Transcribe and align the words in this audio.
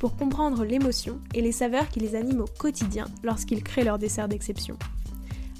pour 0.00 0.16
comprendre 0.16 0.64
l'émotion 0.64 1.20
et 1.34 1.42
les 1.42 1.52
saveurs 1.52 1.90
qui 1.90 2.00
les 2.00 2.16
animent 2.16 2.40
au 2.40 2.58
quotidien 2.58 3.04
lorsqu'ils 3.22 3.62
créent 3.62 3.84
leur 3.84 3.98
dessert 3.98 4.28
d'exception. 4.28 4.78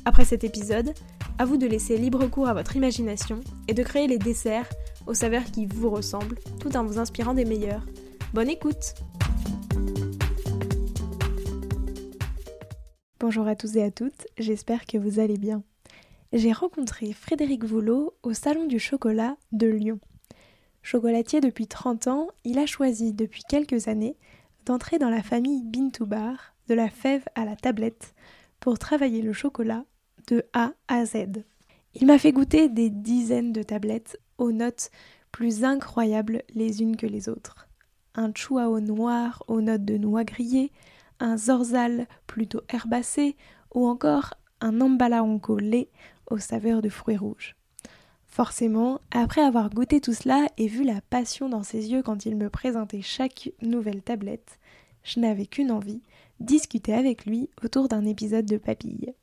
Après 0.06 0.24
cet 0.24 0.44
épisode, 0.44 0.94
à 1.38 1.44
vous 1.44 1.58
de 1.58 1.66
laisser 1.66 1.98
libre 1.98 2.26
cours 2.26 2.48
à 2.48 2.54
votre 2.54 2.74
imagination 2.74 3.40
et 3.68 3.74
de 3.74 3.82
créer 3.82 4.06
les 4.06 4.18
desserts 4.18 4.68
aux 5.06 5.12
saveurs 5.12 5.44
qui 5.44 5.66
vous 5.66 5.90
ressemblent 5.90 6.38
tout 6.58 6.74
en 6.74 6.84
vous 6.84 6.98
inspirant 6.98 7.34
des 7.34 7.44
meilleurs. 7.44 7.84
Bonne 8.32 8.48
écoute 8.48 8.94
Bonjour 13.20 13.46
à 13.46 13.54
tous 13.54 13.76
et 13.76 13.82
à 13.82 13.90
toutes, 13.90 14.26
j'espère 14.38 14.86
que 14.86 14.96
vous 14.96 15.20
allez 15.20 15.36
bien. 15.36 15.62
J'ai 16.32 16.52
rencontré 16.52 17.12
Frédéric 17.12 17.64
Voulot 17.64 18.14
au 18.22 18.32
Salon 18.32 18.66
du 18.66 18.78
Chocolat 18.78 19.36
de 19.52 19.66
Lyon. 19.66 20.00
Chocolatier 20.82 21.40
depuis 21.40 21.66
30 21.66 22.06
ans, 22.06 22.28
il 22.44 22.58
a 22.58 22.64
choisi 22.64 23.12
depuis 23.12 23.42
quelques 23.46 23.88
années 23.88 24.16
d'entrer 24.66 24.98
dans 24.98 25.10
la 25.10 25.22
famille 25.22 25.62
Bar, 26.00 26.54
de 26.68 26.74
la 26.74 26.88
fève 26.88 27.24
à 27.34 27.44
la 27.44 27.56
tablette, 27.56 28.14
pour 28.60 28.78
travailler 28.78 29.22
le 29.22 29.32
chocolat 29.32 29.84
de 30.28 30.44
A 30.52 30.72
à 30.88 31.04
Z. 31.04 31.44
Il 31.94 32.06
m'a 32.06 32.18
fait 32.18 32.32
goûter 32.32 32.68
des 32.68 32.90
dizaines 32.90 33.52
de 33.52 33.62
tablettes 33.62 34.20
aux 34.38 34.52
notes 34.52 34.90
plus 35.32 35.64
incroyables 35.64 36.42
les 36.54 36.82
unes 36.82 36.96
que 36.96 37.06
les 37.06 37.28
autres. 37.28 37.68
Un 38.14 38.32
chuao 38.32 38.80
noir 38.80 39.42
aux 39.48 39.60
notes 39.60 39.84
de 39.84 39.96
noix 39.96 40.24
grillées, 40.24 40.72
un 41.20 41.36
zorzal 41.36 42.06
plutôt 42.26 42.62
herbacé 42.68 43.36
ou 43.74 43.86
encore 43.86 44.34
un 44.60 44.80
ambalaonco 44.80 45.58
lait 45.58 45.90
aux 46.30 46.38
saveurs 46.38 46.82
de 46.82 46.88
fruits 46.88 47.16
rouges. 47.16 47.56
Forcément, 48.30 49.00
après 49.10 49.42
avoir 49.42 49.70
goûté 49.70 50.00
tout 50.00 50.14
cela 50.14 50.46
et 50.56 50.68
vu 50.68 50.84
la 50.84 51.00
passion 51.00 51.48
dans 51.48 51.64
ses 51.64 51.90
yeux 51.90 52.02
quand 52.02 52.26
il 52.26 52.36
me 52.36 52.48
présentait 52.48 53.02
chaque 53.02 53.50
nouvelle 53.60 54.02
tablette, 54.02 54.60
je 55.02 55.18
n'avais 55.18 55.46
qu'une 55.46 55.72
envie, 55.72 56.00
discuter 56.38 56.94
avec 56.94 57.26
lui 57.26 57.50
autour 57.64 57.88
d'un 57.88 58.04
épisode 58.04 58.46
de 58.46 58.56
Papille. 58.56 59.14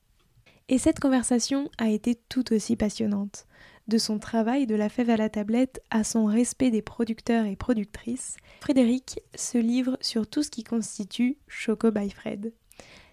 Et 0.67 0.77
cette 0.77 0.99
conversation 0.99 1.69
a 1.77 1.89
été 1.89 2.15
tout 2.27 2.53
aussi 2.53 2.75
passionnante. 2.75 3.47
De 3.87 3.97
son 3.97 4.19
travail 4.19 4.67
de 4.67 4.75
la 4.75 4.89
fève 4.89 5.09
à 5.09 5.15
la 5.15 5.29
tablette 5.29 5.81
à 5.89 6.03
son 6.03 6.25
respect 6.25 6.71
des 6.71 6.81
producteurs 6.81 7.45
et 7.45 7.55
productrices, 7.55 8.35
Frédéric 8.59 9.21
se 9.33 9.57
livre 9.57 9.97
sur 10.01 10.27
tout 10.27 10.43
ce 10.43 10.51
qui 10.51 10.65
constitue 10.65 11.37
Choco 11.47 11.91
by 11.91 12.09
Fred. 12.09 12.51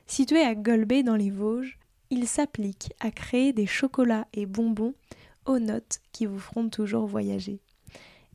Situé 0.08 0.40
à 0.40 0.56
Golbet 0.56 1.04
dans 1.04 1.14
les 1.14 1.30
Vosges, 1.30 1.78
il 2.10 2.26
s'applique 2.26 2.92
à 2.98 3.12
créer 3.12 3.52
des 3.52 3.66
chocolats 3.66 4.26
et 4.32 4.46
bonbons 4.46 4.94
aux 5.46 5.58
notes 5.58 6.00
qui 6.12 6.26
vous 6.26 6.38
feront 6.38 6.68
toujours 6.68 7.06
voyager. 7.06 7.60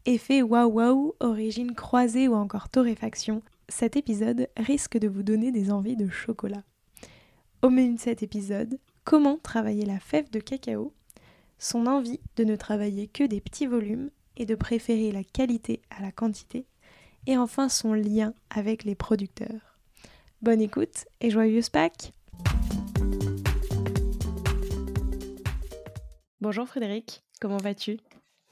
Effet 0.06 0.42
waouh 0.42 0.72
waouh, 0.72 1.14
origine 1.20 1.74
croisée 1.74 2.28
ou 2.28 2.34
encore 2.34 2.70
torréfaction, 2.70 3.42
cet 3.68 3.96
épisode 3.96 4.50
risque 4.58 4.98
de 4.98 5.08
vous 5.08 5.24
donner 5.24 5.52
des 5.52 5.72
envies 5.72 5.98
de 5.98 6.10
chocolat. 6.10 6.64
Au 7.62 7.70
menu 7.70 7.96
de 7.96 8.00
cet 8.00 8.24
épisode, 8.24 8.80
comment 9.04 9.38
travailler 9.38 9.86
la 9.86 10.00
fève 10.00 10.30
de 10.30 10.40
cacao, 10.40 10.94
son 11.58 11.88
envie 11.88 12.22
de 12.38 12.44
ne 12.44 12.56
travailler 12.56 13.08
que 13.08 13.24
des 13.24 13.42
petits 13.42 13.68
volumes 13.68 14.10
et 14.38 14.46
de 14.46 14.56
préférer 14.56 15.12
la 15.12 15.24
qualité 15.24 15.82
à 15.90 16.02
la 16.02 16.12
quantité, 16.12 16.66
et 17.28 17.38
enfin 17.38 17.70
son 17.70 17.94
lien 17.94 18.34
avec 18.50 18.86
les 18.86 18.96
producteurs. 18.96 19.78
Bonne 20.42 20.62
écoute 20.62 21.06
et 21.20 21.30
joyeuse 21.30 21.70
Pâques 21.70 22.14
Bonjour 26.42 26.66
Frédéric, 26.70 27.22
comment 27.42 27.58
vas-tu? 27.58 27.98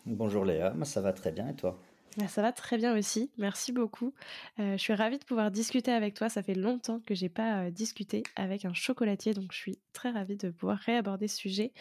Bonjour 0.06 0.44
Léa, 0.44 0.76
ça 0.84 1.00
va 1.00 1.14
très 1.14 1.32
bien 1.32 1.48
et 1.48 1.56
toi? 1.56 1.80
Bah, 2.18 2.28
ça 2.28 2.42
va 2.42 2.52
très 2.52 2.78
bien 2.78 2.98
aussi, 2.98 3.32
merci 3.38 3.72
beaucoup. 3.72 4.14
Euh, 4.60 4.74
je 4.74 4.78
suis 4.78 4.94
ravie 4.94 5.20
de 5.20 5.24
pouvoir 5.24 5.52
discuter 5.52 5.92
avec 5.92 6.14
toi. 6.14 6.28
Ça 6.28 6.44
fait 6.44 6.54
longtemps 6.54 7.00
que 7.00 7.16
j'ai 7.16 7.30
pas 7.30 7.64
euh, 7.64 7.72
discuté 7.72 8.24
avec 8.36 8.66
un 8.66 8.74
chocolatier, 8.74 9.34
donc 9.34 9.54
je 9.54 9.58
suis 9.58 9.80
très 9.94 10.10
ravie 10.10 10.36
de 10.36 10.50
pouvoir 10.50 10.80
réaborder 10.80 11.30
ce 11.30 11.38
sujet. 11.38 11.72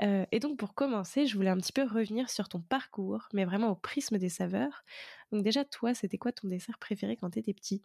Euh, 0.00 0.24
et 0.30 0.38
donc 0.38 0.58
pour 0.58 0.74
commencer, 0.74 1.26
je 1.26 1.34
voulais 1.34 1.50
un 1.50 1.56
petit 1.56 1.72
peu 1.72 1.82
revenir 1.82 2.30
sur 2.30 2.48
ton 2.48 2.60
parcours, 2.60 3.28
mais 3.32 3.44
vraiment 3.44 3.70
au 3.70 3.74
prisme 3.74 4.16
des 4.16 4.28
saveurs. 4.28 4.84
Donc 5.32 5.42
déjà, 5.42 5.64
toi, 5.64 5.92
c'était 5.92 6.18
quoi 6.18 6.30
ton 6.30 6.46
dessert 6.46 6.78
préféré 6.78 7.16
quand 7.16 7.30
tu 7.30 7.40
étais 7.40 7.52
petit? 7.52 7.82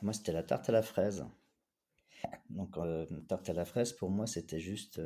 Moi, 0.00 0.12
c'était 0.12 0.30
la 0.30 0.44
tarte 0.44 0.68
à 0.68 0.72
la 0.72 0.82
fraise. 0.82 1.26
Donc, 2.50 2.76
tarte 3.26 3.50
à 3.50 3.52
la 3.52 3.64
fraise, 3.64 3.92
pour 3.92 4.10
moi, 4.10 4.28
c'était 4.28 4.60
juste 4.60 5.00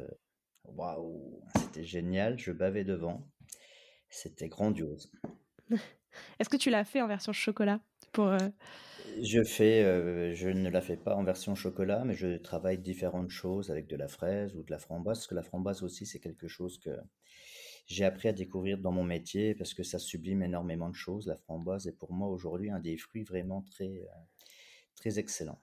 waouh, 0.64 1.42
c'était 1.56 1.84
génial. 1.84 2.38
Je 2.38 2.52
bavais 2.52 2.84
devant. 2.84 3.26
C'était 4.08 4.48
grandiose. 4.48 5.10
Est-ce 6.38 6.48
que 6.48 6.56
tu 6.56 6.70
l'as 6.70 6.84
fait 6.84 7.00
en 7.00 7.08
version 7.08 7.32
chocolat 7.32 7.80
pour 8.12 8.26
euh, 8.26 8.38
Je 9.22 9.42
fais, 9.42 9.82
euh, 9.82 10.34
je 10.34 10.48
ne 10.48 10.68
la 10.68 10.82
fais 10.82 10.96
pas 10.96 11.16
en 11.16 11.24
version 11.24 11.54
chocolat, 11.54 12.04
mais 12.04 12.14
je 12.14 12.36
travaille 12.36 12.78
différentes 12.78 13.30
choses 13.30 13.70
avec 13.70 13.86
de 13.86 13.96
la 13.96 14.08
fraise 14.08 14.54
ou 14.54 14.62
de 14.62 14.70
la 14.70 14.78
framboise, 14.78 15.18
parce 15.18 15.26
que 15.26 15.34
la 15.34 15.42
framboise 15.42 15.82
aussi, 15.82 16.04
c'est 16.04 16.20
quelque 16.20 16.48
chose 16.48 16.78
que 16.78 16.90
j'ai 17.86 18.04
appris 18.04 18.28
à 18.28 18.32
découvrir 18.32 18.78
dans 18.78 18.92
mon 18.92 19.04
métier, 19.04 19.54
parce 19.54 19.74
que 19.74 19.82
ça 19.82 19.98
sublime 19.98 20.42
énormément 20.42 20.88
de 20.88 20.94
choses. 20.94 21.26
La 21.26 21.36
framboise 21.36 21.86
est 21.86 21.96
pour 21.98 22.12
moi 22.12 22.28
aujourd'hui 22.28 22.70
un 22.70 22.80
des 22.80 22.96
fruits 22.96 23.24
vraiment 23.24 23.62
très, 23.62 24.02
euh, 24.02 24.06
très 24.94 25.18
excellent. 25.18 25.60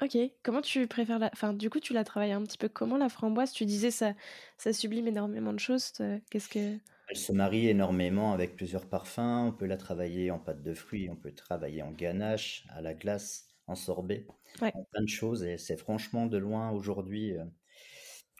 Ok, 0.00 0.16
comment 0.42 0.62
tu 0.62 0.86
préfères 0.86 1.18
la... 1.18 1.30
Enfin, 1.32 1.52
du 1.52 1.70
coup, 1.70 1.80
tu 1.80 1.92
la 1.92 2.04
travailles 2.04 2.32
un 2.32 2.42
petit 2.42 2.58
peu 2.58 2.68
comment 2.68 2.96
la 2.96 3.08
framboise? 3.08 3.52
Tu 3.52 3.64
disais 3.64 3.90
ça, 3.90 4.14
ça 4.56 4.72
sublime 4.72 5.08
énormément 5.08 5.52
de 5.52 5.58
choses. 5.58 5.92
Qu'est-ce 6.30 6.48
que... 6.48 6.78
Elle 7.10 7.16
se 7.16 7.32
marie 7.32 7.68
énormément 7.68 8.32
avec 8.32 8.54
plusieurs 8.54 8.86
parfums. 8.86 9.48
On 9.48 9.52
peut 9.52 9.66
la 9.66 9.76
travailler 9.76 10.30
en 10.30 10.38
pâte 10.38 10.62
de 10.62 10.74
fruits, 10.74 11.08
on 11.10 11.16
peut 11.16 11.32
travailler 11.32 11.82
en 11.82 11.90
ganache, 11.90 12.66
à 12.68 12.82
la 12.82 12.94
glace, 12.94 13.48
en 13.66 13.74
sorbet, 13.74 14.26
plein 14.58 15.02
de 15.02 15.08
choses. 15.08 15.42
Et 15.42 15.58
c'est 15.58 15.78
franchement 15.78 16.26
de 16.26 16.36
loin 16.38 16.70
aujourd'hui, 16.70 17.32
euh, 17.32 17.44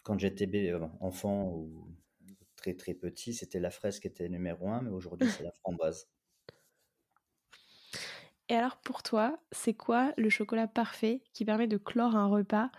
quand 0.03 0.19
j'étais 0.19 0.71
euh, 0.71 0.85
enfant 1.01 1.49
ou 1.49 1.87
très 2.55 2.73
très 2.75 2.93
petit, 2.93 3.33
c'était 3.33 3.59
la 3.59 3.71
fraise 3.71 3.99
qui 3.99 4.07
était 4.07 4.29
numéro 4.29 4.69
un, 4.69 4.81
mais 4.81 4.91
aujourd'hui 4.91 5.29
c'est 5.29 5.43
la 5.43 5.51
framboise. 5.63 6.07
Et 8.49 8.55
alors 8.55 8.77
pour 8.77 9.03
toi, 9.03 9.39
c'est 9.51 9.75
quoi 9.75 10.11
le 10.17 10.29
chocolat 10.29 10.67
parfait 10.67 11.21
qui 11.33 11.45
permet 11.45 11.67
de 11.67 11.77
clore 11.77 12.15
un 12.15 12.27
repas, 12.27 12.71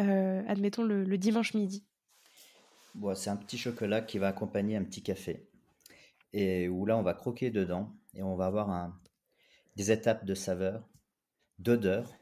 euh, 0.00 0.42
admettons 0.48 0.82
le 0.82 1.18
dimanche 1.18 1.54
midi? 1.54 1.84
C'est 3.14 3.30
un 3.30 3.36
petit 3.36 3.58
chocolat 3.58 4.00
qui 4.00 4.18
va 4.18 4.28
accompagner 4.28 4.76
un 4.76 4.84
petit 4.84 5.02
café. 5.02 5.46
Et 6.32 6.68
où 6.68 6.84
là, 6.84 6.96
on 6.96 7.02
va 7.02 7.14
croquer 7.14 7.50
dedans 7.50 7.94
et 8.14 8.22
on 8.22 8.36
va 8.36 8.46
avoir 8.46 8.70
un, 8.70 8.98
des 9.76 9.90
étapes 9.90 10.24
de 10.24 10.34
saveur, 10.34 10.88
d'odeur, 11.58 12.12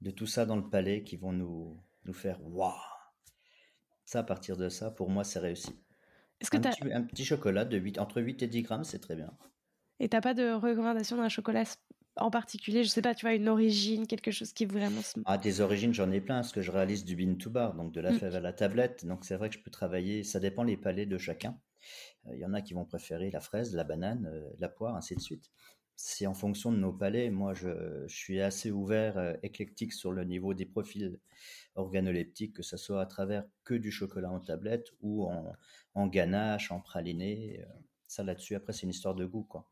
de 0.00 0.10
tout 0.10 0.26
ça 0.26 0.46
dans 0.46 0.56
le 0.56 0.68
palais 0.68 1.02
qui 1.02 1.16
vont 1.16 1.32
nous, 1.32 1.76
nous 2.04 2.12
faire 2.12 2.38
waouh. 2.42 2.72
Ça, 4.04 4.20
à 4.20 4.22
partir 4.22 4.56
de 4.56 4.68
ça, 4.68 4.90
pour 4.90 5.10
moi, 5.10 5.24
c'est 5.24 5.38
réussi. 5.38 5.74
Est-ce 6.40 6.50
que 6.50 6.56
un, 6.56 6.60
petit, 6.60 6.92
un 6.92 7.02
petit 7.02 7.24
chocolat 7.24 7.64
de 7.64 7.76
8, 7.76 7.98
entre 7.98 8.20
8 8.20 8.42
et 8.42 8.46
10 8.46 8.62
grammes, 8.62 8.84
c'est 8.84 8.98
très 8.98 9.16
bien. 9.16 9.32
Et 10.00 10.08
t'as 10.08 10.20
pas 10.20 10.34
de 10.34 10.52
recommandation 10.52 11.16
d'un 11.16 11.28
chocolat 11.28 11.64
en 12.16 12.30
particulier 12.30 12.84
Je 12.84 12.88
sais 12.88 13.02
pas, 13.02 13.14
tu 13.14 13.26
vois, 13.26 13.34
une 13.34 13.48
origine, 13.48 14.06
quelque 14.06 14.30
chose 14.30 14.52
qui 14.52 14.66
vraiment. 14.66 15.00
Ah, 15.24 15.38
des 15.38 15.60
origines, 15.60 15.92
j'en 15.92 16.10
ai 16.10 16.20
plein, 16.20 16.36
parce 16.36 16.52
que 16.52 16.62
je 16.62 16.70
réalise 16.70 17.04
du 17.04 17.16
bean 17.16 17.34
to 17.36 17.50
bar, 17.50 17.74
donc 17.74 17.92
de 17.92 18.00
la 18.00 18.12
mm. 18.12 18.18
fève 18.18 18.34
à 18.36 18.40
la 18.40 18.52
tablette. 18.52 19.04
Donc 19.04 19.24
c'est 19.24 19.36
vrai 19.36 19.48
que 19.48 19.56
je 19.56 19.60
peux 19.60 19.70
travailler, 19.70 20.22
ça 20.22 20.40
dépend 20.40 20.62
les 20.62 20.76
palais 20.76 21.06
de 21.06 21.18
chacun. 21.18 21.58
Euh, 22.26 22.34
il 22.34 22.40
y 22.40 22.44
en 22.44 22.54
a 22.54 22.62
qui 22.62 22.74
vont 22.74 22.84
préférer 22.84 23.30
la 23.30 23.40
fraise, 23.40 23.74
la 23.74 23.84
banane, 23.84 24.26
euh, 24.26 24.50
la 24.58 24.68
poire, 24.68 24.96
ainsi 24.96 25.14
de 25.14 25.20
suite. 25.20 25.50
C'est 25.96 26.26
en 26.26 26.34
fonction 26.34 26.72
de 26.72 26.78
nos 26.78 26.92
palais. 26.92 27.30
Moi, 27.30 27.54
je, 27.54 28.04
suis 28.08 28.40
assez 28.40 28.70
ouvert, 28.72 29.16
euh, 29.16 29.34
éclectique 29.42 29.92
sur 29.92 30.12
le 30.12 30.24
niveau 30.24 30.52
des 30.52 30.66
profils 30.66 31.20
organoleptiques, 31.76 32.54
que 32.56 32.62
ce 32.62 32.76
soit 32.76 33.00
à 33.00 33.06
travers 33.06 33.44
que 33.64 33.74
du 33.74 33.90
chocolat 33.90 34.30
en 34.30 34.40
tablette 34.40 34.88
ou 35.00 35.24
en, 35.24 35.52
en 35.94 36.06
ganache, 36.06 36.72
en 36.72 36.80
praliné. 36.80 37.60
ça 38.08 38.22
là-dessus, 38.24 38.54
après, 38.54 38.72
c'est 38.72 38.82
une 38.82 38.90
histoire 38.90 39.14
de 39.14 39.24
goût, 39.24 39.44
quoi. 39.44 39.70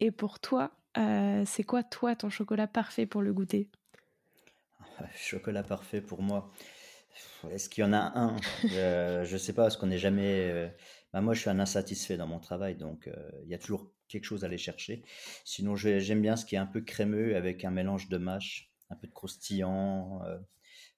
Et 0.00 0.10
pour 0.10 0.40
toi, 0.40 0.72
euh, 0.98 1.44
c'est 1.46 1.62
quoi, 1.62 1.82
toi, 1.82 2.16
ton 2.16 2.30
chocolat 2.30 2.66
parfait 2.66 3.06
pour 3.06 3.22
le 3.22 3.32
goûter? 3.32 3.68
Chocolat 5.14 5.62
parfait 5.62 6.00
pour 6.00 6.22
moi. 6.22 6.52
Est-ce 7.50 7.68
qu'il 7.68 7.82
y 7.82 7.86
en 7.86 7.92
a 7.92 8.18
un? 8.18 8.36
Euh, 8.72 9.24
Je 9.24 9.34
ne 9.34 9.38
sais 9.38 9.52
pas, 9.52 9.62
parce 9.62 9.76
qu'on 9.76 9.86
n'est 9.86 9.98
jamais. 9.98 10.50
Euh, 10.50 10.68
bah, 11.12 11.20
moi, 11.20 11.34
je 11.34 11.40
suis 11.40 11.50
un 11.50 11.58
insatisfait 11.58 12.16
dans 12.16 12.26
mon 12.26 12.38
travail, 12.38 12.76
donc 12.76 13.10
il 13.42 13.48
y 13.48 13.54
a 13.54 13.58
toujours 13.58 13.92
quelque 14.08 14.24
chose 14.24 14.44
à 14.44 14.46
aller 14.46 14.58
chercher. 14.58 15.02
Sinon, 15.44 15.76
j'aime 15.76 16.22
bien 16.22 16.36
ce 16.36 16.44
qui 16.44 16.54
est 16.54 16.58
un 16.58 16.66
peu 16.66 16.80
crémeux 16.80 17.36
avec 17.36 17.64
un 17.64 17.70
mélange 17.70 18.08
de 18.08 18.18
mâche, 18.18 18.70
un 18.90 18.96
peu 18.96 19.06
de 19.06 19.12
croustillant. 19.12 20.22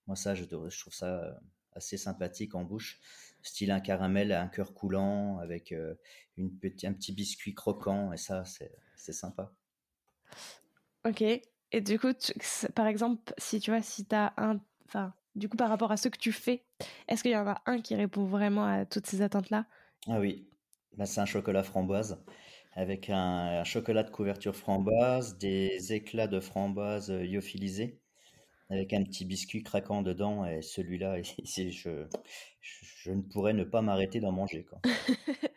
moi, 0.07 0.17
ça, 0.17 0.35
je, 0.35 0.45
trouve 0.45 0.93
ça 0.93 1.39
assez 1.75 1.97
sympathique 1.97 2.55
en 2.55 2.65
bouche. 2.65 3.01
Style 3.43 3.71
un 3.71 3.81
caramel 3.81 4.33
à 4.33 4.43
un 4.43 4.49
cœur 4.49 4.75
coulant 4.75 5.39
avec 5.39 5.75
une 6.37 6.51
un 6.85 6.93
petit 6.93 7.13
biscuit 7.13 7.55
croquant, 7.55 8.13
et 8.13 8.19
ça, 8.19 8.45
c'est 8.45 9.13
sympa. 9.13 9.55
Ok. 11.05 11.23
Et 11.23 11.81
du 11.81 11.99
coup, 11.99 12.13
par 12.75 12.87
exemple, 12.87 13.33
si 13.39 13.61
tu 13.61 13.71
vois, 13.71 13.83
si 13.83 14.05
tu 14.05 14.15
as 14.15 14.33
un. 14.37 14.61
Enfin, 14.87 15.15
du 15.35 15.49
coup, 15.49 15.57
par 15.57 15.71
rapport 15.71 15.91
à 15.91 15.97
ce 15.97 16.09
que 16.09 16.19
tu 16.19 16.33
fais, 16.33 16.65
est-ce 17.09 17.23
qu'il 17.23 17.33
y 17.33 17.37
en 17.37 17.47
a 17.47 17.63
un 17.67 17.81
qui 17.81 17.95
répond 17.95 18.25
vraiment 18.25 18.67
à 18.67 18.85
toutes 18.85 19.07
ces 19.07 19.23
attentes-là? 19.23 19.67
Ah 20.09 20.21
oui, 20.21 20.47
bah, 20.97 21.07
c'est 21.07 21.21
un 21.21 21.27
chocolat 21.27 21.63
framboise 21.63 22.23
avec 22.75 23.11
un, 23.11 23.65
chocolat 23.65 24.03
de 24.03 24.11
couverture 24.11 24.57
framboise, 24.57 25.37
des 25.39 25.93
éclats 25.93 26.27
de 26.27 26.41
framboise 26.41 27.11
euh, 27.11 27.23
lyophilisés, 27.23 28.01
avec 28.71 28.93
un 28.93 29.03
petit 29.05 29.25
biscuit 29.25 29.63
craquant 29.63 30.03
dedans. 30.03 30.47
Et 30.47 30.63
celui-là, 30.63 31.21
je, 31.23 31.33
je, 31.71 32.07
je, 32.61 33.11
ne 33.11 33.23
pourrais 33.23 33.53
ne 33.53 33.65
pas 33.65 33.83
m'arrêter 33.83 34.21
d'en 34.21 34.33
manger. 34.33 34.67
tu 34.85 34.93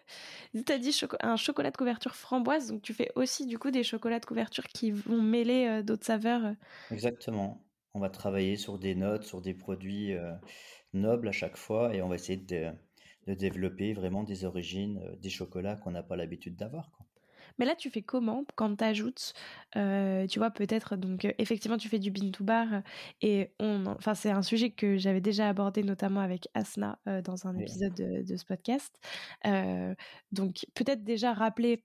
as 0.70 0.78
dit 0.78 0.98
un 1.22 1.36
chocolat 1.36 1.72
de 1.72 1.78
couverture 1.78 2.16
framboise, 2.16 2.68
donc 2.70 2.82
tu 2.82 2.94
fais 2.94 3.12
aussi 3.16 3.46
du 3.46 3.60
coup 3.60 3.72
des 3.72 3.84
chocolats 3.84 4.20
de 4.20 4.26
couverture 4.26 4.66
qui 4.66 4.92
vont 4.92 5.22
mêler 5.22 5.68
euh, 5.68 5.84
d'autres 5.84 6.06
saveurs. 6.06 6.46
Euh. 6.46 6.54
Exactement. 6.92 7.62
On 7.94 8.00
va 8.00 8.10
travailler 8.10 8.56
sur 8.56 8.78
des 8.80 8.96
notes, 8.96 9.24
sur 9.24 9.42
des 9.42 9.54
produits 9.54 10.14
euh, 10.14 10.32
nobles 10.94 11.28
à 11.28 11.32
chaque 11.32 11.58
fois 11.58 11.94
et 11.96 12.02
on 12.02 12.08
va 12.08 12.16
essayer 12.16 12.38
de, 12.38 12.72
de 13.28 13.34
développer 13.34 13.94
vraiment 13.94 14.24
des 14.24 14.46
origines, 14.46 15.02
des 15.22 15.30
chocolats 15.30 15.76
qu'on 15.76 15.92
n'a 15.92 16.04
pas 16.04 16.16
l'habitude 16.16 16.56
d'avoir. 16.56 16.92
Mais 17.58 17.66
là, 17.66 17.76
tu 17.76 17.90
fais 17.90 18.02
comment 18.02 18.46
quand 18.56 18.76
tu 18.76 18.84
ajoutes, 18.84 19.34
euh, 19.76 20.28
tu 20.28 20.40
vois, 20.40 20.52
peut-être, 20.52 20.96
donc 20.96 21.26
euh, 21.26 21.32
effectivement, 21.38 21.78
tu 21.78 21.90
fais 21.90 22.00
du 22.00 22.12
bin 22.12 22.32
to 22.32 22.44
bar 22.44 22.68
et 23.22 23.52
on, 23.60 23.86
enfin, 23.86 24.14
c'est 24.14 24.32
un 24.32 24.42
sujet 24.42 24.72
que 24.72 24.98
j'avais 24.98 25.22
déjà 25.22 25.50
abordé 25.50 25.84
notamment 25.84 26.20
avec 26.20 26.48
Asna 26.54 27.00
euh, 27.08 27.22
dans 27.22 27.48
un 27.48 27.58
épisode 27.58 27.94
de, 27.94 28.36
ce 28.36 28.46
podcast. 28.46 29.00
donc, 30.32 30.66
peut-être 30.74 31.04
déjà 31.04 31.34
rappeler, 31.34 31.84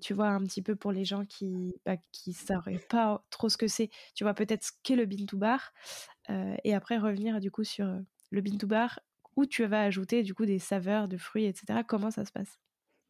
tu 0.00 0.14
vois, 0.14 0.28
un 0.28 0.42
petit 0.44 0.62
peu 0.62 0.76
pour 0.76 0.92
les 0.92 1.04
gens 1.04 1.24
qui 1.24 1.74
bah, 1.84 1.96
qui 2.12 2.32
sauraient 2.32 2.80
pas 2.90 3.24
trop 3.30 3.48
ce 3.48 3.56
que 3.56 3.68
c'est, 3.68 3.90
tu 4.14 4.24
vois, 4.24 4.34
peut-être 4.34 4.64
ce 4.64 4.72
qu'est 4.82 4.96
le 4.96 5.06
bin 5.06 5.24
to 5.26 5.38
bar 5.38 5.72
et 6.64 6.74
après 6.74 6.98
revenir 6.98 7.40
du 7.40 7.50
coup 7.50 7.64
sur 7.64 7.86
le 8.30 8.40
bin 8.40 8.56
to 8.58 8.66
bar 8.66 9.00
où 9.36 9.46
tu 9.46 9.64
vas 9.64 9.82
ajouter 9.82 10.22
du 10.22 10.34
coup 10.34 10.46
des 10.46 10.58
saveurs 10.58 11.08
de 11.08 11.16
fruits, 11.16 11.44
etc. 11.44 11.80
Comment 11.86 12.10
ça 12.10 12.24
se 12.24 12.32
passe? 12.32 12.58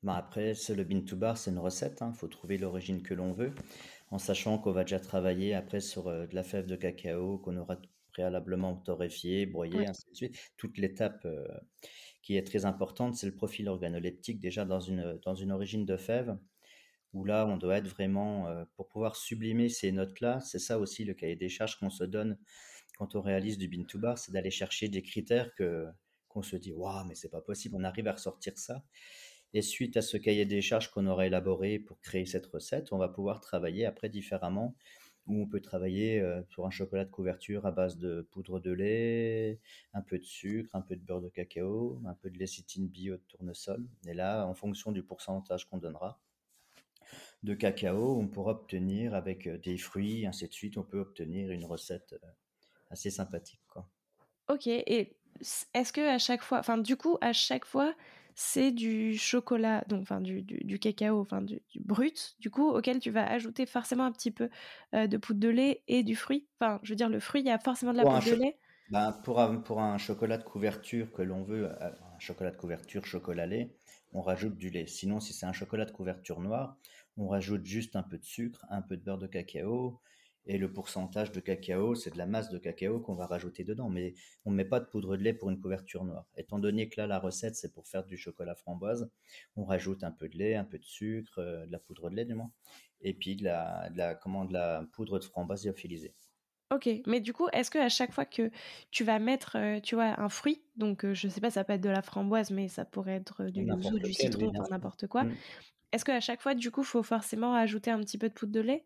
Bah, 0.03 0.17
après, 0.17 0.55
c'est 0.55 0.75
le 0.75 0.85
bean 0.85 1.03
to 1.03 1.17
bar, 1.17 1.37
c'est 1.37 1.51
une 1.51 1.59
recette. 1.59 1.99
Il 2.01 2.05
hein. 2.05 2.13
faut 2.13 2.29
trouver 2.29 2.59
l'origine 2.59 3.03
que 3.03 3.15
l'on 3.15 3.33
veut, 3.33 3.55
en 4.11 4.19
sachant 4.19 4.59
qu'on 4.59 4.73
va 4.73 4.85
déjà 4.85 5.01
travailler 5.01 5.55
après 5.55 5.81
sur 5.81 6.09
euh, 6.09 6.27
de 6.27 6.35
la 6.35 6.43
fève 6.43 6.67
de 6.67 6.77
cacao 6.77 7.39
qu'on 7.39 7.57
aura 7.57 7.77
préalablement 8.13 8.77
torréfiée, 8.77 9.47
broyée, 9.47 9.87
ainsi 9.87 10.09
de 10.11 10.17
suite. 10.17 10.53
Toute 10.57 10.79
l'étape 10.79 11.25
euh, 11.25 11.47
qui 12.23 12.37
est 12.37 12.47
très 12.47 12.65
importante, 12.65 13.15
c'est 13.15 13.27
le 13.27 13.35
profil 13.35 13.69
organoleptique 13.69 14.41
déjà 14.41 14.65
dans 14.65 14.81
une, 14.81 15.19
dans 15.25 15.35
une 15.35 15.53
origine 15.53 15.85
de 15.85 15.97
fève, 15.97 16.37
où 17.13 17.25
là, 17.25 17.47
on 17.47 17.57
doit 17.57 17.79
être 17.79 17.89
vraiment, 17.89 18.49
euh, 18.49 18.65
pour 18.77 18.89
pouvoir 18.89 19.17
sublimer 19.17 19.69
ces 19.69 19.93
notes-là, 19.93 20.41
c'est 20.41 20.59
ça 20.59 20.79
aussi 20.79 21.05
le 21.05 21.15
cahier 21.15 21.37
des 21.37 21.49
charges 21.49 21.79
qu'on 21.79 21.91
se 21.91 22.05
donne 22.05 22.39
quand 22.97 23.15
on 23.15 23.21
réalise 23.21 23.59
du 23.59 23.69
bean 23.69 23.85
to 23.85 23.99
bar, 23.99 24.19
c'est 24.19 24.33
d'aller 24.33 24.51
chercher 24.51 24.89
des 24.89 25.03
critères 25.03 25.55
que 25.55 25.87
qu'on 26.29 26.43
se 26.43 26.57
dit, 26.57 26.73
waouh, 26.73 27.05
mais 27.07 27.15
c'est 27.15 27.31
pas 27.31 27.41
possible, 27.41 27.77
on 27.79 27.85
arrive 27.85 28.09
à 28.09 28.13
ressortir 28.13 28.59
ça. 28.59 28.83
Et 29.55 29.63
suite 29.63 29.97
à 29.97 30.03
ce 30.03 30.17
cahier 30.17 30.45
des 30.45 30.61
charges 30.61 30.91
qu'on 30.91 31.07
aura 31.07 31.27
élaboré 31.27 31.79
pour 31.79 32.01
créer 32.01 32.27
cette 32.27 32.47
recette, 32.47 32.93
on 32.93 32.99
va 32.99 33.09
pouvoir 33.09 33.41
travailler 33.41 33.87
après 33.87 34.09
différemment, 34.09 34.75
où 35.27 35.43
on 35.43 35.47
peut 35.47 35.61
travailler 35.61 36.21
euh, 36.21 36.43
sur 36.51 36.67
un 36.67 36.71
chocolat 36.71 37.05
de 37.05 37.11
couverture 37.11 37.67
à 37.67 37.73
base 37.73 37.97
de 37.97 38.23
poudre 38.31 38.61
de 38.61 38.71
lait, 38.71 39.61
un 39.93 40.03
peu 40.03 40.19
de 40.19 40.25
sucre, 40.25 40.77
un 40.77 40.83
peu 40.83 40.95
de 40.95 41.01
beurre 41.01 41.23
de 41.23 41.29
cacao, 41.29 42.01
un 42.07 42.15
peu 42.15 42.31
de 42.31 42.39
lécithine 42.39 42.87
bio 42.89 43.17
de 43.17 43.23
tournesol. 43.29 43.87
Et 44.07 44.15
là, 44.15 44.47
en 44.47 44.55
fonction 44.55 44.93
du 44.93 45.03
pourcentage 45.03 45.69
qu'on 45.69 45.79
donnera 45.79 46.21
de 47.43 47.55
cacao, 47.55 48.19
on 48.19 48.29
pourra 48.29 48.53
obtenir 48.53 49.15
avec 49.15 49.47
euh, 49.47 49.59
des 49.59 49.79
fruits, 49.79 50.27
ainsi 50.27 50.49
de 50.49 50.53
suite, 50.53 50.77
on 50.77 50.83
peut 50.83 50.99
obtenir 50.99 51.51
une 51.51 51.65
recette 51.65 52.13
euh, 52.13 52.29
assez 52.91 53.11
sympathique. 53.11 53.61
Ok, 54.49 54.69
et 54.69 55.17
est-ce 55.75 55.93
que 55.93 56.01
à 56.01 56.19
chaque 56.19 56.43
fois, 56.43 56.59
enfin 56.59 56.79
du 56.79 56.97
coup, 56.97 57.19
à 57.21 57.33
chaque 57.33 57.65
fois, 57.65 57.95
c'est 58.39 58.71
du 58.71 59.17
chocolat, 59.17 59.83
donc 59.89 60.03
enfin 60.03 60.21
du, 60.21 60.43
du, 60.43 60.79
cacao, 60.79 61.21
enfin 61.23 61.41
du, 61.41 61.59
brut, 61.81 62.37
du 62.39 62.51
coup, 62.51 62.69
auquel 62.69 63.01
tu 63.01 63.11
vas 63.11 63.27
ajouter 63.27 63.65
forcément 63.65 64.05
un 64.05 64.13
petit 64.13 64.31
peu 64.31 64.51
euh, 64.95 65.07
de 65.07 65.17
poudre 65.17 65.41
de 65.41 65.49
lait 65.49 65.83
et 65.89 66.03
du 66.03 66.15
fruit. 66.15 66.47
Enfin, 66.61 66.79
je 66.83 66.93
veux 66.93 66.97
dire, 66.97 67.09
le 67.09 67.19
fruit, 67.19 67.41
il 67.41 67.47
y 67.47 67.51
a 67.51 67.59
forcément 67.59 67.93
de 67.93 67.97
la 67.97 68.05
poudre 68.05 68.31
de 68.31 68.35
lait. 68.35 68.59
Ben, 68.91 69.13
pour, 69.25 69.41
un, 69.41 69.57
pour 69.57 69.81
un 69.81 69.97
chocolat 69.97 70.37
de 70.37 70.45
couverture 70.45 71.11
que 71.13 71.23
l'on 71.23 71.45
veut, 71.45 71.65
euh, 71.65 71.91
un 71.91 72.19
chocolat 72.19 72.51
de 72.51 72.59
couverture 72.59 73.07
chocolat 73.07 73.47
lait, 73.47 73.75
on 74.13 74.21
rajoute 74.21 74.59
du 74.59 74.69
lait. 74.69 74.87
Sinon, 74.87 75.19
si 75.19 75.33
c'est 75.33 75.47
un 75.47 75.55
chocolat 75.55 75.87
de 75.87 75.93
couverture 75.93 76.41
noire, 76.41 76.77
on 77.17 77.29
rajoute 77.29 77.65
juste 77.65 77.97
un 77.97 78.03
peu 78.03 78.19
de 78.19 78.25
sucre, 78.25 78.67
un 78.69 78.83
peu 78.83 78.99
de 78.99 79.03
beurre 79.03 79.19
de 79.19 79.27
cacao, 79.27 79.99
et 80.47 80.59
le 80.59 80.73
pourcentage 80.73 81.33
de 81.33 81.41
cacao, 81.41 81.95
c'est 81.95 82.11
de 82.11 82.19
la 82.19 82.27
masse 82.27 82.51
de 82.51 82.59
cacao 82.59 83.01
qu'on 83.01 83.15
va 83.15 83.27
rajouter 83.27 83.65
dedans. 83.65 83.89
Mais 83.89 84.15
on 84.45 84.51
ne 84.51 84.57
met 84.57 84.65
pas 84.65 84.81
de 84.81 84.87
poudre 84.87 85.17
de 85.17 85.23
lait 85.23 85.35
pour 85.35 85.51
une 85.51 85.61
couverture 85.61 86.05
noire. 86.05 86.27
Étant 86.37 86.59
donné 86.59 86.89
que 86.89 87.01
là, 87.01 87.07
la 87.07 87.19
recette, 87.19 87.57
c'est 87.57 87.73
pour 87.73 87.89
faire 87.89 88.05
du 88.05 88.17
chocolat 88.17 88.55
framboise, 88.55 89.11
on 89.57 89.65
rajoute 89.65 90.05
un 90.05 90.13
peu 90.13 90.29
de 90.29 90.39
lait, 90.39 90.55
un 90.55 90.65
peu 90.65 90.79
de 90.79 90.85
sucre, 90.85 91.41
euh, 91.41 91.67
de 91.67 91.73
la 91.73 91.79
poudre 91.79 92.11
de 92.11 92.17
lait 92.17 92.25
du 92.25 92.35
moins, 92.35 92.53
et 93.01 93.13
puis 93.13 93.37
de 93.37 93.45
la, 93.45 93.91
de 93.91 93.99
la, 93.99 94.15
comment, 94.15 94.45
de 94.45 94.53
la 94.53 94.87
poudre 94.93 95.19
de 95.19 95.25
framboise 95.25 95.67
lyophilisée. 95.67 96.15
Ok, 96.73 96.89
mais 97.07 97.21
du 97.21 97.33
coup, 97.33 97.49
est-ce 97.53 97.71
que 97.71 97.79
à 97.79 97.89
chaque 97.89 98.13
fois 98.13 98.25
que 98.25 98.51
tu 98.91 99.05
vas 99.05 99.21
mettre, 99.21 99.57
euh, 99.57 99.81
tu 99.81 99.95
vois, 99.95 100.21
un 100.21 100.29
fruit, 100.29 100.63
donc 100.77 101.03
je 101.03 101.09
euh, 101.09 101.15
je 101.15 101.29
sais 101.29 101.41
pas, 101.41 101.51
ça 101.51 101.63
peut 101.63 101.75
être 101.75 101.81
de 101.81 101.91
la 101.91 102.03
framboise, 102.03 102.51
mais 102.51 102.67
ça 102.69 102.85
pourrait 102.85 103.15
être 103.15 103.45
du 103.45 103.63
yuzu, 103.63 104.01
du 104.01 104.13
citron, 104.13 104.53
n'importe 104.71 105.07
quoi. 105.07 105.25
Mm. 105.25 105.35
Est-ce 105.93 106.05
qu'à 106.05 106.21
chaque 106.21 106.41
fois, 106.41 106.55
du 106.55 106.73
coup, 106.73 106.83
il 106.83 106.87
faut 106.87 107.05
forcément 107.05 107.55
ajouter 107.55 107.93
un 107.93 108.01
petit 108.01 108.19
peu 108.19 108.29
de 108.29 108.35
poudre 108.35 108.53
de 108.53 108.61
lait? 108.61 108.85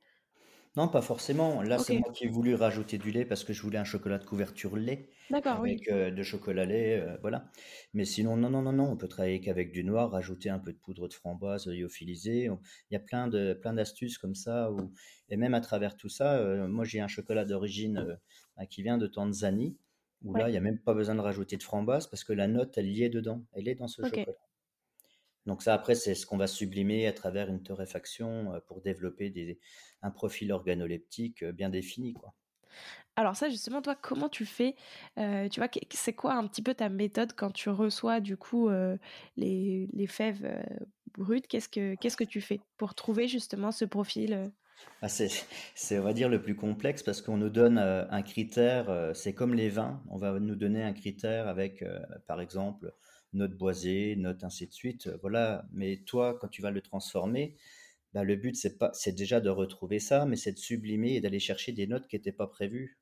Non, 0.76 0.86
pas 0.86 1.02
forcément. 1.02 1.62
Là, 1.62 1.78
c'est 1.78 1.98
moi 1.98 2.12
qui 2.12 2.24
ai 2.24 2.28
voulu 2.28 2.54
rajouter 2.54 2.96
du 2.96 3.10
lait 3.10 3.24
parce 3.24 3.42
que 3.42 3.52
je 3.52 3.60
voulais 3.60 3.78
un 3.78 3.84
chocolat 3.84 4.18
de 4.18 4.24
couverture 4.24 4.76
lait 4.76 5.08
D'accord, 5.28 5.58
oui. 5.60 5.70
avec 5.70 5.88
euh, 5.88 6.10
de 6.12 6.22
chocolat 6.22 6.64
lait, 6.64 7.00
euh, 7.00 7.16
voilà. 7.22 7.50
Mais 7.92 8.04
sinon, 8.04 8.36
non, 8.36 8.50
non, 8.50 8.62
non, 8.62 8.72
non, 8.72 8.84
on 8.84 8.96
peut 8.96 9.08
travailler 9.08 9.40
qu'avec 9.40 9.72
du 9.72 9.82
noir, 9.82 10.12
rajouter 10.12 10.48
un 10.48 10.60
peu 10.60 10.72
de 10.72 10.78
poudre 10.78 11.08
de 11.08 11.12
framboise 11.12 11.66
lyophilisée. 11.66 12.44
Il 12.90 12.94
y 12.94 12.96
a 12.96 13.00
plein 13.00 13.26
de 13.26 13.52
plein 13.54 13.72
d'astuces 13.72 14.16
comme 14.16 14.36
ça. 14.36 14.70
Et 15.28 15.36
même 15.36 15.54
à 15.54 15.60
travers 15.60 15.96
tout 15.96 16.08
ça, 16.08 16.36
euh, 16.36 16.68
moi 16.68 16.84
j'ai 16.84 17.00
un 17.00 17.08
chocolat 17.08 17.44
d'origine 17.44 18.18
bah, 18.56 18.66
qui 18.66 18.82
vient 18.82 18.96
de 18.96 19.08
Tanzanie, 19.08 19.76
où 20.22 20.34
là, 20.34 20.48
il 20.48 20.52
n'y 20.52 20.58
a 20.58 20.60
même 20.60 20.78
pas 20.78 20.94
besoin 20.94 21.16
de 21.16 21.20
rajouter 21.20 21.56
de 21.56 21.64
framboise 21.64 22.06
parce 22.06 22.22
que 22.22 22.32
la 22.32 22.46
note, 22.46 22.78
elle 22.78 22.88
y 22.88 23.02
est 23.02 23.10
dedans. 23.10 23.44
Elle 23.54 23.66
est 23.66 23.74
dans 23.74 23.88
ce 23.88 24.02
chocolat. 24.02 24.36
Donc 25.46 25.62
ça, 25.62 25.74
après, 25.74 25.94
c'est 25.94 26.14
ce 26.14 26.26
qu'on 26.26 26.36
va 26.36 26.46
sublimer 26.46 27.06
à 27.06 27.12
travers 27.12 27.48
une 27.48 27.62
torréfaction 27.62 28.54
euh, 28.54 28.60
pour 28.66 28.82
développer 28.82 29.30
des, 29.30 29.58
un 30.02 30.10
profil 30.10 30.52
organoleptique 30.52 31.42
euh, 31.42 31.52
bien 31.52 31.70
défini, 31.70 32.14
quoi. 32.14 32.34
Alors 33.16 33.36
ça, 33.36 33.48
justement, 33.48 33.82
toi, 33.82 33.96
comment 34.00 34.28
tu 34.28 34.46
fais 34.46 34.76
euh, 35.18 35.48
Tu 35.48 35.60
vois, 35.60 35.68
c'est 35.90 36.12
quoi 36.12 36.34
un 36.34 36.46
petit 36.46 36.62
peu 36.62 36.74
ta 36.74 36.88
méthode 36.88 37.32
quand 37.34 37.50
tu 37.50 37.68
reçois 37.68 38.20
du 38.20 38.36
coup 38.36 38.70
les, 39.36 39.88
les, 39.92 40.06
fèves 40.06 40.64
brutes? 41.18 41.48
Qu'est-ce 41.48 41.68
que 41.68 41.96
qu'est-ce 41.96 42.16
que 42.16 42.24
tu 42.24 42.40
fais 42.40 42.60
pour 42.78 42.94
trouver 42.94 43.26
justement 43.26 43.72
ce 43.72 43.84
profil 43.84 44.50
ah, 45.02 45.08
c'est, 45.08 45.98
on 45.98 46.02
va 46.02 46.14
dire, 46.14 46.30
le 46.30 46.40
plus 46.40 46.54
complexe 46.54 47.02
parce 47.02 47.20
qu'on 47.20 47.36
nous 47.36 47.50
donne 47.50 47.76
un 47.78 48.22
critère, 48.22 49.10
c'est 49.14 49.34
comme 49.34 49.54
les 49.54 49.68
vins, 49.68 50.02
on 50.08 50.16
va 50.16 50.38
nous 50.38 50.54
donner 50.54 50.82
un 50.82 50.94
critère 50.94 51.48
avec, 51.48 51.84
par 52.26 52.40
exemple, 52.40 52.94
note 53.32 53.56
boisée, 53.56 54.16
note 54.16 54.44
ainsi 54.44 54.66
de 54.66 54.72
suite. 54.72 55.06
Euh, 55.06 55.18
voilà. 55.20 55.64
Mais 55.72 55.98
toi, 56.06 56.38
quand 56.40 56.48
tu 56.48 56.62
vas 56.62 56.70
le 56.70 56.80
transformer, 56.80 57.56
bah, 58.12 58.24
le 58.24 58.36
but, 58.36 58.56
c'est 58.56 58.78
pas, 58.78 58.90
c'est 58.92 59.12
déjà 59.12 59.40
de 59.40 59.50
retrouver 59.50 59.98
ça, 60.00 60.26
mais 60.26 60.36
c'est 60.36 60.52
de 60.52 60.58
sublimer 60.58 61.14
et 61.14 61.20
d'aller 61.20 61.40
chercher 61.40 61.72
des 61.72 61.86
notes 61.86 62.08
qui 62.08 62.16
n'étaient 62.16 62.32
pas 62.32 62.46
prévues. 62.46 62.98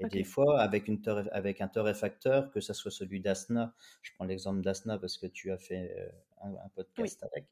Et 0.00 0.08
des 0.08 0.24
fois, 0.24 0.60
avec, 0.60 0.88
une 0.88 1.00
avec 1.30 1.60
un 1.60 1.68
torréfacteur, 1.68 2.50
que 2.50 2.60
ce 2.60 2.72
soit 2.72 2.90
celui 2.90 3.20
d'Asna, 3.20 3.74
je 4.02 4.10
prends 4.14 4.24
l'exemple 4.24 4.60
d'Asna 4.60 4.98
parce 4.98 5.18
que 5.18 5.26
tu 5.26 5.52
as 5.52 5.58
fait 5.58 5.94
euh, 5.96 6.08
un, 6.42 6.68
podcast 6.74 7.22
avec. 7.22 7.46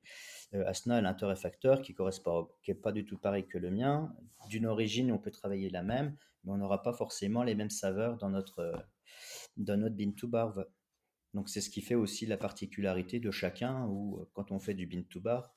Euh, 0.54 0.66
Asna, 0.66 0.98
elle 0.98 1.06
a 1.06 1.10
un 1.10 1.14
torréfacteur 1.14 1.82
qui 1.82 1.94
correspond, 1.94 2.48
qui 2.64 2.72
est 2.72 2.74
pas 2.74 2.90
du 2.90 3.04
tout 3.04 3.16
pareil 3.16 3.46
que 3.46 3.58
le 3.58 3.70
mien. 3.70 4.12
D'une 4.48 4.66
origine, 4.66 5.12
on 5.12 5.18
peut 5.18 5.30
travailler 5.30 5.70
la 5.70 5.84
même, 5.84 6.16
mais 6.42 6.52
on 6.52 6.56
n'aura 6.56 6.82
pas 6.82 6.92
forcément 6.92 7.44
les 7.44 7.54
mêmes 7.54 7.70
saveurs 7.70 8.18
dans 8.18 8.30
notre, 8.30 8.74
dans 9.56 9.76
notre 9.76 9.94
bean 9.94 10.12
to 10.12 10.26
bar. 10.26 10.64
Donc 11.34 11.48
c'est 11.48 11.60
ce 11.60 11.70
qui 11.70 11.80
fait 11.80 11.94
aussi 11.94 12.26
la 12.26 12.36
particularité 12.36 13.20
de 13.20 13.30
chacun, 13.30 13.86
où 13.86 14.18
euh, 14.20 14.28
quand 14.34 14.52
on 14.52 14.58
fait 14.58 14.74
du 14.74 14.86
bin 14.86 15.02
to 15.02 15.20
bar, 15.20 15.54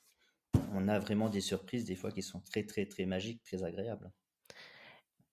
on 0.73 0.87
a 0.87 0.99
vraiment 0.99 1.29
des 1.29 1.41
surprises 1.41 1.85
des 1.85 1.95
fois 1.95 2.11
qui 2.11 2.21
sont 2.21 2.39
très 2.39 2.63
très 2.63 2.85
très 2.85 3.05
magiques, 3.05 3.43
très 3.43 3.63
agréables. 3.63 4.11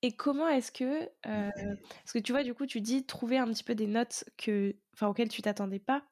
Et 0.05 0.17
comment 0.17 0.49
est-ce 0.49 0.73
que, 0.73 1.05
euh, 1.27 1.51
parce 1.55 2.13
que 2.13 2.19
tu 2.19 2.33
vois, 2.33 2.43
du 2.43 2.55
coup, 2.55 2.67
tu 2.67 2.81
dis 2.81 3.07
trouver 3.07 3.39
un 3.39 3.47
petit 3.47 3.63
peu 3.63 3.77
des 3.77 3.87
notes 3.87 4.25
que, 4.37 4.75
enfin, 4.95 5.07
auxquelles 5.07 5.29
tu 5.29 5.43
t'attendais 5.43 5.79
pas. 5.79 6.03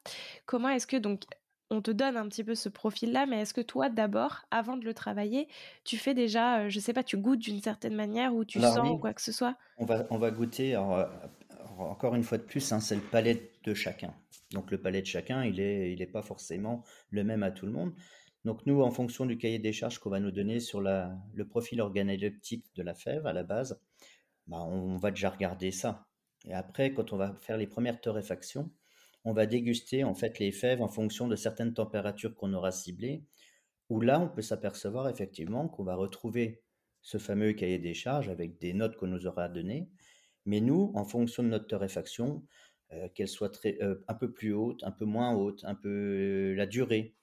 Comment 0.45 0.69
est-ce 0.69 0.87
que 0.87 0.95
donc 0.95 1.23
on 1.69 1.81
te 1.81 1.91
donne 1.91 2.17
un 2.17 2.27
petit 2.27 2.43
peu 2.43 2.53
ce 2.53 2.67
profil-là, 2.69 3.25
mais 3.25 3.41
est-ce 3.41 3.53
que 3.53 3.61
toi, 3.61 3.89
d'abord, 3.89 4.41
avant 4.51 4.75
de 4.75 4.83
le 4.83 4.93
travailler, 4.93 5.47
tu 5.85 5.97
fais 5.97 6.13
déjà, 6.13 6.59
euh, 6.59 6.69
je 6.69 6.79
sais 6.79 6.91
pas, 6.91 7.03
tu 7.03 7.17
goûtes 7.17 7.39
d'une 7.39 7.61
certaine 7.61 7.95
manière 7.95 8.35
ou 8.35 8.43
tu 8.43 8.59
sens 8.59 8.89
ou 8.89 8.97
quoi 8.97 9.13
que 9.13 9.21
ce 9.21 9.31
soit? 9.31 9.55
On 9.77 9.85
va, 9.85 10.05
on 10.09 10.17
va 10.17 10.31
goûter. 10.31 10.75
Euh, 10.75 11.05
encore 11.89 12.15
une 12.15 12.23
fois 12.23 12.37
de 12.37 12.43
plus, 12.43 12.71
hein, 12.71 12.79
c'est 12.79 12.95
le 12.95 13.01
palais 13.01 13.51
de 13.63 13.73
chacun. 13.73 14.13
Donc 14.51 14.71
le 14.71 14.81
palais 14.81 15.01
de 15.01 15.07
chacun, 15.07 15.43
il 15.43 15.59
est, 15.59 15.93
il 15.93 16.01
est 16.01 16.07
pas 16.07 16.21
forcément 16.21 16.83
le 17.09 17.23
même 17.23 17.43
à 17.43 17.51
tout 17.51 17.65
le 17.65 17.71
monde. 17.71 17.93
Donc 18.43 18.65
nous, 18.65 18.81
en 18.81 18.91
fonction 18.91 19.25
du 19.25 19.37
cahier 19.37 19.59
des 19.59 19.73
charges 19.73 19.99
qu'on 19.99 20.09
va 20.09 20.19
nous 20.19 20.31
donner 20.31 20.59
sur 20.59 20.81
le 20.81 21.43
profil 21.47 21.79
organoleptique 21.79 22.65
de 22.75 22.83
la 22.83 22.95
fève 22.95 23.27
à 23.27 23.33
la 23.33 23.43
base, 23.43 23.79
bah, 24.47 24.63
on 24.63 24.97
va 24.97 25.11
déjà 25.11 25.29
regarder 25.29 25.71
ça. 25.71 26.07
Et 26.45 26.53
après, 26.53 26.93
quand 26.93 27.13
on 27.13 27.17
va 27.17 27.35
faire 27.35 27.57
les 27.57 27.67
premières 27.67 28.01
torréfactions, 28.01 28.71
on 29.23 29.33
va 29.33 29.45
déguster 29.45 30.03
en 30.03 30.15
fait 30.15 30.39
les 30.39 30.51
fèves 30.51 30.81
en 30.81 30.87
fonction 30.87 31.27
de 31.27 31.35
certaines 31.35 31.73
températures 31.73 32.35
qu'on 32.35 32.53
aura 32.53 32.71
ciblées, 32.71 33.23
où 33.89 34.01
là, 34.01 34.19
on 34.19 34.27
peut 34.27 34.41
s'apercevoir 34.41 35.09
effectivement 35.09 35.67
qu'on 35.67 35.83
va 35.83 35.95
retrouver 35.95 36.63
ce 37.01 37.17
fameux 37.19 37.53
cahier 37.53 37.77
des 37.77 37.93
charges 37.93 38.29
avec 38.29 38.59
des 38.59 38.73
notes 38.73 38.95
qu'on 38.95 39.07
nous 39.07 39.27
aura 39.27 39.49
données. 39.49 39.89
Mais 40.45 40.61
nous, 40.61 40.91
en 40.95 41.05
fonction 41.05 41.43
de 41.43 41.49
notre 41.49 41.67
torréfaction, 41.67 42.43
euh, 42.93 43.07
qu'elle 43.09 43.27
soit 43.27 43.49
très, 43.49 43.77
euh, 43.81 44.03
un 44.07 44.13
peu 44.13 44.31
plus 44.31 44.53
haute, 44.53 44.83
un 44.83 44.91
peu 44.91 45.05
moins 45.05 45.33
haute, 45.33 45.63
un 45.63 45.75
peu 45.75 45.89
euh, 45.89 46.55
la 46.55 46.65
durée, 46.65 47.15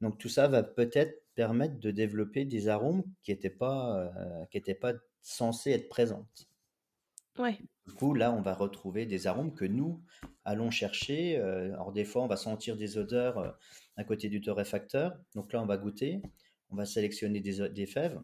donc 0.00 0.18
tout 0.18 0.30
ça 0.30 0.48
va 0.48 0.62
peut-être 0.62 1.22
permettre 1.34 1.78
de 1.78 1.90
développer 1.90 2.44
des 2.44 2.68
arômes 2.68 3.04
qui 3.22 3.30
n'étaient 3.30 3.50
pas, 3.50 4.10
euh, 4.50 4.74
pas 4.80 4.94
censés 5.20 5.70
être 5.72 5.88
présents. 5.88 6.26
Ouais. 7.38 7.58
Du 7.86 7.92
coup, 7.92 8.14
là, 8.14 8.32
on 8.32 8.42
va 8.42 8.54
retrouver 8.54 9.06
des 9.06 9.26
arômes 9.26 9.54
que 9.54 9.64
nous 9.64 10.02
allons 10.44 10.70
chercher. 10.70 11.36
Alors, 11.36 11.92
des 11.92 12.04
fois, 12.04 12.22
on 12.22 12.26
va 12.26 12.36
sentir 12.36 12.76
des 12.76 12.98
odeurs 12.98 13.56
à 13.96 14.04
côté 14.04 14.28
du 14.28 14.40
torréfacteur. 14.40 15.16
Donc 15.34 15.52
là, 15.52 15.62
on 15.62 15.66
va 15.66 15.78
goûter. 15.78 16.20
On 16.70 16.76
va 16.76 16.84
sélectionner 16.84 17.40
des, 17.40 17.86
fèves. 17.86 18.20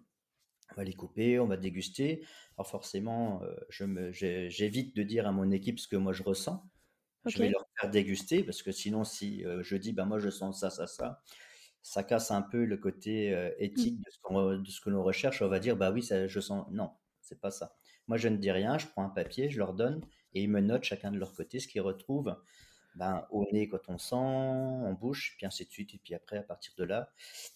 On 0.73 0.75
va 0.77 0.85
les 0.85 0.95
couper, 0.95 1.39
on 1.41 1.47
va 1.47 1.57
déguster. 1.57 2.25
Alors, 2.57 2.69
forcément, 2.69 3.43
j'évite 3.71 4.95
de 4.95 5.03
dire 5.03 5.27
à 5.27 5.33
mon 5.33 5.51
équipe 5.51 5.81
ce 5.81 5.89
que 5.89 5.97
moi 5.97 6.13
je 6.13 6.23
ressens. 6.23 6.63
Je 7.27 7.39
vais 7.39 7.51
leur 7.51 7.67
faire 7.81 7.91
déguster 7.91 8.45
parce 8.45 8.63
que 8.63 8.71
sinon, 8.71 9.05
si 9.05 9.45
je 9.61 9.77
dis, 9.77 9.93
ben 9.93 10.05
moi 10.05 10.19
je 10.19 10.31
sens 10.31 10.61
ça, 10.61 10.71
ça, 10.71 10.87
ça, 10.87 11.21
ça 11.83 12.03
casse 12.03 12.31
un 12.31 12.43
peu 12.43 12.65
le 12.65 12.77
côté 12.77 13.35
euh, 13.35 13.49
mmh. 13.49 13.63
éthique 13.63 13.99
de 14.01 14.11
ce, 14.11 14.81
que 14.81 14.91
l'on 14.91 15.03
recherche. 15.03 15.43
On 15.43 15.49
va 15.49 15.59
dire, 15.59 15.77
bah 15.77 15.91
oui, 15.91 16.03
ça, 16.03 16.27
je 16.27 16.41
sens. 16.41 16.67
Non, 16.71 16.91
c'est 17.21 17.41
pas 17.41 17.51
ça. 17.51 17.77
Moi, 18.07 18.17
je 18.19 18.29
ne 18.29 18.37
dis 18.37 18.51
rien, 18.51 18.79
je 18.79 18.87
prends 18.87 19.05
un 19.05 19.11
papier, 19.11 19.51
je 19.51 19.59
leur 19.59 19.75
donne 19.75 20.03
et 20.35 20.43
ils 20.43 20.51
me 20.51 20.61
notent 20.61 20.85
chacun 20.85 21.11
de 21.11 21.19
leur 21.19 21.35
côté 21.35 21.59
ce 21.59 21.69
qu'ils 21.69 21.81
retrouvent 21.81 22.37
ben, 22.95 23.27
au 23.31 23.47
nez 23.53 23.69
quand 23.69 23.89
on 23.89 23.99
sent, 23.99 24.15
en 24.15 24.93
bouche, 24.93 25.35
puis 25.37 25.47
ainsi 25.47 25.65
de 25.65 25.71
suite. 25.71 25.95
Et 25.95 25.99
puis 25.99 26.15
après, 26.15 26.39
à 26.39 26.43
partir 26.43 26.73
de 26.77 26.85
là, 26.85 27.11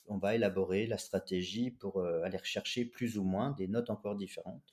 on 0.07 0.19
va 0.19 0.35
élaborer 0.35 0.87
la 0.87 0.99
stratégie 0.99 1.71
pour 1.71 1.99
euh, 1.99 2.23
aller 2.23 2.39
rechercher 2.39 2.85
plus 2.85 3.19
ou 3.19 3.25
moins 3.25 3.51
des 3.51 3.69
notes 3.69 3.91
encore 3.91 4.17
différentes. 4.17 4.71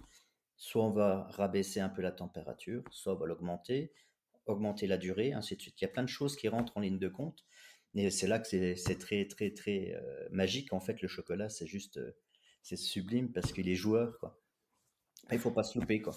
Soit 0.57 0.83
on 0.83 0.91
va 0.91 1.23
rabaisser 1.31 1.79
un 1.79 1.89
peu 1.89 2.01
la 2.01 2.11
température, 2.11 2.83
soit 2.91 3.13
on 3.13 3.17
va 3.17 3.25
l'augmenter, 3.25 3.93
augmenter 4.45 4.87
la 4.87 4.97
durée, 4.97 5.33
ainsi 5.33 5.55
de 5.55 5.61
suite. 5.61 5.81
Il 5.81 5.85
y 5.85 5.87
a 5.87 5.91
plein 5.91 6.03
de 6.03 6.09
choses 6.09 6.35
qui 6.35 6.49
rentrent 6.49 6.77
en 6.77 6.81
ligne 6.81 6.99
de 6.99 7.07
compte. 7.07 7.45
Et 7.95 8.11
c'est 8.11 8.27
là 8.27 8.39
que 8.39 8.47
c'est 8.75 8.99
très, 8.99 9.25
très, 9.27 9.51
très 9.51 9.93
euh, 9.95 10.27
magique. 10.31 10.73
En 10.73 10.79
fait, 10.79 11.01
le 11.01 11.07
chocolat, 11.07 11.49
c'est 11.49 11.65
juste, 11.65 11.97
euh, 11.97 12.11
c'est 12.61 12.75
sublime 12.75 13.31
parce 13.31 13.51
qu'il 13.51 13.67
est 13.69 13.75
joueur, 13.75 14.19
quoi. 14.19 14.39
Il 15.31 15.39
faut 15.39 15.51
pas 15.51 15.63
se 15.63 15.77
louper, 15.79 16.01
quoi. 16.01 16.15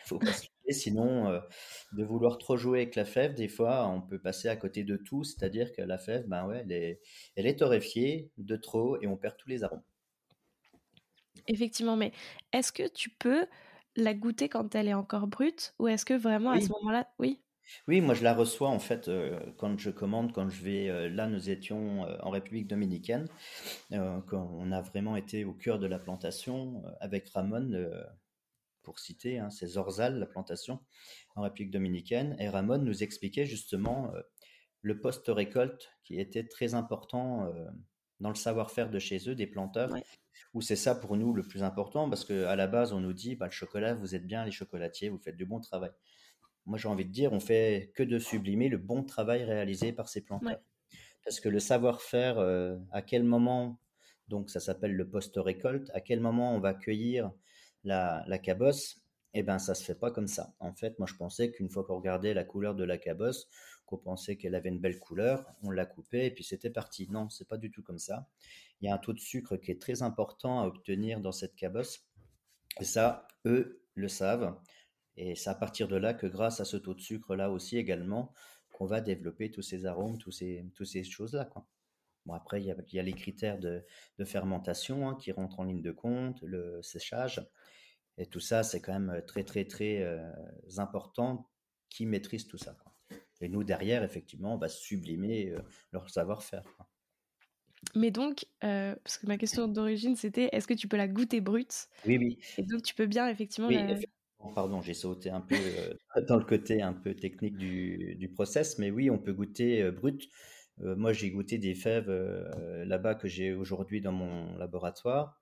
Il 0.00 0.08
faut 0.08 0.18
pas 0.18 0.32
se 0.32 0.46
louper, 0.62 0.72
sinon, 0.72 1.28
euh, 1.28 1.40
de 1.92 2.04
vouloir 2.04 2.38
trop 2.38 2.56
jouer 2.56 2.82
avec 2.82 2.96
la 2.96 3.04
fève, 3.04 3.34
des 3.34 3.48
fois, 3.48 3.86
on 3.88 4.00
peut 4.00 4.20
passer 4.20 4.48
à 4.48 4.56
côté 4.56 4.84
de 4.84 4.96
tout. 4.96 5.24
C'est-à-dire 5.24 5.72
que 5.72 5.82
la 5.82 5.98
fève, 5.98 6.26
ben 6.26 6.46
ouais, 6.46 6.62
elle 6.64 6.72
est, 6.72 7.00
elle 7.36 7.46
est 7.46 7.58
torréfiée 7.58 8.30
de 8.38 8.56
trop 8.56 9.00
et 9.00 9.06
on 9.06 9.16
perd 9.16 9.36
tous 9.36 9.48
les 9.48 9.64
arômes. 9.64 9.82
Effectivement, 11.48 11.96
mais 11.96 12.12
est-ce 12.52 12.72
que 12.72 12.86
tu 12.88 13.10
peux 13.10 13.46
la 13.96 14.14
goûter 14.14 14.48
quand 14.48 14.74
elle 14.74 14.88
est 14.88 14.94
encore 14.94 15.26
brute 15.26 15.74
ou 15.78 15.88
est-ce 15.88 16.04
que 16.04 16.14
vraiment 16.14 16.50
à 16.50 16.60
ce 16.60 16.68
moment-là, 16.68 17.08
oui? 17.18 17.42
Oui, 17.88 18.00
moi 18.00 18.14
je 18.14 18.22
la 18.22 18.34
reçois 18.34 18.68
en 18.68 18.78
fait 18.78 19.08
euh, 19.08 19.38
quand 19.56 19.78
je 19.78 19.90
commande, 19.90 20.32
quand 20.32 20.48
je 20.48 20.62
vais. 20.62 20.88
Euh, 20.88 21.08
là, 21.08 21.26
nous 21.26 21.50
étions 21.50 22.04
euh, 22.06 22.16
en 22.20 22.30
République 22.30 22.66
dominicaine, 22.66 23.28
quand 23.90 24.50
on 24.58 24.72
a 24.72 24.80
vraiment 24.80 25.16
été 25.16 25.44
au 25.44 25.52
cœur 25.52 25.78
de 25.78 25.86
la 25.86 25.98
plantation 25.98 26.82
avec 27.00 27.28
Ramon, 27.30 27.72
pour 28.82 28.98
citer, 28.98 29.38
hein, 29.38 29.50
c'est 29.50 29.66
Zorzal, 29.66 30.18
la 30.18 30.26
plantation 30.26 30.80
en 31.36 31.42
République 31.42 31.72
dominicaine. 31.72 32.36
Et 32.38 32.48
Ramon 32.48 32.78
nous 32.78 33.02
expliquait 33.02 33.46
justement 33.46 34.12
le 34.82 35.00
post-récolte 35.00 35.90
qui 36.04 36.18
était 36.20 36.46
très 36.46 36.74
important 36.74 37.52
dans 38.20 38.28
le 38.28 38.34
savoir-faire 38.34 38.90
de 38.90 38.98
chez 38.98 39.28
eux, 39.28 39.34
des 39.34 39.46
planteurs, 39.46 39.90
où 40.54 40.60
c'est 40.60 40.76
ça 40.76 40.94
pour 40.94 41.16
nous 41.16 41.32
le 41.32 41.42
plus 41.42 41.62
important 41.62 42.08
parce 42.08 42.24
qu'à 42.24 42.56
la 42.56 42.66
base, 42.66 42.92
on 42.92 43.00
nous 43.00 43.12
dit 43.12 43.36
bah, 43.36 43.46
le 43.46 43.52
chocolat, 43.52 43.94
vous 43.94 44.14
êtes 44.14 44.26
bien 44.26 44.44
les 44.44 44.52
chocolatiers, 44.52 45.08
vous 45.08 45.18
faites 45.18 45.36
du 45.36 45.46
bon 45.46 45.60
travail 45.60 45.92
moi 46.66 46.78
j'ai 46.78 46.88
envie 46.88 47.04
de 47.04 47.10
dire, 47.10 47.32
on 47.32 47.40
fait 47.40 47.92
que 47.94 48.02
de 48.02 48.18
sublimer 48.18 48.68
le 48.68 48.78
bon 48.78 49.02
travail 49.02 49.44
réalisé 49.44 49.92
par 49.92 50.08
ces 50.08 50.20
planteurs. 50.20 50.60
Parce 51.24 51.40
que 51.40 51.48
le 51.48 51.60
savoir-faire, 51.60 52.38
euh, 52.38 52.76
à 52.90 53.02
quel 53.02 53.22
moment, 53.22 53.80
donc 54.28 54.50
ça 54.50 54.60
s'appelle 54.60 54.94
le 54.94 55.08
post-récolte, 55.08 55.90
à 55.94 56.00
quel 56.00 56.20
moment 56.20 56.54
on 56.54 56.60
va 56.60 56.74
cueillir 56.74 57.30
la, 57.84 58.24
la 58.26 58.38
cabosse, 58.38 59.02
eh 59.34 59.42
ben 59.42 59.58
ça 59.58 59.74
se 59.74 59.84
fait 59.84 59.94
pas 59.94 60.10
comme 60.10 60.26
ça. 60.26 60.54
En 60.60 60.74
fait, 60.74 60.98
moi 60.98 61.06
je 61.08 61.14
pensais 61.14 61.50
qu'une 61.50 61.70
fois 61.70 61.84
qu'on 61.84 61.96
regardait 61.96 62.34
la 62.34 62.44
couleur 62.44 62.74
de 62.74 62.84
la 62.84 62.98
cabosse, 62.98 63.48
qu'on 63.86 63.98
pensait 63.98 64.36
qu'elle 64.36 64.54
avait 64.54 64.68
une 64.68 64.80
belle 64.80 64.98
couleur, 64.98 65.46
on 65.62 65.70
la 65.70 65.86
coupait 65.86 66.26
et 66.26 66.30
puis 66.30 66.44
c'était 66.44 66.70
parti. 66.70 67.08
Non, 67.10 67.28
c'est 67.30 67.48
pas 67.48 67.56
du 67.56 67.70
tout 67.70 67.82
comme 67.82 67.98
ça. 67.98 68.26
Il 68.80 68.88
y 68.88 68.90
a 68.90 68.94
un 68.94 68.98
taux 68.98 69.12
de 69.12 69.20
sucre 69.20 69.56
qui 69.56 69.70
est 69.70 69.80
très 69.80 70.02
important 70.02 70.60
à 70.60 70.66
obtenir 70.66 71.20
dans 71.20 71.32
cette 71.32 71.54
cabosse. 71.54 72.06
Et 72.80 72.84
ça, 72.84 73.26
eux 73.46 73.82
le 73.94 74.08
savent. 74.08 74.58
Et 75.16 75.34
c'est 75.34 75.50
à 75.50 75.54
partir 75.54 75.88
de 75.88 75.96
là 75.96 76.14
que 76.14 76.26
grâce 76.26 76.60
à 76.60 76.64
ce 76.64 76.76
taux 76.76 76.94
de 76.94 77.00
sucre 77.00 77.36
là 77.36 77.50
aussi 77.50 77.76
également 77.76 78.32
qu'on 78.72 78.86
va 78.86 79.00
développer 79.00 79.50
tous 79.50 79.62
ces 79.62 79.84
arômes, 79.86 80.18
tous 80.18 80.32
ces, 80.32 80.66
toutes 80.74 80.86
ces 80.86 81.04
choses-là. 81.04 81.44
Quoi. 81.44 81.66
Bon, 82.26 82.34
après, 82.34 82.62
il 82.62 82.66
y 82.66 82.98
a, 82.98 83.02
les 83.02 83.12
critères 83.12 83.58
de, 83.58 83.84
fermentation 84.24 85.08
hein, 85.08 85.16
qui 85.20 85.32
rentrent 85.32 85.60
en 85.60 85.64
ligne 85.64 85.82
de 85.82 85.92
compte, 85.92 86.40
le 86.42 86.80
séchage. 86.82 87.44
Et 88.18 88.26
tout 88.26 88.40
ça, 88.40 88.62
c'est 88.62 88.80
quand 88.80 88.98
même 88.98 89.22
très, 89.26 89.42
très, 89.42 89.64
très 89.64 90.02
euh, 90.02 90.30
important 90.76 91.50
qui 91.88 92.06
maîtrise 92.06 92.46
tout 92.46 92.58
ça. 92.58 92.76
Quoi. 92.82 92.92
Et 93.40 93.48
nous, 93.48 93.64
derrière, 93.64 94.04
effectivement, 94.04 94.54
on 94.54 94.58
va 94.58 94.68
sublimer 94.68 95.50
euh, 95.50 95.60
leur 95.92 96.08
savoir-faire. 96.10 96.62
Mais 97.96 98.10
donc, 98.10 98.46
euh, 98.64 98.94
parce 99.02 99.18
que 99.18 99.26
ma 99.26 99.36
question 99.36 99.66
d'origine, 99.66 100.14
c'était 100.14 100.48
est-ce 100.52 100.66
que 100.66 100.74
tu 100.74 100.86
peux 100.88 100.96
la 100.96 101.08
goûter 101.08 101.40
brute? 101.40 101.88
Oui, 102.06 102.18
oui. 102.18 102.38
Et 102.58 102.62
donc, 102.62 102.82
tu 102.82 102.94
peux 102.94 103.06
bien 103.06 103.28
effectivement 103.28 103.68
la... 103.68 103.96
Pardon, 104.54 104.82
j'ai 104.82 104.94
sauté 104.94 105.30
un 105.30 105.40
peu 105.40 105.54
euh, 105.56 105.94
dans 106.28 106.36
le 106.36 106.44
côté 106.44 106.82
un 106.82 106.92
peu 106.92 107.14
technique 107.14 107.56
du, 107.56 108.16
du 108.16 108.28
process, 108.28 108.78
mais 108.78 108.90
oui, 108.90 109.10
on 109.10 109.18
peut 109.18 109.32
goûter 109.32 109.82
euh, 109.82 109.92
brut. 109.92 110.28
Euh, 110.80 110.96
moi, 110.96 111.12
j'ai 111.12 111.30
goûté 111.30 111.58
des 111.58 111.74
fèves 111.74 112.10
là-bas 112.84 113.14
que 113.14 113.28
j'ai 113.28 113.52
aujourd'hui 113.52 114.00
dans 114.00 114.12
mon 114.12 114.56
laboratoire. 114.56 115.40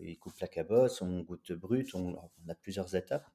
Ils 0.00 0.18
coupent 0.18 0.40
la 0.40 0.48
cabosse, 0.48 1.02
on 1.02 1.20
goûte 1.20 1.52
brut, 1.52 1.94
on, 1.94 2.16
a 2.48 2.54
plusieurs 2.54 2.96
étapes. 2.96 3.26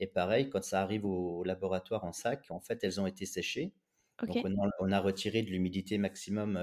Et 0.00 0.06
pareil, 0.06 0.48
quand 0.48 0.64
ça 0.64 0.80
arrive 0.82 1.04
au, 1.04 1.44
laboratoire 1.44 2.04
en 2.04 2.12
sac, 2.12 2.46
en 2.50 2.60
fait, 2.60 2.82
elles 2.82 3.00
ont 3.00 3.06
été 3.06 3.26
séchées. 3.26 3.74
Donc, 4.26 4.46
on 4.80 4.92
a, 4.92 5.00
retiré 5.00 5.42
de 5.42 5.50
l'humidité 5.50 5.98
maximum 5.98 6.58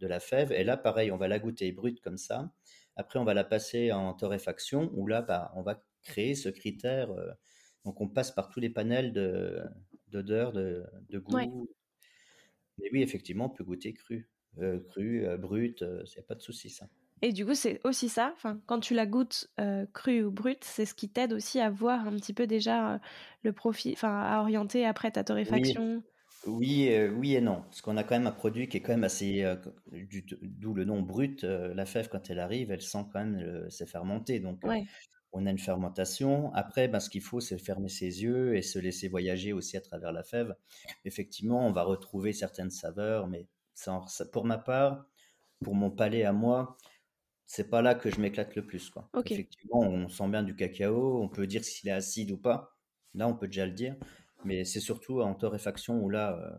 de 0.00 0.06
la 0.06 0.20
fève. 0.20 0.52
Et 0.52 0.62
là, 0.62 0.76
pareil, 0.76 1.10
on 1.10 1.16
va 1.16 1.26
la 1.26 1.40
goûter 1.40 1.72
brute 1.72 2.00
comme 2.00 2.18
ça. 2.18 2.52
Après, 2.96 3.18
on 3.18 3.24
va 3.24 3.34
la 3.34 3.42
passer 3.42 3.90
en 3.90 4.14
torréfaction, 4.14 4.90
où 4.94 5.08
là, 5.08 5.22
bah, 5.22 5.50
on 5.56 5.62
va 5.62 5.82
créer 6.04 6.34
ce 6.34 6.48
critère. 6.48 7.10
Euh, 7.10 7.32
donc 7.84 8.00
on 8.00 8.08
passe 8.08 8.30
par 8.30 8.48
tous 8.48 8.60
les 8.60 8.70
panels 8.70 9.12
d'odeur, 10.08 10.52
de, 10.52 10.84
de, 11.08 11.18
goût. 11.18 11.68
Mais 12.78 12.88
oui, 12.92 13.02
effectivement, 13.02 13.46
on 13.46 13.50
peut 13.50 13.64
goûter 13.64 13.92
cru. 13.92 14.28
Euh, 14.58 14.80
cru, 14.90 15.26
euh, 15.26 15.36
brut, 15.36 15.80
il 15.80 15.86
n'y 15.86 16.18
a 16.18 16.22
pas 16.26 16.34
de 16.34 16.40
souci 16.40 16.70
ça. 16.70 16.86
Et 17.22 17.32
du 17.32 17.46
coup, 17.46 17.54
c'est 17.54 17.80
aussi 17.84 18.08
ça. 18.08 18.32
Enfin, 18.34 18.60
quand 18.66 18.80
tu 18.80 18.94
la 18.94 19.06
goûtes 19.06 19.48
crue 19.92 20.24
ou 20.24 20.30
brute, 20.30 20.64
c'est 20.64 20.84
ce 20.84 20.94
qui 20.94 21.08
t'aide 21.08 21.32
aussi 21.32 21.58
à 21.58 21.70
voir 21.70 22.06
un 22.06 22.16
petit 22.16 22.34
peu 22.34 22.46
déjà 22.46 23.00
le 23.42 23.52
profit, 23.52 23.92
enfin, 23.92 24.20
à 24.20 24.40
orienter 24.40 24.84
après 24.84 25.10
ta 25.10 25.24
torréfaction. 25.24 26.02
Oui, 26.46 26.90
oui, 27.16 27.34
et 27.34 27.40
non. 27.40 27.62
Parce 27.62 27.80
qu'on 27.80 27.96
a 27.96 28.04
quand 28.04 28.16
même 28.16 28.26
un 28.26 28.32
produit 28.32 28.68
qui 28.68 28.76
est 28.76 28.80
quand 28.80 28.92
même 28.92 29.04
assez, 29.04 29.42
d'où 30.42 30.74
le 30.74 30.84
nom 30.84 31.00
brut. 31.00 31.44
la 31.44 31.86
fève, 31.86 32.08
quand 32.10 32.28
elle 32.28 32.40
arrive, 32.40 32.70
elle 32.70 32.82
sent 32.82 33.06
quand 33.10 33.24
même 33.24 33.70
c'est 33.70 33.88
fermenté. 33.88 34.40
Donc, 34.40 34.60
on 35.34 35.46
a 35.46 35.50
une 35.50 35.58
fermentation. 35.58 36.52
Après, 36.54 36.88
ben, 36.88 37.00
ce 37.00 37.10
qu'il 37.10 37.20
faut, 37.22 37.40
c'est 37.40 37.58
fermer 37.58 37.88
ses 37.88 38.22
yeux 38.22 38.56
et 38.56 38.62
se 38.62 38.78
laisser 38.78 39.08
voyager 39.08 39.52
aussi 39.52 39.76
à 39.76 39.80
travers 39.80 40.12
la 40.12 40.22
fève. 40.22 40.54
Effectivement, 41.04 41.66
on 41.66 41.72
va 41.72 41.82
retrouver 41.82 42.32
certaines 42.32 42.70
saveurs, 42.70 43.26
mais 43.26 43.46
pour 44.32 44.44
ma 44.44 44.58
part, 44.58 45.06
pour 45.62 45.74
mon 45.74 45.90
palais 45.90 46.24
à 46.24 46.32
moi, 46.32 46.76
c'est 47.46 47.68
pas 47.68 47.82
là 47.82 47.94
que 47.94 48.10
je 48.10 48.20
m'éclate 48.20 48.54
le 48.56 48.64
plus. 48.66 48.90
Quoi. 48.90 49.10
Effectivement, 49.26 49.80
on 49.80 50.08
sent 50.08 50.28
bien 50.28 50.42
du 50.42 50.56
cacao, 50.56 51.22
on 51.22 51.28
peut 51.28 51.46
dire 51.46 51.64
s'il 51.64 51.88
est 51.88 51.92
acide 51.92 52.30
ou 52.32 52.38
pas. 52.38 52.76
Là, 53.14 53.28
on 53.28 53.34
peut 53.36 53.46
déjà 53.48 53.66
le 53.66 53.72
dire. 53.72 53.96
Mais 54.44 54.64
c'est 54.64 54.80
surtout 54.80 55.20
en 55.20 55.34
torréfaction 55.34 56.00
où 56.02 56.10
là, 56.10 56.38
euh, 56.38 56.56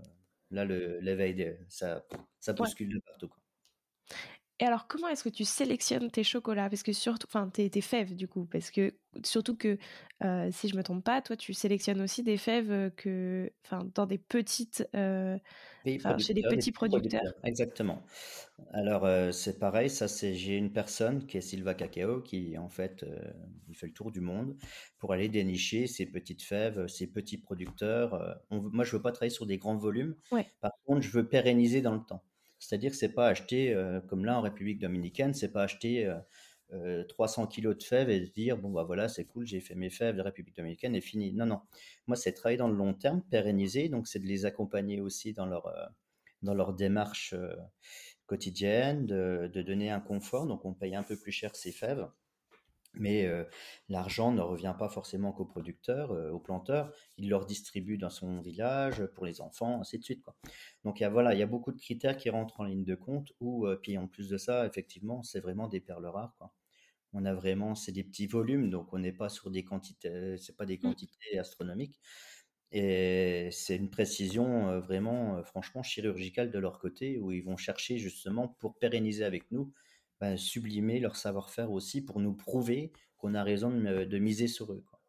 là 0.52 0.66
l'éveil, 0.66 1.58
ça, 1.70 2.06
ça 2.40 2.52
Ouais. 2.52 2.58
bouscule 2.58 2.94
de 2.94 3.00
partout. 3.06 3.30
Quoi. 3.30 3.40
Et 4.62 4.66
alors, 4.66 4.88
comment 4.88 5.10
est-ce 5.10 5.24
que 5.24 5.30
tu 5.30 5.44
sélectionnes 5.44 6.10
tes 6.10 6.24
chocolats? 6.24 6.70
Parce 6.70 6.82
que 6.82 6.94
surtout, 6.94 7.28
enfin, 7.30 7.50
tes, 7.50 7.70
tes 7.70 7.82
fèves 7.82 8.16
du 8.16 8.30
coup, 8.30 8.46
parce 8.46 8.72
que 8.72 8.94
surtout 9.26 9.58
que 9.58 9.78
euh, 10.24 10.50
si 10.50 10.70
je 10.70 10.78
me 10.78 10.84
trompe 10.84 11.04
pas, 11.04 11.22
toi, 11.22 11.36
tu 11.36 11.54
sélectionnes 11.54 12.00
aussi 12.00 12.24
des 12.24 12.38
fèves 12.38 12.72
euh, 12.72 12.90
que, 12.90 13.52
enfin, 13.66 13.86
dans 13.96 14.06
des 14.06 14.18
petites, 14.18 14.88
euh, 14.96 15.38
chez 15.86 16.34
des 16.34 16.42
petits 16.42 16.72
producteurs. 16.72 17.20
producteurs. 17.20 17.34
Exactement. 17.44 18.02
Alors, 18.72 19.04
euh, 19.04 19.34
c'est 19.34 19.60
pareil, 19.60 19.90
ça, 19.90 20.08
c'est, 20.08 20.36
j'ai 20.36 20.56
une 20.56 20.72
personne 20.72 21.26
qui 21.26 21.36
est 21.36 21.42
Silva 21.42 21.74
Cacao 21.74 22.22
qui, 22.22 22.58
en 22.58 22.70
fait, 22.70 23.06
il 23.68 23.76
fait 23.76 23.88
le 23.88 23.94
tour 23.94 24.10
du 24.10 24.22
monde 24.22 24.56
pour 25.00 25.12
aller 25.12 25.28
dénicher 25.28 25.86
ces 25.86 26.06
petites 26.06 26.44
fèves, 26.44 26.88
ces 26.88 27.08
petits 27.08 27.38
producteurs. 27.38 28.40
On 28.52 28.62
moi, 28.62 28.86
je 28.86 28.96
veux 28.96 29.02
pas 29.02 29.12
travailler 29.12 29.36
sur 29.36 29.46
des 29.46 29.58
grands 29.58 29.76
volumes. 29.76 30.16
Ouais. 30.32 30.48
Par 30.62 30.72
contre, 30.86 31.02
je 31.02 31.12
veux 31.12 31.28
pérenniser 31.28 31.82
dans 31.82 31.94
le 31.94 32.06
temps. 32.06 32.24
C'est-à-dire 32.68 32.92
que 32.92 32.98
c'est 32.98 33.14
pas 33.14 33.28
acheter, 33.28 33.74
euh, 33.74 34.02
comme 34.02 34.26
là 34.26 34.38
en 34.38 34.42
République 34.42 34.80
dominicaine, 34.80 35.34
c'est 35.34 35.52
pas 35.52 35.64
acheter 35.64 36.06
euh, 36.08 36.16
euh, 36.74 37.04
300 37.06 37.48
kilos 37.48 37.78
de 37.78 37.84
fèves 37.84 38.10
et 38.10 38.26
se 38.26 38.32
dire, 38.32 38.58
bon, 38.58 38.72
bah 38.72 38.84
voilà, 38.84 39.08
c'est 39.08 39.26
cool, 39.26 39.46
j'ai 39.46 39.60
fait 39.60 39.76
mes 39.76 39.90
fèves 39.92 40.16
de 40.16 40.22
République 40.22 40.56
dominicaine 40.56 40.96
et 40.96 41.02
fini. 41.02 41.32
Non, 41.32 41.46
non. 41.46 41.62
Moi, 42.08 42.16
c'est 42.18 42.34
travailler 42.34 42.58
dans 42.58 42.68
le 42.68 42.76
long 42.76 42.94
terme, 42.94 43.22
pérenniser, 43.30 43.88
donc 43.90 44.08
c'est 44.08 44.20
de 44.20 44.26
les 44.26 44.46
accompagner 44.46 45.00
aussi 45.00 45.34
dans 45.34 45.46
leur, 45.46 45.68
euh, 45.68 45.86
dans 46.42 46.56
leur 46.56 46.74
démarche 46.74 47.34
euh, 47.34 47.56
quotidienne, 48.26 49.06
de, 49.06 49.50
de 49.54 49.62
donner 49.62 49.92
un 49.92 50.00
confort, 50.00 50.48
donc 50.48 50.66
on 50.66 50.74
paye 50.74 50.96
un 50.96 51.04
peu 51.04 51.16
plus 51.18 51.32
cher 51.32 51.56
ces 51.56 51.72
fèves. 51.72 52.08
Mais 52.98 53.26
euh, 53.26 53.44
l'argent 53.90 54.32
ne 54.32 54.42
revient 54.42 54.76
pas 54.78 54.90
forcément 54.90 55.32
qu'aux 55.32 55.46
producteurs, 55.46 56.12
euh, 56.12 56.32
aux 56.32 56.40
planteurs. 56.40 56.92
Il 57.18 57.30
leur 57.30 57.46
distribue 57.46 57.98
dans 57.98 58.10
son 58.10 58.42
village 58.42 59.06
pour 59.16 59.26
les 59.26 59.42
enfants, 59.42 59.82
ainsi 59.82 60.00
de 60.00 60.04
suite. 60.04 60.22
Quoi. 60.22 60.36
Donc 60.84 61.00
il 61.00 61.04
y 61.04 61.06
a, 61.06 61.10
voilà, 61.10 61.34
il 61.34 61.40
y 61.40 61.44
a 61.44 61.48
beaucoup 61.48 61.72
de 61.72 61.80
critères 61.80 62.18
qui 62.18 62.30
rentrent 62.30 62.60
en 62.60 62.64
ligne 62.64 62.86
de 62.86 62.96
compte. 62.96 63.34
Ou 63.40 63.68
euh, 63.68 63.78
puis 63.82 63.98
en 63.98 64.08
plus 64.08 64.30
de 64.30 64.38
ça, 64.38 64.66
effectivement, 64.66 65.24
c'est 65.24 65.40
vraiment 65.40 65.68
des 65.68 65.80
perles 65.82 66.08
rares. 66.08 66.36
Quoi. 66.38 66.52
On 67.14 67.26
a 67.26 67.34
vraiment, 67.34 67.76
c'est 67.76 67.92
des 67.94 68.04
petits 68.04 68.28
volumes, 68.28 68.70
donc 68.70 68.94
on 68.94 69.00
n'est 69.00 69.14
pas 69.14 69.30
sur 69.30 69.50
des 69.50 69.64
quantités, 69.64 70.38
c'est 70.38 70.56
pas 70.58 70.66
des 70.66 70.78
Mm. 70.78 70.82
quantités 70.82 71.40
astronomiques. 71.40 72.00
Et 72.72 73.50
c'est 73.52 73.76
une 73.78 73.90
précision 73.90 74.70
euh, 74.70 74.80
vraiment, 74.82 75.38
euh, 75.38 75.44
franchement, 75.44 75.84
chirurgicale 75.84 76.52
de 76.52 76.60
leur 76.60 76.80
côté, 76.80 77.18
où 77.20 77.32
ils 77.32 77.44
vont 77.44 77.58
chercher 77.58 77.98
justement 77.98 78.50
pour 78.50 78.78
pérenniser 78.78 79.24
avec 79.24 79.50
nous, 79.52 79.74
ben, 80.20 80.38
sublimer 80.38 81.00
leur 81.00 81.16
savoir-faire 81.16 81.72
aussi 81.72 82.04
pour 82.04 82.20
nous 82.20 82.34
prouver 82.34 82.92
qu'on 83.18 83.34
a 83.34 83.44
raison 83.44 83.70
de, 83.70 84.06
de 84.06 84.18
miser 84.20 84.48
sur 84.48 84.72
eux. 84.72 84.84
Quoi. 84.90 85.00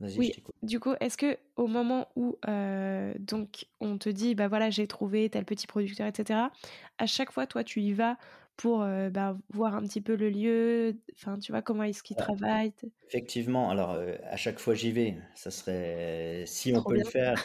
Oui, 0.00 0.30
t'écoute. 0.30 0.54
du 0.62 0.80
coup, 0.80 0.94
est-ce 1.00 1.18
que 1.18 1.36
au 1.56 1.66
moment 1.66 2.08
où 2.16 2.38
euh, 2.48 3.12
donc 3.18 3.66
on 3.80 3.98
te 3.98 4.08
dit 4.08 4.34
bah 4.34 4.48
voilà 4.48 4.70
j'ai 4.70 4.86
trouvé 4.86 5.28
tel 5.28 5.44
petit 5.44 5.66
producteur 5.66 6.06
etc. 6.06 6.40
À 6.96 7.06
chaque 7.06 7.30
fois 7.30 7.46
toi 7.46 7.64
tu 7.64 7.82
y 7.82 7.92
vas 7.92 8.16
pour 8.56 8.82
euh, 8.82 9.08
bah, 9.08 9.38
voir 9.54 9.74
un 9.74 9.82
petit 9.82 10.02
peu 10.02 10.14
le 10.16 10.28
lieu, 10.28 10.96
enfin 11.14 11.38
tu 11.38 11.50
vois 11.50 11.62
comment 11.62 11.82
est-ce 11.82 12.02
qu'il 12.02 12.16
Ah, 12.18 12.24
travaille, 12.24 12.72
Effectivement, 13.08 13.70
alors 13.70 13.92
euh, 13.92 14.16
à 14.24 14.36
chaque 14.36 14.58
fois 14.58 14.74
j'y 14.74 14.92
vais, 14.92 15.16
ça 15.34 15.50
serait, 15.50 16.44
si 16.46 16.72
on 16.74 16.80
trop 16.80 16.90
peut 16.90 16.98
le 16.98 17.04
faire, 17.04 17.42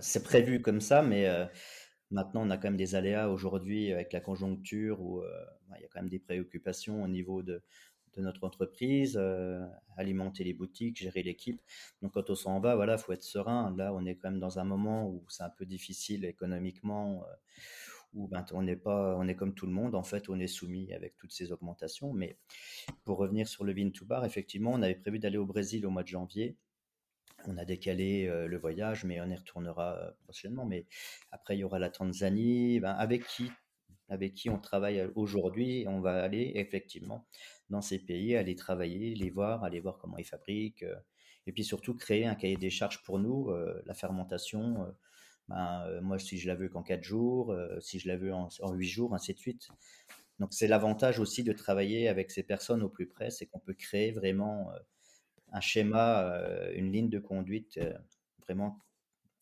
c'est 0.00 0.24
prévu 0.24 0.60
comme 0.60 0.80
ça, 0.80 1.02
mais 1.02 1.28
euh, 1.28 1.44
maintenant 2.10 2.46
on 2.46 2.50
a 2.50 2.56
quand 2.56 2.68
même 2.68 2.76
des 2.76 2.94
aléas 2.94 3.28
aujourd'hui 3.28 3.92
avec 3.92 4.12
la 4.12 4.20
conjoncture 4.20 5.00
où 5.00 5.20
euh, 5.20 5.44
bah, 5.68 5.76
il 5.78 5.82
y 5.82 5.84
a 5.84 5.88
quand 5.88 6.00
même 6.00 6.10
des 6.10 6.18
préoccupations 6.18 7.02
au 7.02 7.08
niveau 7.08 7.42
de, 7.42 7.62
de 8.16 8.22
notre 8.22 8.44
entreprise, 8.44 9.16
euh, 9.20 9.66
alimenter 9.96 10.44
les 10.44 10.54
boutiques, 10.54 10.98
gérer 10.98 11.22
l'équipe. 11.22 11.60
Donc 12.02 12.12
quand 12.14 12.30
on 12.30 12.34
s'en 12.34 12.60
va, 12.60 12.76
voilà, 12.76 12.98
faut 12.98 13.12
être 13.12 13.22
serein. 13.22 13.74
Là, 13.76 13.92
on 13.94 14.04
est 14.04 14.16
quand 14.16 14.30
même 14.30 14.40
dans 14.40 14.58
un 14.58 14.64
moment 14.64 15.08
où 15.08 15.24
c'est 15.28 15.42
un 15.42 15.50
peu 15.50 15.66
difficile 15.66 16.24
économiquement, 16.24 17.24
euh, 17.24 17.34
où 18.14 18.28
ben, 18.28 18.44
on 18.52 18.62
n'est 18.62 18.76
pas, 18.76 19.16
on 19.18 19.26
est 19.26 19.34
comme 19.34 19.54
tout 19.54 19.66
le 19.66 19.72
monde, 19.72 19.94
en 19.94 20.02
fait, 20.02 20.28
on 20.28 20.38
est 20.38 20.46
soumis 20.46 20.92
avec 20.92 21.16
toutes 21.16 21.32
ces 21.32 21.52
augmentations. 21.52 22.12
Mais 22.12 22.38
pour 23.04 23.18
revenir 23.18 23.48
sur 23.48 23.64
le 23.64 23.74
Bean 23.74 23.90
to 23.90 24.04
Bar, 24.04 24.24
effectivement, 24.24 24.72
on 24.72 24.82
avait 24.82 24.94
prévu 24.94 25.18
d'aller 25.18 25.38
au 25.38 25.46
Brésil 25.46 25.84
au 25.86 25.90
mois 25.90 26.02
de 26.02 26.08
janvier. 26.08 26.56
On 27.46 27.56
a 27.58 27.64
décalé 27.64 28.26
euh, 28.26 28.46
le 28.46 28.58
voyage, 28.58 29.04
mais 29.04 29.20
on 29.20 29.28
y 29.28 29.34
retournera 29.34 29.98
euh, 29.98 30.10
prochainement. 30.24 30.64
Mais 30.64 30.86
après, 31.30 31.56
il 31.56 31.60
y 31.60 31.64
aura 31.64 31.78
la 31.78 31.90
Tanzanie, 31.90 32.80
ben, 32.80 32.92
avec 32.92 33.26
qui, 33.26 33.50
avec 34.08 34.34
qui 34.34 34.50
on 34.50 34.58
travaille 34.58 35.00
euh, 35.00 35.10
aujourd'hui. 35.14 35.84
On 35.88 36.00
va 36.00 36.22
aller 36.22 36.52
effectivement 36.54 37.26
dans 37.70 37.82
ces 37.82 37.98
pays, 37.98 38.36
aller 38.36 38.56
travailler, 38.56 39.14
les 39.14 39.30
voir, 39.30 39.64
aller 39.64 39.80
voir 39.80 39.98
comment 39.98 40.18
ils 40.18 40.24
fabriquent, 40.24 40.84
et 41.46 41.52
puis 41.52 41.64
surtout 41.64 41.94
créer 41.94 42.26
un 42.26 42.34
cahier 42.34 42.56
des 42.56 42.70
charges 42.70 43.02
pour 43.02 43.18
nous, 43.18 43.50
la 43.86 43.94
fermentation. 43.94 44.94
ben, 45.48 46.00
moi, 46.02 46.18
si 46.18 46.38
je 46.38 46.46
la 46.46 46.54
veux 46.54 46.68
qu'en 46.68 46.82
4 46.82 47.02
jours, 47.02 47.56
si 47.80 47.98
je 47.98 48.08
la 48.08 48.16
veux 48.16 48.32
en, 48.34 48.48
en 48.60 48.72
8 48.74 48.86
jours, 48.86 49.14
ainsi 49.14 49.32
de 49.32 49.38
suite. 49.38 49.68
Donc, 50.38 50.52
c'est 50.52 50.68
l'avantage 50.68 51.20
aussi 51.20 51.42
de 51.42 51.52
travailler 51.52 52.08
avec 52.08 52.30
ces 52.30 52.42
personnes 52.42 52.82
au 52.82 52.88
plus 52.90 53.06
près, 53.06 53.30
c'est 53.30 53.46
qu'on 53.46 53.60
peut 53.60 53.74
créer 53.74 54.12
vraiment 54.12 54.70
un 55.54 55.60
schéma, 55.60 56.22
euh, 56.24 56.70
une 56.76 56.92
ligne 56.92 57.08
de 57.08 57.18
conduite 57.18 57.78
euh, 57.78 57.94
vraiment 58.46 58.84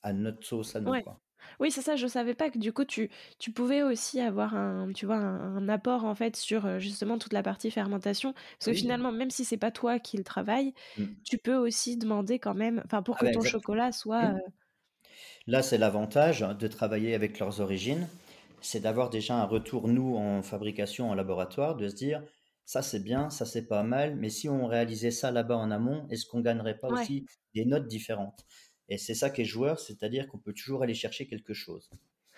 à 0.02 0.12
notre 0.12 0.44
sauce 0.46 0.76
à 0.76 0.80
nous. 0.80 0.92
Ouais. 0.92 1.02
Quoi. 1.02 1.20
Oui, 1.58 1.72
c'est 1.72 1.82
ça, 1.82 1.96
je 1.96 2.06
savais 2.06 2.34
pas 2.34 2.50
que 2.50 2.58
du 2.58 2.72
coup 2.72 2.84
tu, 2.84 3.10
tu 3.40 3.52
pouvais 3.52 3.82
aussi 3.82 4.20
avoir 4.20 4.54
un, 4.54 4.92
tu 4.92 5.06
vois, 5.06 5.16
un, 5.16 5.56
un 5.56 5.68
apport 5.68 6.04
en 6.04 6.14
fait 6.14 6.36
sur 6.36 6.66
euh, 6.66 6.78
justement 6.78 7.18
toute 7.18 7.32
la 7.32 7.42
partie 7.42 7.70
fermentation. 7.72 8.32
Parce 8.58 8.66
que 8.66 8.72
finalement, 8.74 9.10
même 9.12 9.30
si 9.30 9.44
c'est 9.44 9.56
pas 9.58 9.72
toi 9.72 9.98
qui 9.98 10.16
le 10.16 10.24
travaille, 10.24 10.72
Mm. 10.98 11.06
tu 11.24 11.38
peux 11.38 11.56
aussi 11.56 11.96
demander 11.96 12.38
quand 12.38 12.54
même, 12.54 12.82
enfin 12.84 13.02
pour 13.02 13.16
Ah 13.16 13.20
que 13.20 13.26
ben, 13.26 13.32
ton 13.32 13.40
exactement. 13.40 13.60
chocolat 13.60 13.92
soit. 13.92 14.30
Mm. 14.30 14.36
euh, 14.36 14.38
Là, 15.46 15.62
c'est 15.62 15.78
l'avantage 15.78 16.40
de 16.40 16.66
travailler 16.68 17.14
avec 17.14 17.38
leurs 17.38 17.60
origines, 17.60 18.08
c'est 18.60 18.80
d'avoir 18.80 19.10
déjà 19.10 19.36
un 19.36 19.44
retour, 19.44 19.88
nous, 19.88 20.16
en 20.16 20.42
fabrication, 20.42 21.10
en 21.10 21.14
laboratoire, 21.14 21.76
de 21.76 21.88
se 21.88 21.94
dire, 21.94 22.22
ça 22.64 22.82
c'est 22.82 23.00
bien, 23.00 23.30
ça 23.30 23.44
c'est 23.46 23.66
pas 23.66 23.82
mal, 23.82 24.16
mais 24.16 24.30
si 24.30 24.48
on 24.48 24.66
réalisait 24.66 25.10
ça 25.10 25.30
là-bas 25.30 25.56
en 25.56 25.70
amont, 25.70 26.06
est-ce 26.10 26.26
qu'on 26.26 26.40
gagnerait 26.40 26.78
pas 26.78 26.88
Ouais. 26.88 27.08
aussi 27.08 27.26
des 27.54 27.64
notes 27.64 27.88
différentes? 27.88 28.44
Et 28.88 28.98
c'est 28.98 29.14
ça 29.14 29.30
qui 29.30 29.42
est 29.42 29.44
joueur, 29.44 29.80
c'est-à-dire 29.80 30.28
qu'on 30.28 30.38
peut 30.38 30.52
toujours 30.54 30.82
aller 30.82 30.94
chercher 30.94 31.26
quelque 31.28 31.54
chose. 31.54 31.90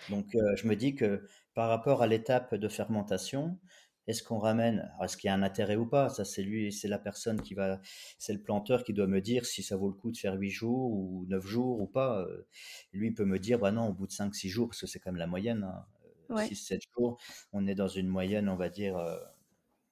Donc, 0.07 0.35
euh, 0.35 0.55
je 0.55 0.67
me 0.67 0.75
dis 0.75 0.95
que 0.95 1.25
par 1.53 1.69
rapport 1.69 2.01
à 2.01 2.07
l'étape 2.07 2.55
de 2.55 2.67
fermentation, 2.69 3.59
est-ce 4.07 4.21
qu'on 4.23 4.37
ramène, 4.37 4.91
est-ce 5.03 5.17
qu'il 5.17 5.29
y 5.29 5.31
a 5.31 5.33
un 5.33 5.41
intérêt 5.41 5.75
ou 5.77 5.87
pas? 5.87 6.09
Ça, 6.09 6.25
c'est 6.25 6.43
lui, 6.43 6.71
c'est 6.71 6.87
la 6.87 6.99
personne 6.99 7.41
qui 7.41 7.55
va, 7.55 7.81
c'est 8.19 8.33
le 8.33 8.41
planteur 8.43 8.83
qui 8.83 8.93
doit 8.93 9.07
me 9.07 9.19
dire 9.19 9.45
si 9.47 9.63
ça 9.63 9.77
vaut 9.77 9.87
le 9.89 9.95
coup 9.95 10.11
de 10.11 10.17
faire 10.17 10.35
8 10.35 10.51
jours 10.51 10.91
ou 10.91 11.25
9 11.27 11.45
jours 11.45 11.81
ou 11.81 11.87
pas. 11.87 12.21
Euh, 12.21 12.47
Lui, 12.93 13.07
il 13.09 13.13
peut 13.15 13.25
me 13.25 13.39
dire, 13.39 13.57
bah 13.59 13.71
non, 13.71 13.87
au 13.89 13.93
bout 13.93 14.05
de 14.07 14.11
5-6 14.11 14.49
jours, 14.49 14.67
parce 14.69 14.81
que 14.81 14.87
c'est 14.87 14.99
quand 14.99 15.11
même 15.11 15.17
la 15.19 15.25
moyenne, 15.27 15.63
hein, 15.63 15.85
Ouais. 16.29 16.55
6-7 16.55 16.81
jours, 16.95 17.19
on 17.51 17.65
est 17.67 17.75
dans 17.75 17.87
une 17.87 18.07
moyenne, 18.07 18.47
on 18.49 18.55
va 18.57 18.69
dire, 18.69 18.95
euh, 18.97 19.17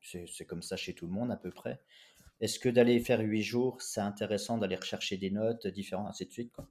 c'est 0.04 0.46
comme 0.46 0.62
ça 0.62 0.76
chez 0.76 0.94
tout 0.94 1.08
le 1.08 1.14
monde 1.14 1.32
à 1.32 1.38
peu 1.38 1.50
près. 1.50 1.80
Est-ce 2.42 2.60
que 2.60 2.70
d'aller 2.70 3.00
faire 3.00 3.22
8 3.22 3.42
jours, 3.42 3.82
c'est 3.82 4.02
intéressant 4.02 4.58
d'aller 4.58 4.76
rechercher 4.76 5.18
des 5.18 5.32
notes 5.32 5.66
différentes, 5.68 6.10
ainsi 6.10 6.26
de 6.26 6.32
suite, 6.32 6.52
quoi? 6.52 6.68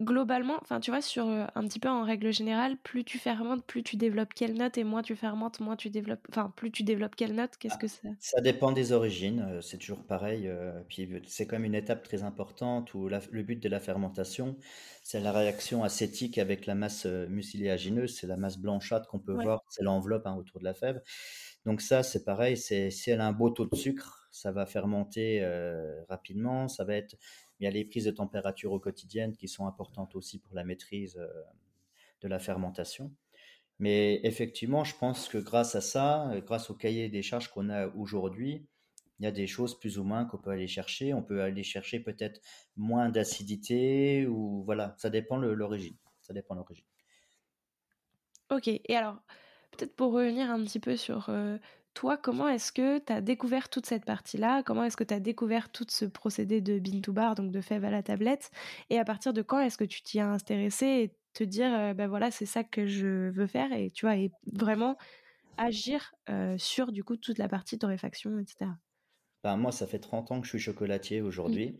Globalement, 0.00 0.58
enfin 0.62 0.80
tu 0.80 0.90
vois, 0.90 1.00
sur 1.02 1.28
euh, 1.28 1.46
un 1.54 1.62
petit 1.66 1.80
peu 1.80 1.88
en 1.88 2.04
règle 2.04 2.32
générale, 2.32 2.76
plus 2.78 3.04
tu 3.04 3.18
fermentes, 3.18 3.64
plus 3.66 3.82
tu 3.82 3.96
développes 3.96 4.34
quelle 4.34 4.54
note, 4.56 4.78
et 4.78 4.84
moins 4.84 5.02
tu 5.02 5.16
fermentes, 5.16 5.60
moins 5.60 5.76
tu 5.76 5.90
développes, 5.90 6.26
enfin 6.30 6.52
plus 6.56 6.70
tu 6.72 6.82
développes 6.84 7.16
quelle 7.16 7.34
note, 7.34 7.56
qu'est-ce 7.58 7.78
que 7.78 7.88
ça 7.88 8.08
Ça 8.18 8.40
dépend 8.40 8.72
des 8.72 8.92
origines, 8.92 9.40
euh, 9.40 9.60
c'est 9.60 9.76
toujours 9.78 10.06
pareil. 10.06 10.48
euh, 10.48 10.80
Puis 10.88 11.08
c'est 11.26 11.46
quand 11.46 11.56
même 11.56 11.64
une 11.66 11.74
étape 11.74 12.02
très 12.02 12.22
importante 12.22 12.94
où 12.94 13.06
la- 13.08 13.20
le 13.30 13.42
but 13.42 13.62
de 13.62 13.68
la 13.68 13.80
fermentation, 13.80 14.56
c'est 15.02 15.20
la 15.20 15.30
réaction 15.32 15.84
acétique 15.84 16.38
avec 16.38 16.64
la 16.66 16.74
masse 16.74 17.04
mucilagineuse, 17.06 18.16
c'est 18.16 18.26
la 18.26 18.38
masse 18.38 18.56
blanchâtre 18.58 19.08
qu'on 19.08 19.18
peut 19.20 19.34
Ouais. 19.34 19.44
voir, 19.44 19.60
c'est 19.68 19.82
l'enveloppe 19.82 20.26
hein, 20.26 20.36
autour 20.36 20.58
de 20.60 20.64
la 20.64 20.72
fève. 20.74 21.02
Donc 21.66 21.80
ça, 21.82 22.02
c'est 22.02 22.24
pareil, 22.24 22.56
c'est 22.56 22.90
si 22.90 23.10
elle 23.10 23.20
a 23.20 23.26
un 23.26 23.32
beau 23.32 23.50
taux 23.50 23.66
de 23.66 23.76
sucre, 23.76 24.28
ça 24.32 24.52
va 24.52 24.64
fermenter 24.66 25.40
euh, 25.42 26.02
rapidement, 26.08 26.68
ça 26.68 26.84
va 26.84 26.94
être, 26.96 27.16
il 27.60 27.64
y 27.64 27.66
a 27.66 27.70
les 27.70 27.84
prises 27.84 28.04
de 28.04 28.10
température 28.10 28.72
au 28.72 28.80
quotidien 28.80 29.32
qui 29.32 29.48
sont 29.48 29.66
importantes 29.66 30.14
aussi 30.14 30.38
pour 30.38 30.54
la 30.54 30.64
maîtrise 30.64 31.16
euh, 31.18 31.28
de 32.20 32.28
la 32.28 32.38
fermentation. 32.38 33.12
Mais 33.78 34.20
effectivement, 34.22 34.84
je 34.84 34.96
pense 34.96 35.28
que 35.28 35.38
grâce 35.38 35.74
à 35.74 35.80
ça, 35.80 36.30
euh, 36.30 36.40
grâce 36.40 36.70
au 36.70 36.74
cahier 36.74 37.08
des 37.08 37.22
charges 37.22 37.48
qu'on 37.48 37.70
a 37.70 37.88
aujourd'hui, 37.88 38.66
il 39.18 39.24
y 39.24 39.28
a 39.28 39.32
des 39.32 39.46
choses 39.46 39.78
plus 39.78 39.98
ou 39.98 40.04
moins 40.04 40.24
qu'on 40.24 40.38
peut 40.38 40.50
aller 40.50 40.66
chercher. 40.66 41.14
On 41.14 41.22
peut 41.22 41.42
aller 41.42 41.62
chercher 41.62 42.00
peut-être 42.00 42.40
moins 42.76 43.08
d'acidité 43.08 44.26
ou 44.26 44.64
voilà, 44.64 44.94
ça 44.98 45.10
dépend 45.10 45.36
l'origine. 45.36 45.96
Ça 46.20 46.32
dépend 46.32 46.54
l'origine. 46.54 46.84
Ok, 48.50 48.68
et 48.68 48.96
alors, 48.96 49.16
peut-être 49.70 49.94
pour 49.94 50.12
revenir 50.12 50.50
un 50.50 50.62
petit 50.64 50.80
peu 50.80 50.96
sur 50.96 51.28
euh, 51.28 51.58
toi, 51.94 52.16
comment 52.16 52.48
est-ce 52.48 52.72
que 52.72 52.98
tu 52.98 53.12
as 53.12 53.20
découvert 53.20 53.68
toute 53.68 53.86
cette 53.86 54.04
partie-là? 54.04 54.62
Comment 54.64 54.84
est-ce 54.84 54.96
que 54.96 55.04
tu 55.04 55.14
as 55.14 55.20
découvert 55.20 55.70
tout 55.70 55.86
ce 55.88 56.04
procédé 56.04 56.60
de 56.60 56.78
bean 56.78 57.00
to 57.00 57.12
bar, 57.12 57.34
donc 57.34 57.50
de 57.52 57.60
fèves 57.60 57.84
à 57.84 57.90
la 57.90 58.02
tablette? 58.02 58.50
Et 58.90 58.98
à 58.98 59.04
partir 59.04 59.32
de 59.32 59.42
quand 59.42 59.60
est-ce 59.60 59.78
que 59.78 59.84
tu 59.84 60.02
t'y 60.02 60.20
as 60.20 60.28
intéressé 60.28 60.86
et 60.86 61.10
te 61.32 61.44
dire, 61.44 61.72
euh, 61.72 61.94
ben 61.94 62.08
voilà, 62.08 62.30
c'est 62.30 62.46
ça 62.46 62.64
que 62.64 62.86
je 62.86 63.30
veux 63.30 63.46
faire 63.46 63.72
Et 63.72 63.90
tu 63.90 64.06
vois, 64.06 64.16
et 64.16 64.30
vraiment 64.52 64.96
agir 65.56 66.14
sur 66.58 66.90
du 66.90 67.04
coup 67.04 67.16
toute 67.16 67.38
la 67.38 67.48
partie 67.48 67.78
torréfaction, 67.78 68.40
etc. 68.40 68.70
Ben, 69.44 69.56
moi, 69.56 69.70
ça 69.70 69.86
fait 69.86 70.00
30 70.00 70.32
ans 70.32 70.40
que 70.40 70.46
je 70.46 70.50
suis 70.50 70.58
chocolatier 70.58 71.20
aujourd'hui. 71.20 71.78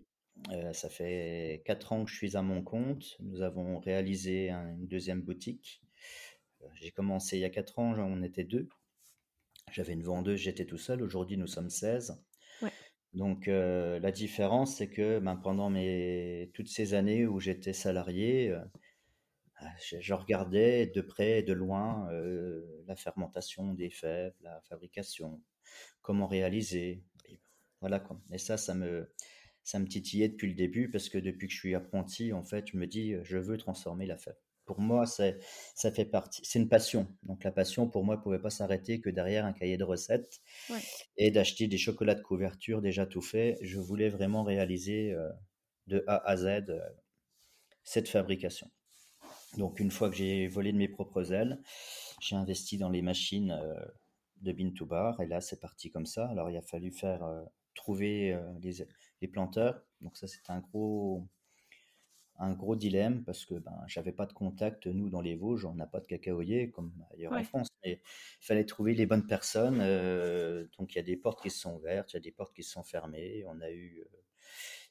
ça 0.72 0.88
fait 0.88 1.62
4 1.64 1.92
ans 1.92 2.04
que 2.04 2.10
je 2.10 2.16
suis 2.16 2.36
à 2.36 2.42
mon 2.42 2.62
compte. 2.62 3.16
Nous 3.20 3.42
avons 3.42 3.78
réalisé 3.80 4.50
une 4.50 4.86
deuxième 4.86 5.22
boutique. 5.22 5.82
J'ai 6.74 6.90
commencé 6.90 7.36
il 7.36 7.40
y 7.40 7.44
a 7.44 7.50
4 7.50 7.78
ans, 7.78 7.94
on 7.98 8.22
était 8.22 8.44
deux. 8.44 8.68
J'avais 9.74 9.94
une 9.94 10.04
vendeuse, 10.04 10.38
j'étais 10.38 10.66
tout 10.66 10.78
seul. 10.78 11.02
Aujourd'hui, 11.02 11.36
nous 11.36 11.48
sommes 11.48 11.68
16. 11.68 12.16
Donc, 13.12 13.46
la 13.48 14.12
différence, 14.12 14.76
c'est 14.76 14.88
que 14.88 15.18
ben, 15.18 15.34
pendant 15.34 15.68
mes, 15.68 16.52
toutes 16.54 16.68
ces 16.68 16.94
années 16.94 17.26
où 17.26 17.40
j'étais 17.40 17.72
salarié, 17.72 18.54
ah, 19.56 19.74
je, 20.00 20.14
regardais 20.14 20.86
de 20.86 21.00
près 21.00 21.40
et 21.40 21.42
de 21.42 21.52
loin 21.52 22.08
la 22.86 22.94
fermentation 22.94 23.74
des 23.74 23.90
fèves, 23.90 24.34
la 24.42 24.60
fabrication, 24.60 25.42
comment 26.02 26.28
réaliser. 26.28 27.02
Et 27.28 27.40
voilà 27.80 27.98
quoi. 27.98 28.20
Et 28.30 28.38
ça, 28.38 28.56
ça 28.56 28.74
me, 28.74 29.10
ça 29.64 29.80
me 29.80 29.88
titillait 29.88 30.28
depuis 30.28 30.48
le 30.48 30.54
début 30.54 30.88
parce 30.88 31.08
que 31.08 31.18
depuis 31.18 31.48
que 31.48 31.52
je 31.52 31.58
suis 31.58 31.74
apprenti, 31.74 32.32
en 32.32 32.44
fait, 32.44 32.68
je 32.70 32.76
me 32.76 32.86
dis, 32.86 33.16
je 33.24 33.38
veux 33.38 33.58
transformer 33.58 34.06
la 34.06 34.18
fève 34.18 34.36
pour 34.64 34.80
moi, 34.80 35.06
c'est, 35.06 35.38
ça 35.74 35.90
fait 35.90 36.04
partie, 36.04 36.40
c'est 36.44 36.58
une 36.58 36.68
passion. 36.68 37.06
Donc 37.22 37.44
la 37.44 37.52
passion, 37.52 37.88
pour 37.88 38.04
moi, 38.04 38.16
ne 38.16 38.20
pouvait 38.20 38.38
pas 38.38 38.50
s'arrêter 38.50 39.00
que 39.00 39.10
derrière 39.10 39.44
un 39.44 39.52
cahier 39.52 39.76
de 39.76 39.84
recettes 39.84 40.40
et 41.16 41.30
d'acheter 41.30 41.68
des 41.68 41.78
chocolats 41.78 42.14
de 42.14 42.22
couverture 42.22 42.80
déjà 42.80 43.06
tout 43.06 43.22
fait. 43.22 43.58
Je 43.62 43.78
voulais 43.78 44.08
vraiment 44.08 44.42
réaliser 44.42 45.12
euh, 45.12 45.30
de 45.86 46.04
A 46.06 46.16
à 46.28 46.36
Z 46.36 46.46
euh, 46.46 46.80
cette 47.82 48.08
fabrication. 48.08 48.70
Donc 49.58 49.78
une 49.80 49.90
fois 49.90 50.10
que 50.10 50.16
j'ai 50.16 50.48
volé 50.48 50.72
de 50.72 50.78
mes 50.78 50.88
propres 50.88 51.32
ailes, 51.32 51.60
j'ai 52.20 52.36
investi 52.36 52.78
dans 52.78 52.90
les 52.90 53.02
machines 53.02 53.52
euh, 53.52 53.84
de 54.40 54.52
Bin 54.52 54.70
to 54.70 54.86
Bar 54.86 55.20
et 55.20 55.26
là 55.26 55.40
c'est 55.40 55.60
parti 55.60 55.90
comme 55.90 56.06
ça. 56.06 56.26
Alors 56.28 56.50
il 56.50 56.56
a 56.56 56.62
fallu 56.62 56.90
faire 56.90 57.22
trouver 57.74 58.38
les, 58.62 58.86
les 59.20 59.28
planteurs. 59.28 59.80
Donc 60.00 60.16
ça 60.16 60.26
c'était 60.26 60.50
un 60.50 60.60
gros 60.60 61.26
un 62.38 62.52
gros 62.52 62.76
dilemme 62.76 63.22
parce 63.24 63.44
que 63.44 63.54
ben, 63.54 63.76
j'avais 63.86 64.12
pas 64.12 64.26
de 64.26 64.32
contact, 64.32 64.86
nous, 64.86 65.08
dans 65.08 65.20
les 65.20 65.36
Vosges, 65.36 65.64
on 65.64 65.74
n'a 65.74 65.86
pas 65.86 66.00
de 66.00 66.06
cacaoyer 66.06 66.70
comme 66.70 66.92
ailleurs 67.12 67.32
en 67.32 67.44
France. 67.44 67.68
Mais 67.84 68.00
il 68.40 68.46
fallait 68.46 68.64
trouver 68.64 68.94
les 68.94 69.06
bonnes 69.06 69.26
personnes. 69.26 69.78
Euh, 69.80 70.66
donc 70.78 70.94
il 70.94 70.96
y 70.96 71.00
a 71.00 71.04
des 71.04 71.16
portes 71.16 71.42
qui 71.42 71.50
se 71.50 71.60
sont 71.60 71.74
ouvertes, 71.76 72.12
il 72.12 72.16
y 72.16 72.18
a 72.18 72.20
des 72.20 72.32
portes 72.32 72.54
qui 72.54 72.62
se 72.62 72.72
sont 72.72 72.82
fermées. 72.82 73.44
On 73.46 73.60
a 73.60 73.70
eu 73.70 74.00
euh, 74.00 74.18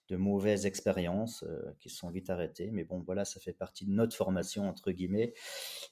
de 0.10 0.16
mauvaises 0.16 0.66
expériences 0.66 1.44
euh, 1.44 1.74
qui 1.80 1.90
se 1.90 1.98
sont 1.98 2.10
vite 2.10 2.30
arrêtées. 2.30 2.72
Mais 2.72 2.86
bon, 2.86 3.00
voilà, 3.00 3.26
ça 3.26 3.42
fait 3.42 3.54
partie 3.54 3.86
de 3.86 3.92
notre 3.92 4.16
formation, 4.16 4.70
entre 4.70 4.92
guillemets. 4.92 5.34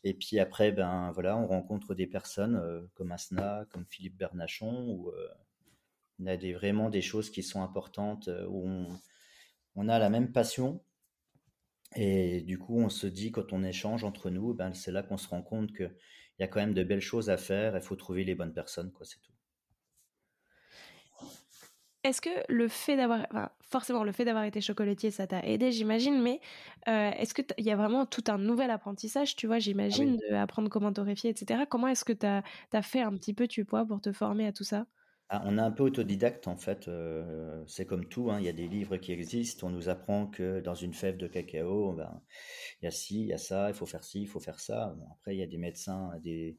Et 0.04 0.14
puis 0.14 0.40
après, 0.40 0.72
ben 0.72 1.12
voilà, 1.12 1.38
on 1.38 1.48
rencontre 1.48 1.96
des 1.96 2.08
personnes 2.08 2.90
comme 2.94 3.12
Asna, 3.12 3.66
comme 3.72 3.86
Philippe 3.86 4.18
Bernachon, 4.18 4.88
où 4.90 5.12
on 6.20 6.28
a 6.28 6.38
des, 6.38 6.54
vraiment 6.54 6.90
des 6.90 7.02
choses 7.02 7.30
qui 7.30 7.44
sont 7.44 7.62
importantes, 7.62 8.30
où 8.48 8.68
on, 8.68 8.88
on 9.76 9.90
a 9.90 10.00
la 10.00 10.10
même 10.10 10.32
passion 10.32 10.82
et 11.96 12.42
du 12.42 12.58
coup, 12.58 12.80
on 12.80 12.90
se 12.90 13.08
dit, 13.08 13.32
quand 13.32 13.54
on 13.54 13.64
échange 13.64 14.04
entre 14.04 14.30
nous, 14.30 14.54
ben, 14.54 14.74
c'est 14.74 14.92
là 14.92 15.04
qu'on 15.04 15.18
se 15.18 15.28
rend 15.28 15.42
compte 15.42 15.76
qu'il 15.76 15.94
y 16.40 16.44
a 16.44 16.48
quand 16.48 16.60
même 16.60 16.74
de 16.74 16.84
belles 16.84 17.02
choses 17.02 17.30
à 17.30 17.38
faire. 17.38 17.76
Il 17.76 17.82
faut 17.82 17.96
trouver 17.96 18.24
les 18.24 18.36
bonnes 18.36 18.54
personnes, 18.54 18.92
quoi, 18.92 19.06
c'est 19.06 19.20
tout. 19.20 19.32
Est-ce 22.04 22.20
que 22.20 22.30
le 22.50 22.68
fait 22.68 22.98
d'avoir, 22.98 23.28
enfin, 23.30 23.50
forcément, 23.62 24.04
le 24.04 24.12
fait 24.12 24.26
d'avoir 24.26 24.44
été 24.46 24.60
chocolatier, 24.60 25.12
ça 25.12 25.28
t'a 25.28 25.46
aidé, 25.46 25.72
j'imagine, 25.72 26.20
mais 26.20 26.40
euh, 26.88 27.12
est-ce 27.12 27.36
qu'il 27.36 27.46
y 27.60 27.70
a 27.70 27.76
vraiment 27.76 28.08
tout 28.08 28.24
un 28.28 28.40
nouvel 28.40 28.72
apprentissage, 28.72 29.36
tu 29.36 29.46
vois, 29.46 29.60
j'imagine, 29.60 30.18
ah 30.30 30.32
d'apprendre 30.32 30.70
comment 30.70 30.92
torréfier, 30.92 31.30
etc. 31.30 31.66
Comment 31.70 31.88
est-ce 31.90 32.04
que 32.04 32.14
tu 32.14 32.26
as, 32.26 32.44
as, 32.74 32.82
fait 32.82 33.02
un 33.02 33.14
petit 33.14 33.36
peu, 33.36 33.48
tu 33.48 33.62
vois, 33.62 33.86
pour 33.86 34.02
te 34.02 34.12
former 34.12 34.48
à 34.48 34.52
tout 34.52 34.64
ça? 34.64 34.88
Ah, 35.34 35.42
on 35.46 35.58
est 35.58 35.62
un 35.62 35.72
peu 35.72 35.84
autodidacte 35.84 36.50
en 36.50 36.58
fait. 36.58 36.90
Euh, 36.90 37.64
c'est 37.66 37.86
comme 37.86 38.06
tout. 38.06 38.30
Hein, 38.30 38.40
il 38.42 38.46
y 38.46 38.50
a 38.50 38.54
des 38.54 38.68
livres 38.68 38.98
qui 38.98 39.14
existent. 39.14 39.68
On 39.68 39.70
nous 39.70 39.88
apprend 39.88 40.28
que 40.28 40.60
dans 40.60 40.76
une 40.76 40.94
fève 40.94 41.16
de 41.16 41.26
cacao, 41.26 41.94
ben, 41.94 42.22
il 42.82 42.86
y 42.86 42.88
a 42.90 42.92
ci, 42.92 43.22
il 43.22 43.28
y 43.28 43.34
a 43.34 43.38
ça. 43.38 43.70
Il 43.70 43.74
faut 43.74 43.86
faire 43.86 44.04
ci, 44.04 44.24
il 44.24 44.28
faut 44.28 44.42
faire 44.42 44.60
ça. 44.60 44.94
après, 45.14 45.34
il 45.34 45.40
y 45.40 45.42
a 45.42 45.48
des 45.48 45.58
médecins, 45.58 46.12
des, 46.22 46.58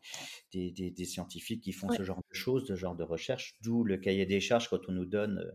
des, 0.55 1.05
scientifiques 1.05 1.63
qui 1.63 1.73
font 1.73 1.91
ce 1.93 2.03
genre 2.03 2.23
de 2.31 2.35
choses, 2.35 2.67
ce 2.67 2.75
genre 2.75 2.97
de 2.97 3.05
recherche. 3.05 3.59
D'où 3.61 3.85
le 3.85 3.99
cahier 3.99 4.25
des 4.25 4.41
charges 4.41 4.71
quand 4.71 4.89
on 4.89 4.93
nous 4.93 5.05
donne 5.05 5.41
euh, 5.41 5.53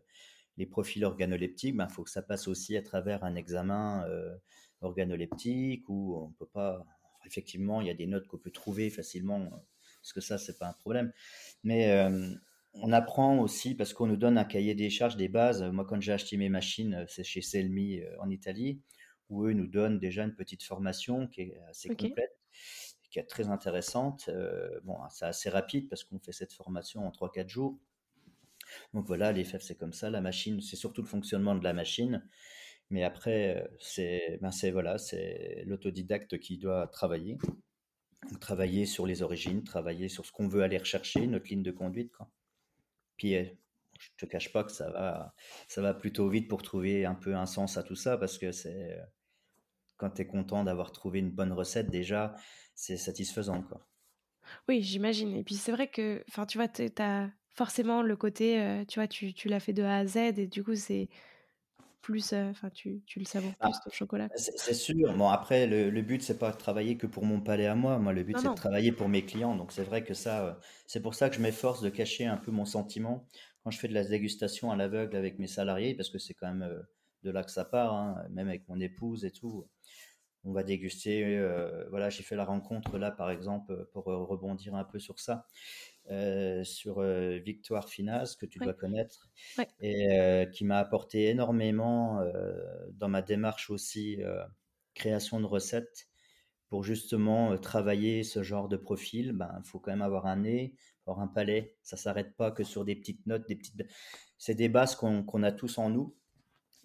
les 0.57 0.67
profils 0.67 1.03
organoleptiques. 1.03 1.73
Il 1.73 1.77
ben, 1.77 1.89
faut 1.89 2.03
que 2.03 2.11
ça 2.11 2.21
passe 2.21 2.47
aussi 2.47 2.77
à 2.77 2.83
travers 2.83 3.23
un 3.23 3.33
examen 3.33 4.05
euh, 4.07 4.37
organoleptique 4.81 5.89
où 5.89 6.15
on 6.17 6.31
peut 6.33 6.49
pas. 6.53 6.85
Effectivement, 7.25 7.81
il 7.81 7.87
y 7.87 7.89
a 7.89 7.95
des 7.95 8.05
notes 8.05 8.27
qu'on 8.27 8.37
peut 8.37 8.51
trouver 8.51 8.91
facilement 8.91 9.49
parce 10.01 10.13
que 10.13 10.21
ça, 10.21 10.37
c'est 10.37 10.57
pas 10.57 10.67
un 10.67 10.73
problème. 10.73 11.11
Mais 11.63 11.91
on 12.81 12.91
apprend 12.91 13.39
aussi 13.39 13.75
parce 13.75 13.93
qu'on 13.93 14.07
nous 14.07 14.17
donne 14.17 14.37
un 14.37 14.43
cahier 14.43 14.75
des 14.75 14.89
charges, 14.89 15.17
des 15.17 15.27
bases. 15.27 15.63
Moi, 15.63 15.85
quand 15.85 16.01
j'ai 16.01 16.13
acheté 16.13 16.37
mes 16.37 16.49
machines, 16.49 16.93
euh, 16.93 17.05
c'est 17.07 17.23
chez 17.23 17.41
Selmi 17.41 17.99
euh, 17.99 18.09
en 18.19 18.29
Italie, 18.29 18.81
où 19.29 19.45
eux 19.45 19.53
nous 19.53 19.67
donnent 19.67 19.99
déjà 19.99 20.23
une 20.23 20.35
petite 20.35 20.63
formation 20.63 21.27
qui 21.27 21.41
est 21.41 21.61
assez 21.69 21.89
complète, 21.89 22.37
qui 23.09 23.19
est 23.19 23.23
très 23.23 23.47
intéressante. 23.49 24.29
Euh, 24.29 24.79
bon, 24.83 24.97
c'est 25.09 25.25
assez 25.25 25.49
rapide 25.49 25.89
parce 25.89 26.03
qu'on 26.03 26.19
fait 26.19 26.31
cette 26.31 26.53
formation 26.53 27.05
en 27.05 27.11
3-4 27.11 27.49
jours. 27.49 27.77
Donc 28.93 29.05
voilà, 29.07 29.31
les 29.31 29.43
FF, 29.43 29.61
c'est 29.61 29.77
comme 29.77 29.93
ça. 29.93 30.09
La 30.09 30.21
machine, 30.21 30.61
c'est 30.61 30.75
surtout 30.75 31.01
le 31.01 31.07
fonctionnement 31.07 31.55
de 31.55 31.63
la 31.63 31.73
machine. 31.73 32.27
Mais 32.89 33.03
après, 33.03 33.69
c'est 33.79 34.39
ben 34.41 34.49
voilà, 34.71 34.97
c'est 34.97 35.63
l'autodidacte 35.65 36.39
qui 36.39 36.57
doit 36.57 36.87
travailler. 36.87 37.37
Travailler 38.39 38.85
sur 38.85 39.05
les 39.05 39.21
origines, 39.21 39.63
travailler 39.63 40.09
sur 40.09 40.25
ce 40.25 40.31
qu'on 40.31 40.47
veut 40.47 40.63
aller 40.63 40.77
rechercher, 40.77 41.27
notre 41.27 41.49
ligne 41.49 41.63
de 41.63 41.71
conduite. 41.71 42.11
Quoi. 42.11 42.29
Puis 43.17 43.35
euh, 43.35 43.45
je 43.99 44.09
te 44.17 44.25
cache 44.25 44.51
pas 44.51 44.63
que 44.63 44.71
ça 44.71 44.89
va, 44.91 45.33
ça 45.67 45.81
va 45.81 45.93
plutôt 45.93 46.29
vite 46.29 46.47
pour 46.47 46.61
trouver 46.61 47.05
un 47.05 47.15
peu 47.15 47.35
un 47.35 47.45
sens 47.45 47.77
à 47.77 47.83
tout 47.83 47.95
ça 47.95 48.17
parce 48.17 48.37
que 48.37 48.51
c'est 48.51 48.97
quand 49.97 50.11
tu 50.11 50.21
es 50.21 50.27
content 50.27 50.63
d'avoir 50.63 50.91
trouvé 50.91 51.19
une 51.19 51.31
bonne 51.31 51.51
recette 51.51 51.89
déjà, 51.89 52.35
c'est 52.75 52.97
satisfaisant 52.97 53.63
quoi. 53.63 53.87
Oui, 54.67 54.81
j'imagine. 54.81 55.35
Et 55.35 55.43
puis 55.43 55.55
c'est 55.55 55.71
vrai 55.71 55.87
que, 55.89 56.23
enfin, 56.29 56.45
tu 56.45 56.57
vois, 56.57 56.67
tu 56.67 56.89
as 56.99 57.29
forcément 57.49 58.01
le 58.01 58.15
côté, 58.15 58.61
euh, 58.61 58.85
tu 58.85 58.99
vois, 58.99 59.07
tu, 59.07 59.33
tu 59.33 59.47
l'as 59.49 59.59
fait 59.59 59.73
de 59.73 59.83
A 59.83 59.97
à 59.97 60.05
Z 60.05 60.17
et 60.37 60.47
du 60.47 60.63
coup, 60.63 60.75
c'est 60.75 61.09
plus, 62.01 62.33
enfin, 62.33 62.69
tu, 62.69 63.01
tu, 63.05 63.19
le 63.19 63.25
savoures 63.25 63.55
plus 63.55 63.71
ah, 63.73 63.79
ton 63.83 63.89
chocolat. 63.91 64.29
C'est 64.35 64.73
sûr. 64.73 65.13
Bon, 65.15 65.29
après, 65.29 65.67
le, 65.67 65.89
le 65.89 66.01
but, 66.01 66.21
c'est 66.21 66.37
pas 66.37 66.51
de 66.51 66.57
travailler 66.57 66.97
que 66.97 67.07
pour 67.07 67.25
mon 67.25 67.41
palais 67.41 67.67
à 67.67 67.75
moi. 67.75 67.97
Moi, 67.99 68.13
le 68.13 68.23
but, 68.23 68.37
c'est 68.37 68.49
de 68.49 68.53
travailler 68.53 68.91
pour 68.91 69.09
mes 69.09 69.25
clients. 69.25 69.55
Donc, 69.55 69.71
c'est 69.71 69.83
vrai 69.83 70.03
que 70.03 70.13
ça, 70.13 70.59
c'est 70.85 71.01
pour 71.01 71.15
ça 71.15 71.29
que 71.29 71.35
je 71.35 71.41
m'efforce 71.41 71.81
de 71.81 71.89
cacher 71.89 72.25
un 72.25 72.37
peu 72.37 72.51
mon 72.51 72.65
sentiment 72.65 73.25
quand 73.63 73.71
je 73.71 73.79
fais 73.79 73.87
de 73.87 73.93
la 73.93 74.03
dégustation 74.03 74.71
à 74.71 74.75
l'aveugle 74.75 75.17
avec 75.17 75.39
mes 75.39 75.47
salariés, 75.47 75.93
parce 75.95 76.09
que 76.09 76.19
c'est 76.19 76.33
quand 76.33 76.53
même 76.53 76.85
de 77.23 77.31
là 77.31 77.43
que 77.43 77.51
ça 77.51 77.65
part, 77.65 77.93
hein, 77.93 78.23
même 78.29 78.47
avec 78.47 78.67
mon 78.69 78.79
épouse 78.79 79.25
et 79.25 79.31
tout. 79.31 79.67
On 80.43 80.53
va 80.53 80.63
déguster. 80.63 81.41
voilà, 81.89 82.09
j'ai 82.09 82.23
fait 82.23 82.37
la 82.37 82.45
rencontre 82.45 82.97
là, 82.97 83.11
par 83.11 83.29
exemple, 83.31 83.87
pour 83.91 84.05
rebondir 84.05 84.75
un 84.75 84.85
peu 84.85 84.99
sur 84.99 85.19
ça. 85.19 85.45
Euh, 86.09 86.63
sur 86.63 86.99
euh, 86.99 87.37
Victoire 87.37 87.89
Finaz, 87.89 88.37
que 88.37 88.45
tu 88.45 88.59
dois 88.59 88.73
connaître, 88.73 89.29
et 89.81 90.09
euh, 90.17 90.45
qui 90.45 90.63
m'a 90.63 90.77
apporté 90.77 91.27
énormément 91.27 92.21
dans 92.93 93.09
ma 93.09 93.21
démarche 93.21 93.69
aussi 93.69 94.19
création 94.93 95.39
de 95.39 95.45
recettes 95.45 96.07
pour 96.69 96.83
justement 96.83 97.57
travailler 97.57 98.23
ce 98.23 98.41
genre 98.41 98.69
de 98.69 98.77
profil. 98.77 99.33
Ben, 99.33 99.53
il 99.63 99.67
faut 99.67 99.79
quand 99.79 99.91
même 99.91 100.01
avoir 100.01 100.27
un 100.27 100.37
nez, 100.37 100.75
avoir 101.05 101.19
un 101.19 101.27
palais. 101.27 101.75
Ça 101.83 101.97
s'arrête 101.97 102.35
pas 102.35 102.51
que 102.51 102.63
sur 102.63 102.85
des 102.85 102.95
petites 102.95 103.25
notes, 103.25 103.47
des 103.47 103.55
petites. 103.55 103.83
C'est 104.37 104.55
des 104.55 104.69
bases 104.69 104.95
qu'on 104.95 105.43
a 105.43 105.51
tous 105.51 105.77
en 105.77 105.89
nous. 105.89 106.15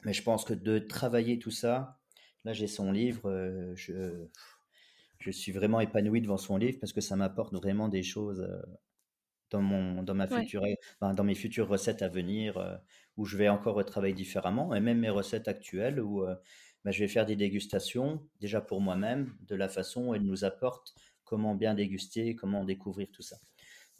Mais 0.05 0.13
je 0.13 0.23
pense 0.23 0.45
que 0.45 0.55
de 0.55 0.81
travailler 0.81 1.39
tout 1.39 1.53
ça, 1.53 2.01
là 2.45 2.53
j'ai 2.53 2.67
son 2.67 2.91
livre, 2.91 3.73
je, 3.77 4.27
je 5.21 5.31
suis 5.31 5.53
vraiment 5.53 5.79
épanoui 5.79 6.21
devant 6.21 6.39
son 6.39 6.57
livre 6.57 6.79
parce 6.81 6.93
que 6.93 7.01
ça 7.01 7.15
m'apporte 7.15 7.55
vraiment 7.55 7.89
des 7.89 8.03
choses 8.03 8.45
dans, 9.53 9.61
mon, 9.61 10.03
dans, 10.03 10.15
ma 10.15 10.27
future, 10.27 10.65
dans 11.01 11.25
mes 11.25 11.35
futures 11.35 11.69
recettes 11.69 12.03
à 12.03 12.09
venir, 12.09 12.57
euh, 12.57 12.77
où 13.17 13.25
je 13.25 13.37
vais 13.37 13.49
encore 13.49 13.75
retravailler 13.75 14.15
différemment, 14.15 14.75
et 14.75 14.81
même 14.81 14.99
mes 14.99 15.11
recettes 15.11 15.47
actuelles, 15.47 16.01
où 16.01 16.25
euh, 16.25 16.35
bah, 16.85 16.91
je 16.91 16.99
vais 17.01 17.09
faire 17.09 17.27
des 17.27 17.37
dégustations, 17.37 18.27
déjà 18.41 18.61
pour 18.61 18.81
moi-même, 18.81 19.37
de 19.43 19.55
la 19.55 19.69
façon 19.69 20.09
où 20.09 20.15
elles 20.15 20.23
nous 20.23 20.45
apportent 20.45 20.95
comment 21.25 21.55
bien 21.55 21.75
déguster, 21.75 22.35
comment 22.35 22.65
découvrir 22.65 23.09
tout 23.13 23.23
ça. 23.23 23.37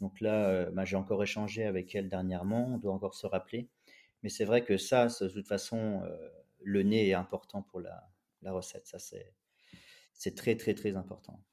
Donc 0.01 0.19
là, 0.19 0.49
euh, 0.49 0.71
bah, 0.71 0.85
j'ai 0.85 0.97
encore 0.97 1.23
échangé 1.23 1.65
avec 1.65 1.95
elle 1.95 2.09
dernièrement, 2.09 2.67
on 2.67 2.77
doit 2.77 2.93
encore 2.93 3.15
se 3.15 3.27
rappeler. 3.27 3.69
Mais 4.23 4.29
c'est 4.29 4.45
vrai 4.45 4.63
que 4.63 4.77
ça, 4.77 5.07
de 5.07 5.27
toute 5.27 5.47
façon, 5.47 6.01
le 6.61 6.81
nez 6.81 7.09
est 7.09 7.13
important 7.13 7.61
pour 7.61 7.81
la, 7.81 8.09
la 8.41 8.53
recette. 8.53 8.87
Ça, 8.87 8.97
c'est 8.97 10.35
très, 10.35 10.55
très, 10.55 10.73
très 10.73 10.95
important. 10.95 11.43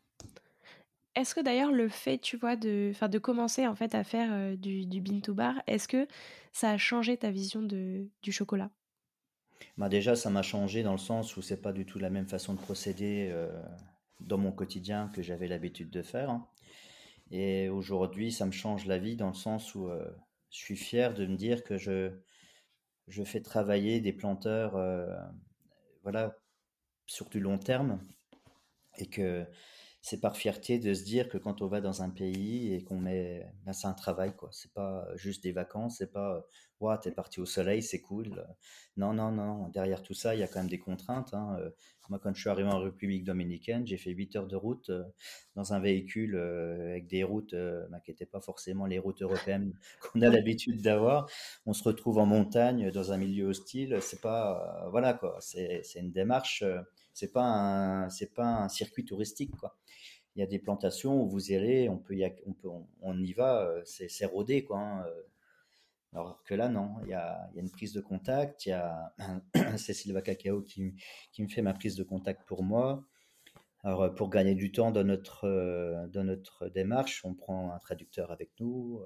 Est-ce 1.17 1.35
que 1.35 1.41
d'ailleurs 1.41 1.73
le 1.73 1.89
fait, 1.89 2.19
tu 2.19 2.37
vois, 2.37 2.57
de, 2.57 2.93
de 3.09 3.19
commencer 3.19 3.67
en 3.67 3.75
fait 3.75 3.95
à 3.95 4.05
faire 4.05 4.33
euh, 4.33 4.57
du, 4.57 4.87
du 4.87 5.01
bean 5.01 5.21
to 5.21 5.35
bar, 5.35 5.55
est-ce 5.67 5.89
que 5.89 6.07
ça 6.53 6.71
a 6.71 6.79
changé 6.79 7.17
ta 7.17 7.31
vision 7.31 7.63
de, 7.63 8.09
du 8.23 8.33
chocolat? 8.33 8.71
Bah 9.77 9.89
Déjà, 9.89 10.15
ça 10.15 10.31
m'a 10.31 10.43
changé 10.43 10.83
dans 10.83 10.93
le 10.93 10.99
sens 10.99 11.37
où 11.37 11.43
c'est 11.43 11.61
pas 11.61 11.73
du 11.73 11.85
tout 11.85 11.99
la 11.99 12.11
même 12.11 12.29
façon 12.29 12.55
de 12.55 12.61
procéder 12.61 13.29
euh, 13.33 13.51
dans 14.21 14.39
mon 14.39 14.53
quotidien 14.53 15.09
que 15.09 15.23
j'avais 15.23 15.49
l'habitude 15.49 15.91
de 15.91 16.03
faire. 16.03 16.31
Hein. 16.31 16.49
Et 17.33 17.69
aujourd'hui, 17.69 18.31
ça 18.31 18.47
me 18.47 18.53
change 18.53 18.87
la 18.87 18.99
vie 18.99 19.17
dans 19.17 19.29
le 19.29 19.35
sens 19.35 19.75
où 19.75 19.89
je 20.51 20.57
suis 20.59 20.77
fier 20.77 21.15
de 21.15 21.27
me 21.27 21.37
dire 21.37 21.63
que 21.63 21.77
je, 21.77 22.11
je 23.07 23.23
fais 23.23 23.41
travailler 23.41 24.01
des 24.01 24.13
planteurs 24.13 24.73
voilà, 26.03 26.37
sur 27.07 27.29
du 27.29 27.39
long 27.39 27.57
terme 27.57 28.01
et 28.99 29.07
que 29.07 29.47
c'est 30.03 30.21
par 30.21 30.37
fierté 30.37 30.79
de 30.79 30.95
se 30.95 31.05
dire 31.05 31.29
que 31.29 31.37
quand 31.37 31.61
on 31.61 31.67
va 31.67 31.81
dans 31.81 32.03
un 32.03 32.09
pays 32.11 32.75
et 32.75 32.83
qu'on 32.85 32.99
met, 32.99 33.47
ben 33.65 33.73
c'est 33.75 33.87
un 33.87 33.93
travail 33.93 34.35
quoi. 34.35 34.49
C'est 34.53 34.73
pas 34.73 35.07
juste 35.15 35.43
des 35.43 35.53
vacances, 35.53 35.99
c'est 35.99 36.11
pas, 36.11 36.47
ouais, 36.81 36.97
t'es 37.03 37.11
parti 37.13 37.39
au 37.41 37.47
soleil, 37.47 37.83
c'est 37.83 38.01
cool. 38.01 38.47
Non, 38.97 39.13
non, 39.13 39.31
non. 39.31 39.69
Derrière 39.69 40.03
tout 40.03 40.15
ça, 40.15 40.35
il 40.35 40.41
y 40.41 40.43
a 40.43 40.49
quand 40.49 40.61
même 40.61 40.71
des 40.71 40.79
contraintes. 40.79 41.35
Hein. 41.35 41.59
Moi, 42.09 42.19
quand 42.19 42.35
je 42.35 42.41
suis 42.41 42.49
arrivé 42.51 42.69
en 42.69 42.81
République 42.81 43.25
dominicaine, 43.25 43.87
j'ai 43.87 43.99
fait 43.99 44.11
8 44.11 44.37
heures 44.37 44.47
de 44.49 44.57
route 44.57 44.91
dans 45.55 45.75
un 45.75 45.81
véhicule 45.81 46.37
avec 46.37 47.07
des 47.07 47.23
routes 47.23 47.55
ben, 47.55 48.01
qui 48.05 48.11
n'étaient 48.11 48.27
pas 48.27 48.41
forcément 48.41 48.87
les 48.87 48.99
routes 48.99 49.23
européennes 49.23 49.75
qu'on 50.01 50.23
a 50.23 50.31
l'habitude 50.31 50.83
d'avoir. 50.83 51.29
On 51.67 51.75
se 51.75 51.85
retrouve 51.85 52.19
en 52.19 52.27
montagne 52.27 52.91
dans 52.91 53.13
un 53.13 53.19
milieu 53.19 53.47
hostile. 53.47 53.99
C'est 54.01 54.23
pas, 54.23 54.89
voilà 54.91 55.13
quoi. 55.13 55.37
C'est 55.41 55.83
une 55.97 56.11
démarche 56.11 56.65
c'est 57.13 57.33
pas 57.33 57.45
un, 57.45 58.09
c'est 58.09 58.33
pas 58.35 58.47
un 58.47 58.69
circuit 58.69 59.05
touristique 59.05 59.55
quoi. 59.57 59.77
Il 60.37 60.41
y 60.41 60.43
a 60.43 60.47
des 60.47 60.59
plantations 60.59 61.21
où 61.21 61.29
vous 61.29 61.51
irez, 61.53 61.89
on 61.89 61.99
peut 61.99 62.15
y, 62.15 62.25
on 62.47 62.53
peut, 62.53 62.69
on, 63.03 63.19
y 63.19 63.33
va, 63.33 63.63
euh, 63.63 63.83
c'est, 63.85 64.25
rodé 64.27 64.65
quoi. 64.65 64.79
Hein, 64.79 65.05
euh. 65.07 65.23
Alors 66.13 66.43
que 66.43 66.55
là, 66.55 66.69
non, 66.69 66.97
il 67.05 67.11
y 67.11 67.15
a, 67.15 67.49
il 67.53 67.57
y 67.57 67.59
a 67.59 67.63
une 67.63 67.71
prise 67.71 67.93
de 67.93 68.01
contact. 68.01 68.67
Il 68.67 68.71
y 68.71 68.73
a 68.73 69.15
Cécile 69.77 70.21
Cacao 70.25 70.63
qui, 70.63 70.95
qui 71.33 71.43
me 71.43 71.49
fait 71.49 71.63
ma 71.63 71.75
prise 71.75 71.95
de 71.95 72.03
contact 72.03 72.47
pour 72.47 72.63
moi. 72.63 73.05
Alors, 73.83 74.15
pour 74.15 74.29
gagner 74.29 74.55
du 74.55 74.73
temps 74.73 74.91
dans 74.91 75.05
notre, 75.05 75.47
euh, 75.47 76.07
dans 76.09 76.25
notre 76.25 76.69
démarche, 76.69 77.25
on 77.25 77.35
prend 77.35 77.73
un 77.73 77.79
traducteur 77.79 78.31
avec 78.31 78.51
nous, 78.61 79.01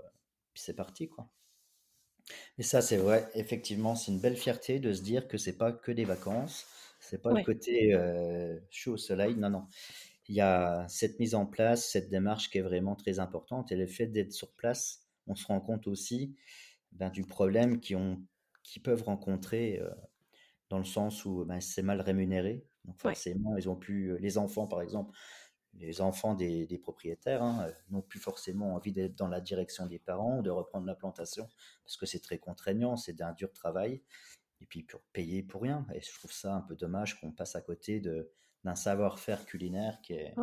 puis 0.53 0.63
c'est 0.63 0.75
parti, 0.75 1.09
quoi. 1.09 1.29
Et 2.59 2.63
ça, 2.63 2.81
c'est 2.81 2.97
vrai, 2.97 3.29
effectivement, 3.35 3.95
c'est 3.95 4.11
une 4.11 4.19
belle 4.21 4.37
fierté 4.37 4.81
de 4.81 4.93
se 4.93 5.03
dire 5.03 5.29
que 5.29 5.37
c'est 5.37 5.59
pas 5.59 5.73
que 5.73 5.93
des 5.93 6.05
vacances, 6.05 6.67
c'est 6.99 7.21
pas 7.23 7.33
le 7.33 7.45
côté 7.45 7.95
chaud 8.71 8.95
au 8.95 8.97
soleil. 8.97 9.37
Non, 9.37 9.51
non. 9.51 9.67
Il 10.29 10.35
y 10.35 10.41
a 10.41 10.87
cette 10.89 11.19
mise 11.21 11.35
en 11.35 11.47
place, 11.47 11.91
cette 11.91 12.09
démarche 12.09 12.51
qui 12.51 12.59
est 12.59 12.63
vraiment 12.63 12.97
très 12.97 13.19
importante. 13.19 13.73
Et 13.73 13.77
le 13.77 13.87
fait 13.87 14.07
d'être 14.07 14.33
sur 14.33 14.53
place, 14.53 15.07
on 15.27 15.35
se 15.35 15.47
rend 15.47 15.61
compte 15.61 15.87
aussi 15.87 16.37
ben, 16.93 17.11
du 17.11 17.25
problème 17.25 17.81
qu'ils 17.81 18.19
qui 18.63 18.81
peuvent 18.81 19.03
rencontrer 19.03 19.83
dans 20.71 20.79
le 20.79 20.85
sens 20.85 21.25
où 21.25 21.45
ben, 21.45 21.61
c'est 21.61 21.83
mal 21.83 22.01
rémunéré. 22.01 22.67
Donc 22.85 22.99
forcément, 22.99 23.57
ils 23.57 23.69
ont 23.69 23.77
pu, 23.77 24.17
les 24.19 24.39
enfants 24.39 24.67
par 24.67 24.83
exemple, 24.83 25.17
les 25.79 26.01
enfants 26.01 26.35
des, 26.35 26.79
propriétaires 26.83 27.43
hein, 27.43 27.69
n'ont 27.91 28.03
plus 28.03 28.21
forcément 28.21 28.75
envie 28.75 28.93
d'être 28.93 29.17
dans 29.17 29.29
la 29.29 29.41
direction 29.41 29.87
des 29.87 29.99
parents, 29.99 30.43
de 30.43 30.51
reprendre 30.51 30.87
la 30.87 30.95
plantation, 30.95 31.49
parce 31.85 31.97
que 31.97 32.07
c'est 32.07 32.21
très 32.21 32.39
contraignant, 32.39 32.97
c'est 32.97 33.13
d'un 33.13 33.33
dur 33.33 33.53
travail 33.53 34.03
et 34.61 34.67
puis 34.67 34.83
pour 34.83 35.01
payer 35.13 35.43
pour 35.43 35.63
rien. 35.63 35.87
Et 35.95 36.01
je 36.01 36.13
trouve 36.13 36.33
ça 36.33 36.55
un 36.55 36.61
peu 36.61 36.77
dommage 36.77 37.21
qu'on 37.21 37.33
passe 37.33 37.57
à 37.57 37.61
côté 37.61 38.01
de, 38.01 38.31
d'un 38.65 38.75
savoir-faire 38.75 39.45
culinaire 39.45 39.99
qui 40.03 40.15
est, 40.15 40.35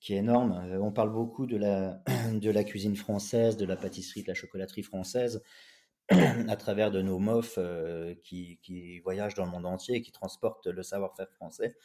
qui 0.00 0.14
est 0.14 0.18
énorme. 0.18 0.52
Euh, 0.52 0.80
on 0.80 0.92
parle 0.92 1.12
beaucoup 1.12 1.46
de 1.46 1.56
la, 1.56 2.02
de 2.32 2.50
la 2.50 2.64
cuisine 2.64 2.96
française, 2.96 3.56
de 3.56 3.64
la 3.64 3.76
pâtisserie, 3.76 4.22
de 4.22 4.28
la 4.28 4.34
chocolaterie 4.34 4.82
française 4.82 5.42
à 6.10 6.56
travers 6.56 6.90
de 6.90 7.00
nos 7.00 7.18
mofs 7.18 7.54
euh, 7.58 8.14
qui, 8.22 8.58
qui, 8.62 8.98
voyagent 9.00 9.34
dans 9.34 9.44
le 9.44 9.50
monde 9.50 9.66
entier 9.66 9.96
et 9.96 10.02
qui 10.02 10.12
transportent 10.12 10.66
le 10.66 10.82
savoir-faire 10.82 11.30
français. 11.30 11.76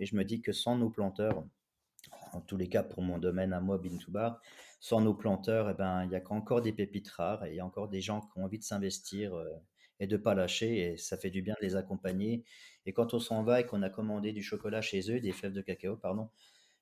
Et 0.00 0.06
je 0.06 0.16
me 0.16 0.24
dis 0.24 0.40
que 0.40 0.52
sans 0.52 0.76
nos 0.76 0.90
planteurs, 0.90 1.44
en 2.32 2.40
tous 2.40 2.56
les 2.56 2.68
cas 2.68 2.82
pour 2.82 3.02
mon 3.02 3.18
domaine 3.18 3.52
à 3.52 3.60
moi, 3.60 3.78
Bintoubar, 3.78 4.40
sans 4.80 5.00
nos 5.00 5.14
planteurs, 5.14 5.70
eh 5.70 5.74
ben, 5.74 6.04
il 6.04 6.12
y 6.12 6.16
a 6.16 6.22
encore 6.30 6.62
des 6.62 6.72
pépites 6.72 7.10
rares 7.10 7.44
et 7.44 7.50
il 7.52 7.56
y 7.56 7.60
a 7.60 7.66
encore 7.66 7.88
des 7.88 8.00
gens 8.00 8.20
qui 8.20 8.38
ont 8.38 8.44
envie 8.44 8.58
de 8.58 8.64
s'investir 8.64 9.34
euh, 9.34 9.48
et 10.00 10.06
de 10.06 10.16
pas 10.16 10.34
lâcher. 10.34 10.78
Et 10.78 10.96
ça 10.96 11.16
fait 11.16 11.30
du 11.30 11.42
bien 11.42 11.54
de 11.60 11.66
les 11.66 11.76
accompagner. 11.76 12.44
Et 12.86 12.92
quand 12.92 13.14
on 13.14 13.18
s'en 13.18 13.42
va 13.42 13.60
et 13.60 13.66
qu'on 13.66 13.82
a 13.82 13.90
commandé 13.90 14.32
du 14.32 14.42
chocolat 14.42 14.80
chez 14.80 15.10
eux, 15.10 15.20
des 15.20 15.32
fèves 15.32 15.52
de 15.52 15.60
cacao, 15.60 15.96
pardon, 15.96 16.30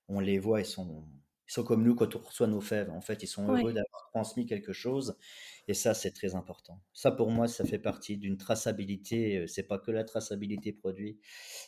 on 0.09 0.21
les 0.21 0.39
voit, 0.39 0.61
ils 0.61 0.67
sont, 0.67 1.05
ils 1.49 1.53
sont 1.53 1.65
comme 1.65 1.83
nous 1.83 1.95
quand 1.95 2.15
on 2.15 2.19
reçoit 2.21 2.47
nos 2.47 2.61
fèves. 2.61 2.91
En 2.91 3.01
fait, 3.01 3.23
ils 3.23 3.27
sont 3.27 3.49
heureux 3.49 3.73
d'avoir 3.73 4.11
transmis 4.13 4.47
quelque 4.47 4.73
chose. 4.73 5.17
Et 5.67 5.75
ça, 5.75 5.95
c'est 5.95 6.13
très 6.13 6.35
important. 6.35 6.81
Ça, 6.93 7.11
pour 7.11 7.31
moi, 7.31 7.49
ça 7.49 7.65
fait 7.65 7.79
partie 7.79 8.17
d'une 8.17 8.37
traçabilité. 8.37 9.39
Euh, 9.39 9.47
c'est 9.47 9.63
pas 9.63 9.79
que 9.79 9.91
la 9.91 10.05
traçabilité 10.05 10.73
produit, 10.73 11.19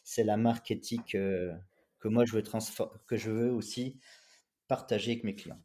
c'est 0.04 0.24
la 0.24 0.36
marque 0.36 0.70
éthique 0.70 1.14
euh, 1.14 1.52
que 1.98 2.08
moi, 2.08 2.24
je 2.26 2.36
veux, 2.36 2.42
que 3.06 3.16
je 3.16 3.30
veux 3.30 3.50
aussi 3.50 3.98
partager 4.68 5.12
avec 5.12 5.24
mes 5.24 5.34
clients. 5.34 5.60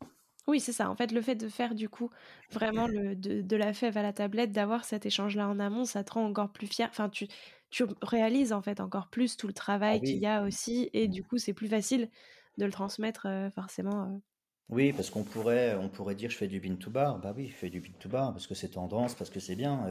Oui, 0.48 0.60
c'est 0.60 0.74
ça. 0.74 0.90
En 0.90 0.96
fait, 0.96 1.12
le 1.12 1.22
fait 1.22 1.36
de 1.36 1.48
faire 1.48 1.76
du 1.76 1.88
coup 1.88 2.10
vraiment 2.50 2.88
le, 2.88 3.16
de, 3.16 3.56
la 3.56 3.74
fève 3.74 3.98
à 3.98 4.02
la 4.02 4.12
tablette, 4.12 4.52
d'avoir 4.52 4.86
cet 4.86 5.06
échange-là 5.06 5.48
en 5.48 5.60
amont, 5.60 5.86
ça 5.86 6.04
te 6.04 6.14
rend 6.14 6.26
encore 6.26 6.52
plus 6.52 6.68
fier. 6.68 6.88
Enfin, 6.90 7.10
tu, 7.10 7.28
tu 7.72 7.86
réalises 8.02 8.54
en 8.54 8.62
fait 8.62 8.80
encore 8.80 9.10
plus 9.10 9.38
tout 9.38 9.48
le 9.48 9.54
ah 9.56 9.60
travail 9.60 10.02
qu'il 10.02 10.20
y 10.20 10.28
a 10.28 10.44
aussi, 10.44 10.90
et 10.94 11.08
du 11.08 11.24
coup, 11.24 11.38
c'est 11.38 11.54
plus 11.54 11.70
facile 11.70 12.10
de 12.58 12.66
le 12.66 12.72
transmettre 12.72 13.28
forcément. 13.56 14.22
Oui, 14.70 14.94
parce 14.94 15.10
qu'on 15.10 15.24
pourrait, 15.24 15.76
on 15.76 15.90
pourrait 15.90 16.16
dire 16.16 16.30
je 16.30 16.38
fais 16.38 16.48
du 16.48 16.62
bean 16.62 16.76
to 16.76 16.90
bar. 16.90 17.20
Bah 17.20 17.34
oui, 17.36 17.50
je 17.50 17.56
fais 17.56 17.70
du 17.70 17.82
bean 17.82 17.92
to 18.00 18.08
bar 18.08 18.32
parce 18.32 18.48
que 18.48 18.56
c'est 18.56 18.70
tendance, 18.70 19.16
parce 19.16 19.30
que 19.30 19.40
c'est 19.40 19.56
bien. 19.56 19.86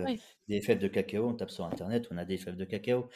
Des 0.48 0.62
fèves 0.62 0.78
de 0.78 0.88
cacao, 0.88 1.28
on 1.28 1.34
tape 1.34 1.50
sur 1.50 1.66
internet, 1.66 2.06
on 2.10 2.16
a 2.16 2.24
des 2.24 2.38
fèves 2.38 2.56
de 2.56 2.64
cacao. 2.64 3.08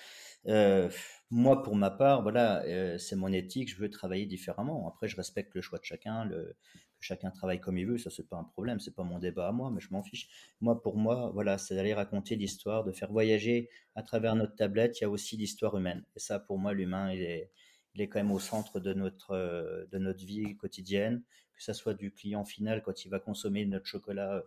moi, 1.31 1.63
pour 1.63 1.77
ma 1.77 1.91
part, 1.91 2.23
voilà, 2.23 2.63
c'est 2.99 3.17
mon 3.17 3.33
éthique, 3.33 3.71
je 3.71 3.77
veux 3.77 3.89
travailler 3.89 4.27
différemment. 4.27 4.89
Après, 4.89 5.09
je 5.09 5.17
respecte 5.17 5.55
le 5.55 5.63
choix 5.63 5.79
de 5.79 5.85
chacun, 5.85 6.25
le, 6.25 6.57
chacun 7.05 7.31
travaille 7.31 7.61
comme 7.61 7.79
il 7.79 7.87
veut, 7.87 7.99
ça 7.99 8.11
c'est 8.11 8.29
pas 8.29 8.37
un 8.37 8.45
problème, 8.45 8.81
c'est 8.81 8.95
pas 8.95 9.05
mon 9.05 9.19
débat 9.19 9.49
à 9.49 9.53
moi, 9.53 9.71
mais 9.71 9.81
je 9.81 9.89
m'en 9.91 10.03
fiche. 10.03 10.29
Moi, 10.61 10.81
pour 10.81 10.97
moi, 10.97 11.31
voilà, 11.35 11.59
c'est 11.59 11.75
d'aller 11.75 11.95
raconter 11.95 12.37
l'histoire, 12.37 12.85
de 12.85 12.93
faire 12.93 13.13
voyager 13.13 13.69
à 13.95 14.03
travers 14.03 14.35
notre 14.37 14.55
tablette. 14.55 15.01
Il 15.01 15.05
y 15.05 15.07
a 15.07 15.11
aussi 15.11 15.37
l'histoire 15.37 15.77
humaine, 15.77 16.03
et 16.17 16.19
ça, 16.19 16.39
pour 16.39 16.59
moi, 16.59 16.73
l'humain, 16.73 17.13
il 17.13 17.23
est, 17.23 17.51
il 17.95 18.01
est 18.01 18.09
quand 18.09 18.19
même 18.19 18.33
au 18.33 18.41
centre 18.41 18.81
de 18.81 18.93
notre 18.95 19.87
de 19.93 19.99
notre 19.99 20.25
vie 20.25 20.57
quotidienne, 20.57 21.23
que 21.57 21.63
ça 21.63 21.75
soit 21.75 21.95
du 21.95 22.11
client 22.11 22.45
final 22.45 22.83
quand 22.83 23.05
il 23.05 23.11
va 23.11 23.21
consommer 23.21 23.65
notre 23.67 23.87
chocolat 23.87 24.43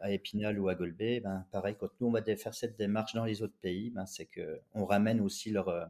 à 0.00 0.10
Épinal 0.10 0.58
ou 0.58 0.68
à 0.68 0.74
Golbet, 0.74 1.20
ben 1.20 1.46
pareil, 1.52 1.76
quand 1.78 1.88
nous 2.00 2.08
on 2.08 2.10
va 2.10 2.22
faire 2.22 2.54
cette 2.54 2.76
démarche 2.76 3.14
dans 3.14 3.24
les 3.24 3.42
autres 3.42 3.56
pays, 3.62 3.90
ben 3.90 4.06
c'est 4.06 4.26
que 4.26 4.60
on 4.74 4.84
ramène 4.84 5.20
aussi 5.20 5.50
leur 5.50 5.88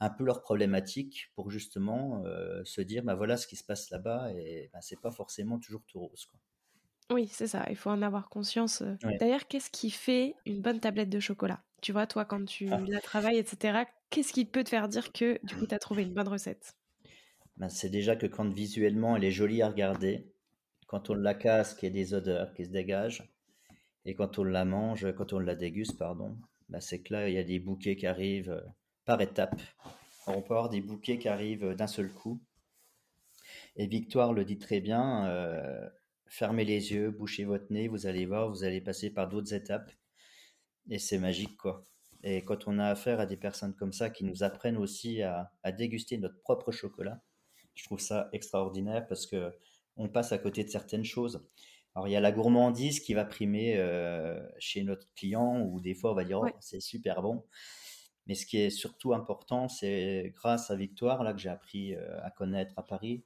un 0.00 0.10
peu 0.10 0.24
leurs 0.24 0.42
problématiques 0.42 1.30
pour 1.34 1.50
justement 1.50 2.22
euh, 2.24 2.62
se 2.64 2.80
dire 2.80 3.02
bah 3.02 3.14
voilà 3.14 3.36
ce 3.36 3.46
qui 3.46 3.56
se 3.56 3.64
passe 3.64 3.90
là-bas 3.90 4.30
et 4.34 4.68
bah, 4.72 4.80
c'est 4.82 5.00
pas 5.00 5.10
forcément 5.10 5.58
toujours 5.58 5.82
tout 5.86 6.00
rose 6.00 6.26
quoi. 6.26 6.38
Oui, 7.10 7.28
c'est 7.30 7.46
ça, 7.46 7.64
il 7.70 7.76
faut 7.76 7.90
en 7.90 8.02
avoir 8.02 8.28
conscience. 8.28 8.82
Euh. 8.82 8.96
D'ailleurs, 9.20 9.46
qu'est-ce 9.46 9.70
qui 9.70 9.90
fait 9.90 10.34
une 10.44 10.60
bonne 10.60 10.80
tablette 10.80 11.08
de 11.08 11.20
chocolat? 11.20 11.62
Tu 11.80 11.92
vois, 11.92 12.08
toi, 12.08 12.24
quand 12.24 12.44
tu 12.44 12.68
ah. 12.72 12.80
la 12.88 13.00
travailles, 13.00 13.38
etc., 13.38 13.84
qu'est-ce 14.10 14.32
qui 14.32 14.44
peut 14.44 14.64
te 14.64 14.70
faire 14.70 14.88
dire 14.88 15.12
que 15.12 15.38
du 15.44 15.54
coup, 15.54 15.68
tu 15.68 15.74
as 15.74 15.78
trouvé 15.78 16.02
une 16.02 16.14
bonne 16.14 16.26
recette? 16.26 16.76
Bah, 17.58 17.68
C'est 17.68 17.90
déjà 17.90 18.16
que 18.16 18.26
quand 18.26 18.52
visuellement 18.52 19.16
elle 19.16 19.22
est 19.22 19.30
jolie 19.30 19.62
à 19.62 19.68
regarder, 19.68 20.32
quand 20.88 21.08
on 21.10 21.14
la 21.14 21.34
casse, 21.34 21.74
qu'il 21.74 21.88
y 21.88 21.92
a 21.92 21.94
des 21.94 22.12
odeurs 22.12 22.52
qui 22.54 22.64
se 22.64 22.70
dégagent, 22.70 23.22
et 24.04 24.14
quand 24.14 24.38
on 24.38 24.44
la 24.44 24.64
mange, 24.64 25.12
quand 25.12 25.32
on 25.32 25.38
la 25.38 25.54
déguste, 25.54 25.98
pardon, 25.98 26.36
bah, 26.68 26.80
c'est 26.80 27.02
que 27.02 27.12
là, 27.12 27.28
il 27.28 27.34
y 27.34 27.38
a 27.38 27.44
des 27.44 27.60
bouquets 27.60 27.96
qui 27.96 28.06
arrivent 28.06 28.50
euh, 28.50 28.60
par 29.06 29.20
étapes. 29.20 29.60
on 30.26 30.42
peut 30.42 30.54
avoir 30.54 30.68
des 30.68 30.82
bouquets 30.82 31.18
qui 31.18 31.28
arrivent 31.28 31.74
d'un 31.74 31.86
seul 31.86 32.12
coup. 32.12 32.42
Et 33.76 33.86
Victoire 33.86 34.32
le 34.32 34.44
dit 34.44 34.58
très 34.58 34.80
bien, 34.80 35.26
euh, 35.26 35.88
fermez 36.26 36.64
les 36.64 36.92
yeux, 36.92 37.10
bouchez 37.10 37.44
votre 37.44 37.72
nez, 37.72 37.88
vous 37.88 38.06
allez 38.06 38.26
voir, 38.26 38.48
vous 38.48 38.64
allez 38.64 38.80
passer 38.80 39.10
par 39.10 39.28
d'autres 39.28 39.54
étapes. 39.54 39.90
Et 40.90 40.98
c'est 40.98 41.18
magique, 41.18 41.56
quoi. 41.56 41.86
Et 42.22 42.44
quand 42.44 42.66
on 42.66 42.78
a 42.78 42.88
affaire 42.88 43.20
à 43.20 43.26
des 43.26 43.36
personnes 43.36 43.74
comme 43.74 43.92
ça 43.92 44.10
qui 44.10 44.24
nous 44.24 44.42
apprennent 44.42 44.78
aussi 44.78 45.22
à, 45.22 45.52
déguster 45.78 46.18
notre 46.18 46.40
propre 46.40 46.72
chocolat, 46.72 47.20
je 47.74 47.84
trouve 47.84 48.00
ça 48.00 48.28
extraordinaire 48.32 49.06
parce 49.06 49.26
que 49.26 49.52
on 49.96 50.08
passe 50.08 50.32
à 50.32 50.38
côté 50.38 50.64
de 50.64 50.68
certaines 50.68 51.04
choses. 51.04 51.46
Alors 51.94 52.08
il 52.08 52.12
y 52.12 52.16
a 52.16 52.20
la 52.20 52.32
gourmandise 52.32 53.00
qui 53.00 53.14
va 53.14 53.24
primer 53.24 53.76
euh, 53.76 54.40
chez 54.58 54.82
notre 54.82 55.06
client 55.14 55.62
ou 55.62 55.80
des 55.80 55.94
fois 55.94 56.12
on 56.12 56.14
va 56.14 56.24
dire 56.24 56.40
oh, 56.40 56.48
c'est 56.60 56.80
super 56.80 57.22
bon. 57.22 57.44
Mais 58.26 58.34
ce 58.34 58.44
qui 58.44 58.58
est 58.58 58.70
surtout 58.70 59.14
important, 59.14 59.68
c'est 59.68 60.32
grâce 60.34 60.70
à 60.70 60.76
Victoire, 60.76 61.22
là 61.22 61.32
que 61.32 61.38
j'ai 61.38 61.48
appris 61.48 61.94
euh, 61.94 62.20
à 62.24 62.30
connaître 62.30 62.72
à 62.76 62.82
Paris, 62.82 63.24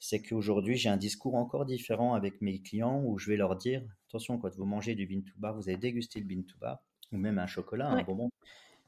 c'est 0.00 0.22
qu'aujourd'hui 0.22 0.76
j'ai 0.76 0.88
un 0.88 0.96
discours 0.96 1.34
encore 1.34 1.66
différent 1.66 2.14
avec 2.14 2.40
mes 2.40 2.60
clients 2.62 3.02
où 3.04 3.18
je 3.18 3.30
vais 3.30 3.36
leur 3.36 3.56
dire 3.56 3.82
attention, 4.08 4.38
quand 4.38 4.54
vous 4.54 4.64
mangez 4.64 4.94
du 4.94 5.06
bean 5.06 5.20
to 5.20 5.38
bar, 5.38 5.54
vous 5.54 5.68
avez 5.68 5.76
dégusté 5.76 6.20
le 6.20 6.26
bean 6.26 6.42
to 6.42 6.56
bar 6.58 6.78
ou 7.12 7.18
même 7.18 7.38
un 7.38 7.46
chocolat, 7.46 7.88
un 7.88 8.02
bonbon. 8.02 8.30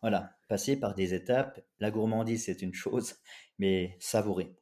Voilà, 0.00 0.34
passer 0.48 0.78
par 0.78 0.94
des 0.94 1.14
étapes. 1.14 1.60
La 1.78 1.90
gourmandise, 1.90 2.44
c'est 2.44 2.62
une 2.62 2.72
chose, 2.72 3.16
mais 3.58 3.96
savourer. 4.00 4.56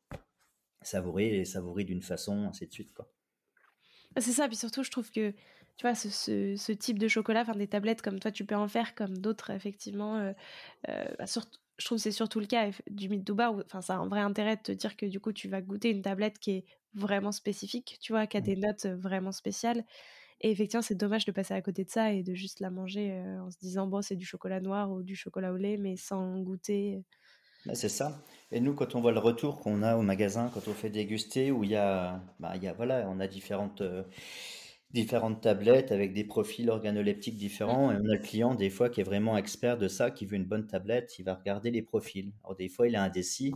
Savourer 0.83 1.39
et 1.39 1.45
savourer 1.45 1.85
d'une 1.85 2.03
façon, 2.03 2.49
ainsi 2.49 2.67
de 2.67 2.73
suite. 2.73 2.93
Quoi. 2.93 3.09
C'est 4.17 4.33
ça, 4.33 4.49
puis 4.49 4.57
surtout, 4.57 4.83
je 4.83 4.91
trouve 4.91 5.11
que 5.11 5.33
tu 5.79 5.87
vois, 5.87 5.95
ce, 5.95 6.73
type 6.73 6.99
de 6.99 7.07
chocolat, 7.07 7.43
enfin 7.43 7.55
des 7.55 7.69
tablettes 7.69 8.03
comme 8.03 8.19
toi, 8.19 8.33
tu 8.33 8.45
peux 8.45 8.57
en 8.57 8.67
faire, 8.67 8.97
comme 8.97 9.17
d'autres, 9.17 9.51
effectivement. 9.51 10.17
Euh, 10.17 10.33
euh, 10.89 11.05
bah, 11.17 11.25
je 11.79 11.85
trouve 11.85 11.99
que 11.99 12.03
c'est 12.03 12.11
surtout 12.11 12.41
le 12.41 12.47
cas 12.47 12.71
du 12.91 13.09
mythe 13.09 13.31
bar. 13.31 13.55
Enfin, 13.65 13.81
ça 13.81 13.95
a 13.95 13.99
un 13.99 14.09
vrai 14.09 14.21
intérêt 14.21 14.57
de 14.57 14.63
te 14.63 14.73
dire 14.73 14.97
que 14.97 15.07
du 15.07 15.21
coup, 15.21 15.33
tu 15.33 15.49
vas 15.49 15.63
goûter 15.63 15.91
une 15.91 16.03
tablette 16.03 16.41
qui 16.41 16.51
est 16.51 16.65
vraiment 16.95 17.31
spécifique, 17.31 17.99
tu 18.01 18.13
vois, 18.13 18.27
qui 18.27 18.37
a 18.37 18.41
mmh. 18.41 18.43
des 18.43 18.57
notes 18.57 18.87
vraiment 18.87 19.31
spéciales. 19.31 19.85
Et 20.41 20.51
effectivement, 20.51 20.83
c'est 20.83 20.97
dommage 20.97 21.27
de 21.27 21.33
passer 21.33 21.55
à 21.55 21.63
côté 21.63 21.85
de 21.85 21.91
ça 21.91 22.13
et 22.13 22.25
de 22.25 22.35
juste 22.35 22.59
la 22.59 22.71
manger 22.71 23.13
en 23.41 23.49
se 23.53 23.59
disant, 23.59 23.87
bon, 23.87 24.03
c'est 24.03 24.17
du 24.17 24.27
chocolat 24.27 24.61
noir 24.61 24.91
ou 24.91 25.05
du 25.05 25.15
chocolat 25.15 25.53
au 25.53 25.57
lait, 25.57 25.77
mais 25.77 25.97
sans 25.97 26.41
goûter. 26.41 27.05
Bah, 27.67 27.77
c'est 27.77 27.89
ça. 27.89 28.21
Et 28.51 28.61
nous, 28.61 28.75
quand 28.75 28.97
on 28.97 29.01
voit 29.01 29.13
le 29.13 29.21
retour 29.21 29.61
qu'on 29.61 29.85
a 29.85 29.97
au 29.97 30.03
magasin, 30.03 30.51
quand 30.53 30.67
on 30.67 30.75
fait 30.75 30.91
déguster, 30.91 31.53
où 31.53 31.63
il 31.63 31.71
y 31.71 31.77
a, 31.77 32.21
bah, 32.41 32.55
il 32.57 32.65
y 32.65 32.69
a 32.69 32.73
voilà, 32.73 33.07
on 33.09 33.21
a 33.21 33.29
différentes, 33.29 33.83
différentes 34.91 35.43
tablettes 35.43 35.93
avec 35.93 36.15
des 36.15 36.25
profils 36.25 36.69
organoleptiques 36.71 37.37
différents. 37.37 37.93
Et 37.93 37.97
on 37.97 38.09
a 38.09 38.15
le 38.15 38.19
client, 38.19 38.55
des 38.55 38.71
fois, 38.71 38.89
qui 38.89 39.01
est 39.01 39.05
vraiment 39.05 39.37
expert 39.37 39.79
de 39.79 39.89
ça, 39.89 40.11
qui 40.11 40.27
veut 40.27 40.37
une 40.37 40.47
bonne 40.47 40.67
tablette, 40.67 41.19
il 41.19 41.25
va 41.25 41.35
regarder 41.35 41.71
les 41.71 41.83
profils. 41.83 42.33
Alors, 42.45 42.57
des 42.57 42.69
fois, 42.69 42.89
il 42.89 42.97
a 42.97 43.03
un 43.03 43.09
décis. 43.09 43.55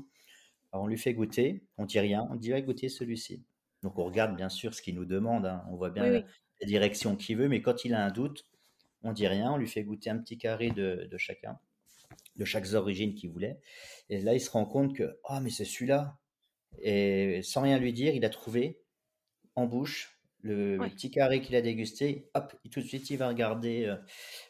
Alors, 0.73 0.85
on 0.85 0.89
lui 0.89 0.99
fait 0.99 1.15
goûter, 1.15 1.65
on 1.79 1.87
dit 1.87 2.01
rien, 2.01 2.27
on 2.31 2.37
dit, 2.37 2.51
va 2.51 2.61
goûter 2.61 2.89
celui-ci. 2.89 3.43
Donc, 3.83 3.99
on 3.99 4.05
regarde 4.05 4.37
bien 4.37 4.49
sûr 4.49 4.75
ce 4.75 4.83
qu'il 4.83 4.95
nous 4.95 5.05
demande. 5.05 5.47
Hein. 5.47 5.65
On 5.71 5.77
voit 5.77 5.91
bien 5.91 6.09
la, 6.09 6.23
direction 6.65 7.17
qu'il 7.17 7.39
veut, 7.39 7.49
mais 7.49 7.61
quand 7.61 7.85
il 7.85 7.93
a 7.93 8.05
un 8.05 8.11
doute, 8.11 8.47
on 9.03 9.13
dit 9.13 9.27
rien, 9.27 9.53
on 9.53 9.57
lui 9.57 9.67
fait 9.67 9.83
goûter 9.83 10.11
un 10.11 10.19
petit 10.19 10.39
carré 10.39 10.71
de, 10.71 11.09
de 11.11 11.19
chacun, 11.19 11.59
de 12.37 12.45
chaque 12.45 12.73
origine 12.73 13.15
qu'il 13.15 13.31
voulait. 13.31 13.59
Et 14.09 14.21
là, 14.21 14.35
il 14.35 14.41
se 14.41 14.49
rend 14.49 14.65
compte 14.65 14.95
que, 14.95 15.19
ah, 15.25 15.41
mais 15.41 15.51
c'est 15.51 15.65
celui-là. 15.65 16.19
Et 16.79 17.41
sans 17.43 17.63
rien 17.63 17.79
lui 17.79 17.93
dire, 17.93 18.15
il 18.15 18.25
a 18.25 18.31
trouvé 18.31 18.81
en 19.57 19.67
bouche 19.67 20.22
le, 20.43 20.79
petit 20.91 21.11
carré 21.11 21.41
qu'il 21.41 21.55
a 21.55 21.63
dégusté, 21.63 22.29
hop, 22.35 22.55
tout 22.71 22.81
de 22.81 22.85
suite 22.85 23.09
il 23.11 23.17
va 23.17 23.29
regarder 23.29 23.87
euh, 23.87 23.97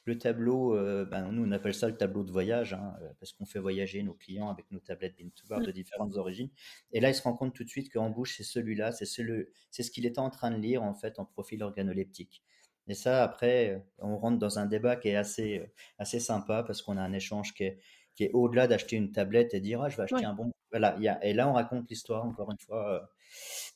le 0.04 0.18
tableau. 0.18 0.74
Euh, 0.74 1.04
ben, 1.04 1.30
nous 1.30 1.44
on 1.46 1.52
appelle 1.52 1.74
ça 1.74 1.88
le 1.88 1.96
tableau 1.96 2.24
de 2.24 2.30
voyage, 2.30 2.72
hein, 2.72 2.94
euh, 3.02 3.08
parce 3.20 3.32
qu'on 3.32 3.44
fait 3.44 3.58
voyager 3.58 4.02
nos 4.02 4.14
clients 4.14 4.48
avec 4.48 4.70
nos 4.70 4.80
tablettes 4.80 5.18
Bean2Bar 5.18 5.64
de 5.64 5.70
différentes 5.70 6.16
origines. 6.16 6.50
Et 6.92 7.00
là 7.00 7.10
il 7.10 7.14
se 7.14 7.22
rend 7.22 7.34
compte 7.34 7.54
tout 7.54 7.64
de 7.64 7.68
suite 7.68 7.92
qu'en 7.92 8.10
bouche 8.10 8.36
c'est 8.36 8.42
celui-là, 8.42 8.92
c'est 8.92 9.04
c'est 9.04 9.82
ce 9.82 9.90
qu'il 9.90 10.06
était 10.06 10.18
en 10.18 10.30
train 10.30 10.50
de 10.50 10.56
lire 10.56 10.82
en 10.82 10.94
fait 10.94 11.18
en 11.18 11.26
profil 11.26 11.62
organoleptique. 11.62 12.42
Et 12.88 12.94
ça 12.94 13.22
après 13.22 13.84
on 13.98 14.16
rentre 14.16 14.38
dans 14.38 14.58
un 14.58 14.66
débat 14.66 14.96
qui 14.96 15.08
est 15.08 15.16
assez 15.16 15.62
assez 15.98 16.20
sympa 16.20 16.62
parce 16.62 16.82
qu'on 16.82 16.96
a 16.96 17.02
un 17.02 17.12
échange 17.12 17.52
qui 17.54 17.64
est 17.64 17.78
qui 18.14 18.24
est 18.24 18.30
au-delà 18.32 18.66
d'acheter 18.66 18.96
une 18.96 19.12
tablette 19.12 19.54
et 19.54 19.60
dire 19.60 19.82
ah 19.82 19.88
je 19.88 19.96
vais 19.96 20.02
acheter 20.04 20.24
un 20.24 20.34
bon 20.34 20.52
voilà 20.70 20.96
y 20.98 21.08
a, 21.08 21.22
et 21.24 21.34
là 21.34 21.48
on 21.48 21.52
raconte 21.52 21.88
l'histoire 21.90 22.24
encore 22.24 22.50
une 22.50 22.58
fois 22.58 23.10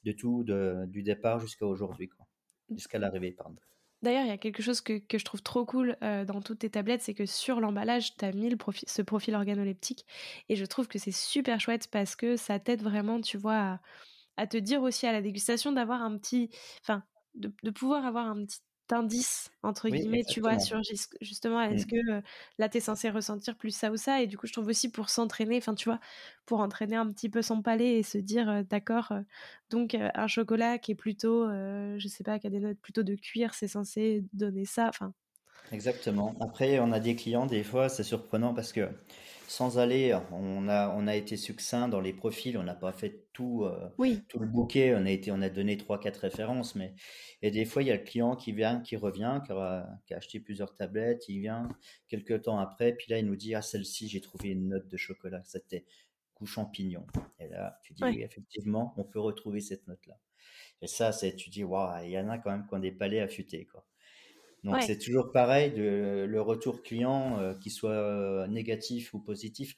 de 0.05 0.13
tout, 0.13 0.45
du 0.89 1.03
départ 1.03 1.41
jusqu'à 1.41 1.67
aujourd'hui, 1.67 2.09
jusqu'à 2.71 2.99
l'arrivée, 2.99 3.33
pardon. 3.33 3.57
D'ailleurs, 4.03 4.25
il 4.25 4.29
y 4.29 4.33
a 4.33 4.39
quelque 4.39 4.63
chose 4.63 4.81
que, 4.81 5.01
je 5.11 5.25
trouve 5.25 5.43
trop 5.43 5.65
cool 5.65 5.97
euh, 6.03 6.25
dans 6.25 6.43
toutes 6.43 6.61
tes 6.61 6.71
tablettes, 6.71 7.03
c'est 7.03 7.15
que 7.15 7.25
sur 7.25 7.61
l'emballage, 7.61 8.15
tu 8.17 8.25
as 8.25 8.33
mis 8.33 8.55
ce 8.87 9.03
profil 9.03 9.35
organoleptique. 9.35 10.05
Et 10.49 10.57
je 10.57 10.65
trouve 10.67 10.87
que 10.87 10.99
c'est 10.99 11.13
super 11.13 11.61
chouette 11.61 11.89
parce 11.91 12.15
que 12.15 12.37
ça 12.37 12.59
t'aide 12.59 12.83
vraiment, 12.83 13.21
tu 13.21 13.39
vois, 13.39 13.81
à, 14.37 14.47
te 14.47 14.59
dire 14.59 14.83
aussi 14.83 15.07
à 15.07 15.13
la 15.13 15.23
dégustation 15.23 15.73
d'avoir 15.73 16.03
un 16.03 16.19
petit. 16.19 16.51
Enfin, 16.83 17.03
de, 17.35 17.71
pouvoir 17.71 18.05
avoir 18.07 18.27
un 18.27 18.45
petit 18.45 18.61
indice 18.93 19.51
entre 19.63 19.89
guillemets 19.89 20.25
tu 20.25 20.41
vois 20.41 20.59
sur 20.59 20.81
justement 21.21 21.61
est-ce 21.63 21.85
mmh. 21.87 21.89
que 21.89 22.11
euh, 22.13 22.21
là 22.59 22.69
tu 22.69 22.79
es 22.79 22.81
censé 22.81 23.11
ressentir 23.11 23.57
plus 23.57 23.75
ça 23.75 23.91
ou 23.91 23.97
ça? 23.97 24.23
Et 24.23 24.27
du 24.27 24.39
coup 24.39 24.47
je 24.47 24.53
trouve 24.53 24.69
aussi 24.69 24.91
pour 24.91 25.11
s'entraîner 25.11 25.59
enfin 25.59 25.75
tu 25.75 25.89
vois 25.89 26.01
pour 26.47 26.61
entraîner 26.61 26.97
un 26.97 27.11
petit 27.11 27.29
peu 27.29 27.43
son 27.43 27.63
palais 27.63 27.99
et 27.99 28.03
se 28.03 28.19
dire 28.19 28.49
euh, 28.49 28.63
d'accord 28.63 29.13
euh, 29.13 29.21
donc 29.71 29.95
un 29.95 30.27
chocolat 30.27 30.79
qui 30.79 30.93
est 30.93 30.97
plutôt 30.97 31.49
je 31.49 32.09
sais 32.09 32.25
pas 32.25 32.39
qui 32.39 32.47
a 32.47 32.51
des 32.51 32.61
notes 32.61 32.79
plutôt 32.81 33.03
de 33.03 33.15
cuir 33.17 33.55
c'est 33.55 33.69
censé 33.69 34.25
donner 34.33 34.65
ça 34.65 34.89
enfin 34.89 35.13
exactement 35.73 36.35
après 36.41 36.79
on 36.81 36.93
a 36.93 37.01
des 37.01 37.17
clients 37.17 37.47
des 37.47 37.65
fois 37.65 37.89
c'est 37.89 38.05
surprenant 38.05 38.55
parce 38.55 38.73
que 38.73 38.89
sans 39.49 39.79
aller, 39.79 40.17
on 40.33 40.69
a, 40.69 40.91
on 40.91 41.07
a 41.07 41.15
été 41.15 41.37
succinct 41.37 41.89
dans 41.89 42.01
les 42.01 42.13
profils, 42.13 42.59
on 42.59 42.65
n'a 42.65 42.75
pas 42.75 42.93
fait 42.93 43.27
tout, 43.33 43.65
euh, 43.65 43.89
tout 44.29 44.39
le 44.39 44.47
bouquet, 44.47 44.95
on 44.95 45.07
a 45.07 45.11
été, 45.11 45.31
on 45.31 45.41
a 45.41 45.49
donné 45.49 45.77
trois, 45.77 46.01
quatre 46.01 46.19
références, 46.19 46.75
mais 46.75 46.95
et 47.43 47.51
des 47.51 47.65
fois 47.65 47.83
il 47.83 47.89
y 47.89 47.91
a 47.91 47.97
le 47.97 48.03
client 48.03 48.35
qui 48.35 48.53
vient, 48.53 48.81
qui 48.81 48.97
revient, 48.97 49.41
qui 49.47 49.53
a, 49.53 49.89
qui 50.07 50.15
a 50.15 50.17
acheté 50.17 50.41
plusieurs 50.41 50.75
tablettes, 50.75 51.29
il 51.29 51.41
vient 51.41 51.69
quelques 52.09 52.43
temps 52.43 52.59
après, 52.59 52.93
puis 52.93 53.07
là 53.11 53.19
il 53.19 53.27
nous 53.27 53.37
dit 53.37 53.55
ah 53.55 53.63
celle-ci 53.63 54.09
j'ai 54.09 54.21
trouvé 54.21 54.51
une 54.51 54.69
note 54.69 54.89
de 54.89 54.97
chocolat, 54.97 55.43
c'était 55.45 55.85
goût 56.35 56.47
champignon. 56.47 57.07
Et 57.39 57.49
là 57.49 57.79
tu 57.83 57.93
dis 57.93 58.03
oui 58.03 58.23
effectivement 58.23 58.95
on 58.97 59.05
peut 59.05 59.21
retrouver 59.21 59.61
cette 59.61 59.87
note 59.87 60.05
là. 60.07 60.19
Et 60.83 60.87
ça 60.89 61.13
c'est 61.13 61.37
tu 61.37 61.51
dis 61.51 61.65
waouh 61.65 62.05
il 62.05 62.11
y 62.11 62.19
en 62.19 62.29
a 62.29 62.39
quand 62.39 62.51
même 62.51 62.67
qui 62.67 62.75
ont 62.75 62.79
des 62.81 62.93
palais 62.93 63.21
affûtés 63.21 63.67
quoi. 63.67 63.87
Donc 64.67 64.83
c'est 64.83 64.99
toujours 64.99 65.31
pareil, 65.31 65.71
de, 65.71 66.27
le 66.29 66.41
retour 66.41 66.83
client, 66.83 67.39
euh, 67.39 67.55
qu'il 67.55 67.71
soit 67.71 67.91
euh, 67.91 68.49
négatif 68.49 69.15
ou 69.15 69.21
positif, 69.21 69.77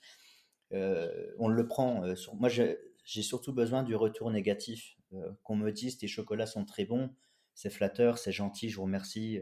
euh, 0.72 1.10
on 1.38 1.48
le 1.48 1.68
prend. 1.68 2.02
moi, 2.38 2.48
j'ai 2.48 3.22
surtout 3.22 3.52
besoin 3.52 3.82
du 3.82 3.94
retour 3.94 4.30
négatif, 4.30 4.96
qu'on 5.42 5.56
me 5.56 5.70
dise 5.72 5.98
tes 5.98 6.08
chocolats 6.08 6.46
sont 6.46 6.64
très 6.64 6.86
bons, 6.86 7.10
c'est 7.54 7.68
flatteur, 7.70 8.16
c'est 8.16 8.32
gentil, 8.32 8.70
je 8.70 8.76
vous 8.76 8.84
remercie, 8.84 9.40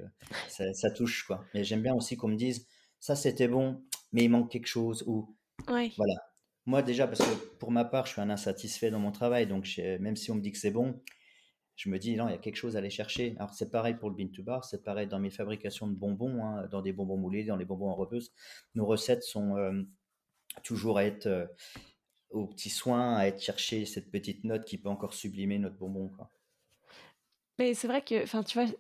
ça, 0.49 0.73
ça, 0.75 0.91
touche 0.91 1.25
quoi. 1.25 1.45
Mais 1.55 1.63
j'aime 1.63 1.83
bien 1.83 1.95
aussi 1.95 2.17
qu'on 2.17 2.29
me 2.29 2.37
dise 2.37 2.67
ça 2.99 3.15
c'était 3.15 3.49
bon, 3.49 3.85
mais 4.13 4.25
il 4.25 4.29
manque 4.29 4.51
quelque 4.51 4.69
chose 4.69 5.05
ou 5.07 5.37
voilà. 5.69 6.15
Moi 6.67 6.83
déjà 6.83 7.07
parce 7.07 7.21
que 7.21 7.57
pour 7.59 7.71
ma 7.71 7.85
part, 7.85 8.07
je 8.07 8.13
suis 8.13 8.21
un 8.21 8.31
insatisfait 8.31 8.91
dans 8.91 8.99
mon 8.99 9.13
travail, 9.13 9.47
donc 9.47 9.81
même 10.01 10.17
si 10.17 10.33
on 10.33 10.35
me 10.35 10.41
dit 10.41 10.51
que 10.51 10.59
c'est 10.59 10.73
bon, 10.73 11.01
je 11.77 11.91
me 11.91 11.99
dis, 11.99 12.17
non, 12.17 12.29
il 12.29 12.33
y 12.33 12.35
a 12.35 12.39
quelque 12.39 12.57
chose 12.57 12.75
à 12.75 12.79
aller 12.79 12.91
chercher. 12.91 13.35
Alors, 13.39 13.53
c'est 13.53 13.71
pareil 13.71 13.95
pour 13.95 14.09
le 14.09 14.17
bean 14.17 14.29
to 14.29 14.43
bar, 14.43 14.65
c'est 14.65 14.83
pareil 14.83 15.07
dans 15.07 15.19
mes 15.19 15.31
fabrications 15.31 15.87
de 15.87 15.95
bonbons, 15.95 16.43
hein, 16.43 16.67
dans 16.71 16.81
des 16.81 16.93
bonbons 16.93 17.19
moulés, 17.19 17.45
dans 17.45 17.57
les 17.57 17.67
bonbons 17.67 17.91
en 17.91 17.95
repeuse. 17.95 18.33
Nos 18.75 18.87
recettes 18.87 19.23
sont 19.23 19.57
euh, 19.57 19.83
toujours 20.65 20.97
à 20.99 21.05
être 21.05 21.27
euh, 21.27 21.47
au 22.31 22.47
petit 22.47 22.73
à 22.91 23.29
être 23.29 23.41
chercher 23.41 23.85
cette 23.85 24.11
petite 24.11 24.45
note 24.45 24.65
qui 24.65 24.79
peut 24.79 24.89
encore 24.89 25.15
sublimer 25.15 25.59
notre 25.59 25.77
bonbon. 25.77 26.11
Mais 27.59 27.75
c'est 27.75 27.89
vrai 27.89 28.03
que, 28.03 28.23
enfin, 28.23 28.43
tu 28.43 28.59
vois, 28.59 28.71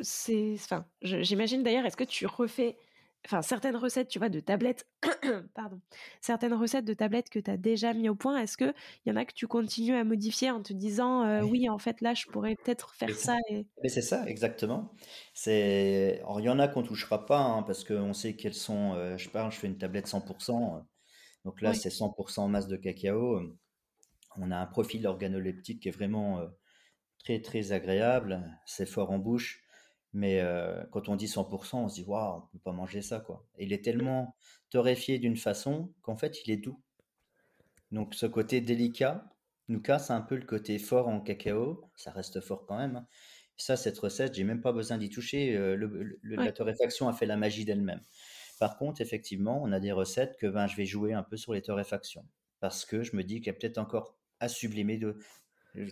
c'est, 0.00 0.54
enfin, 0.54 0.86
j'imagine 1.02 1.62
d'ailleurs, 1.62 1.84
est-ce 1.84 1.96
que 1.96 2.04
tu 2.04 2.26
refais 2.26 2.76
enfin 3.24 3.42
certaines 3.42 3.76
recettes, 3.76 4.08
tu 4.08 4.18
vois, 4.18 4.28
de 4.28 4.40
tablettes, 4.40 4.86
pardon, 5.54 5.80
certaines 6.20 6.54
recettes 6.54 6.84
de 6.84 6.94
tablettes 6.94 7.30
que 7.30 7.38
tu 7.38 7.50
as 7.50 7.56
déjà 7.56 7.92
mis 7.92 8.08
au 8.08 8.14
point, 8.14 8.38
est-ce 8.38 8.56
que 8.56 8.74
il 9.04 9.10
y 9.10 9.12
en 9.12 9.16
a 9.16 9.24
que 9.24 9.34
tu 9.34 9.46
continues 9.46 9.96
à 9.96 10.04
modifier 10.04 10.50
en 10.50 10.62
te 10.62 10.72
disant 10.72 11.24
euh, 11.24 11.42
oui. 11.42 11.68
en 11.68 11.78
fait 11.78 12.00
là 12.00 12.14
je 12.14 12.26
pourrais 12.26 12.56
peut-être 12.56 12.94
faire 12.94 13.14
ça 13.14 13.36
et... 13.50 13.66
c'est 13.88 14.02
ça 14.02 14.26
exactement. 14.26 14.92
C'est 15.34 16.22
il 16.38 16.44
y 16.44 16.48
en 16.48 16.58
a 16.58 16.68
qu'on 16.68 16.82
touchera 16.82 17.26
pas 17.26 17.40
hein, 17.40 17.62
parce 17.62 17.84
qu'on 17.84 18.12
sait 18.12 18.36
qu'elles 18.36 18.54
sont 18.54 18.94
euh, 18.94 19.16
je 19.16 19.28
parle, 19.28 19.52
je 19.52 19.58
fais 19.58 19.66
une 19.66 19.78
tablette 19.78 20.06
100% 20.06 20.84
donc 21.44 21.62
là 21.62 21.74
c'est 21.74 21.90
100% 21.90 22.48
masse 22.48 22.68
de 22.68 22.76
cacao. 22.76 23.40
On 24.38 24.50
a 24.50 24.56
un 24.56 24.66
profil 24.66 25.06
organoleptique 25.06 25.80
qui 25.80 25.88
est 25.88 25.92
vraiment 25.92 26.40
euh, 26.40 26.46
très 27.18 27.40
très 27.40 27.72
agréable, 27.72 28.44
c'est 28.66 28.86
fort 28.86 29.10
en 29.10 29.18
bouche. 29.18 29.65
Mais 30.16 30.40
euh, 30.40 30.82
quand 30.92 31.10
on 31.10 31.14
dit 31.14 31.26
100%, 31.26 31.76
on 31.76 31.88
se 31.90 31.96
dit 31.96 32.04
waouh, 32.04 32.38
on 32.38 32.40
peut 32.40 32.58
pas 32.64 32.72
manger 32.72 33.02
ça 33.02 33.20
quoi. 33.20 33.46
il 33.58 33.74
est 33.74 33.84
tellement 33.84 34.34
torréfié 34.70 35.18
d'une 35.18 35.36
façon 35.36 35.92
qu'en 36.00 36.16
fait 36.16 36.42
il 36.42 36.50
est 36.50 36.56
doux. 36.56 36.80
Donc 37.92 38.14
ce 38.14 38.24
côté 38.24 38.62
délicat 38.62 39.28
nous 39.68 39.78
casse 39.78 40.10
un 40.10 40.22
peu 40.22 40.36
le 40.36 40.46
côté 40.46 40.78
fort 40.78 41.08
en 41.08 41.20
cacao. 41.20 41.84
Ça 41.96 42.12
reste 42.12 42.40
fort 42.40 42.64
quand 42.64 42.78
même. 42.78 42.96
Hein. 42.96 43.06
Ça, 43.58 43.76
cette 43.76 43.98
recette, 43.98 44.32
j'ai 44.32 44.44
même 44.44 44.62
pas 44.62 44.72
besoin 44.72 44.96
d'y 44.96 45.10
toucher. 45.10 45.54
Euh, 45.54 45.76
le, 45.76 46.18
La 46.22 46.50
torréfaction 46.50 47.08
a 47.08 47.12
fait 47.12 47.26
la 47.26 47.36
magie 47.36 47.66
d'elle-même. 47.66 48.00
Par 48.58 48.78
contre, 48.78 49.02
effectivement, 49.02 49.60
on 49.62 49.70
a 49.70 49.80
des 49.80 49.92
recettes 49.92 50.38
que 50.38 50.46
ben, 50.46 50.66
je 50.66 50.76
vais 50.76 50.86
jouer 50.86 51.12
un 51.12 51.24
peu 51.24 51.36
sur 51.36 51.52
les 51.52 51.60
torréfactions 51.60 52.24
parce 52.60 52.86
que 52.86 53.02
je 53.02 53.14
me 53.16 53.22
dis 53.22 53.36
qu'il 53.36 53.48
y 53.48 53.50
a 53.50 53.52
peut-être 53.52 53.76
encore 53.76 54.16
à 54.40 54.48
sublimer 54.48 54.96
de 54.96 55.18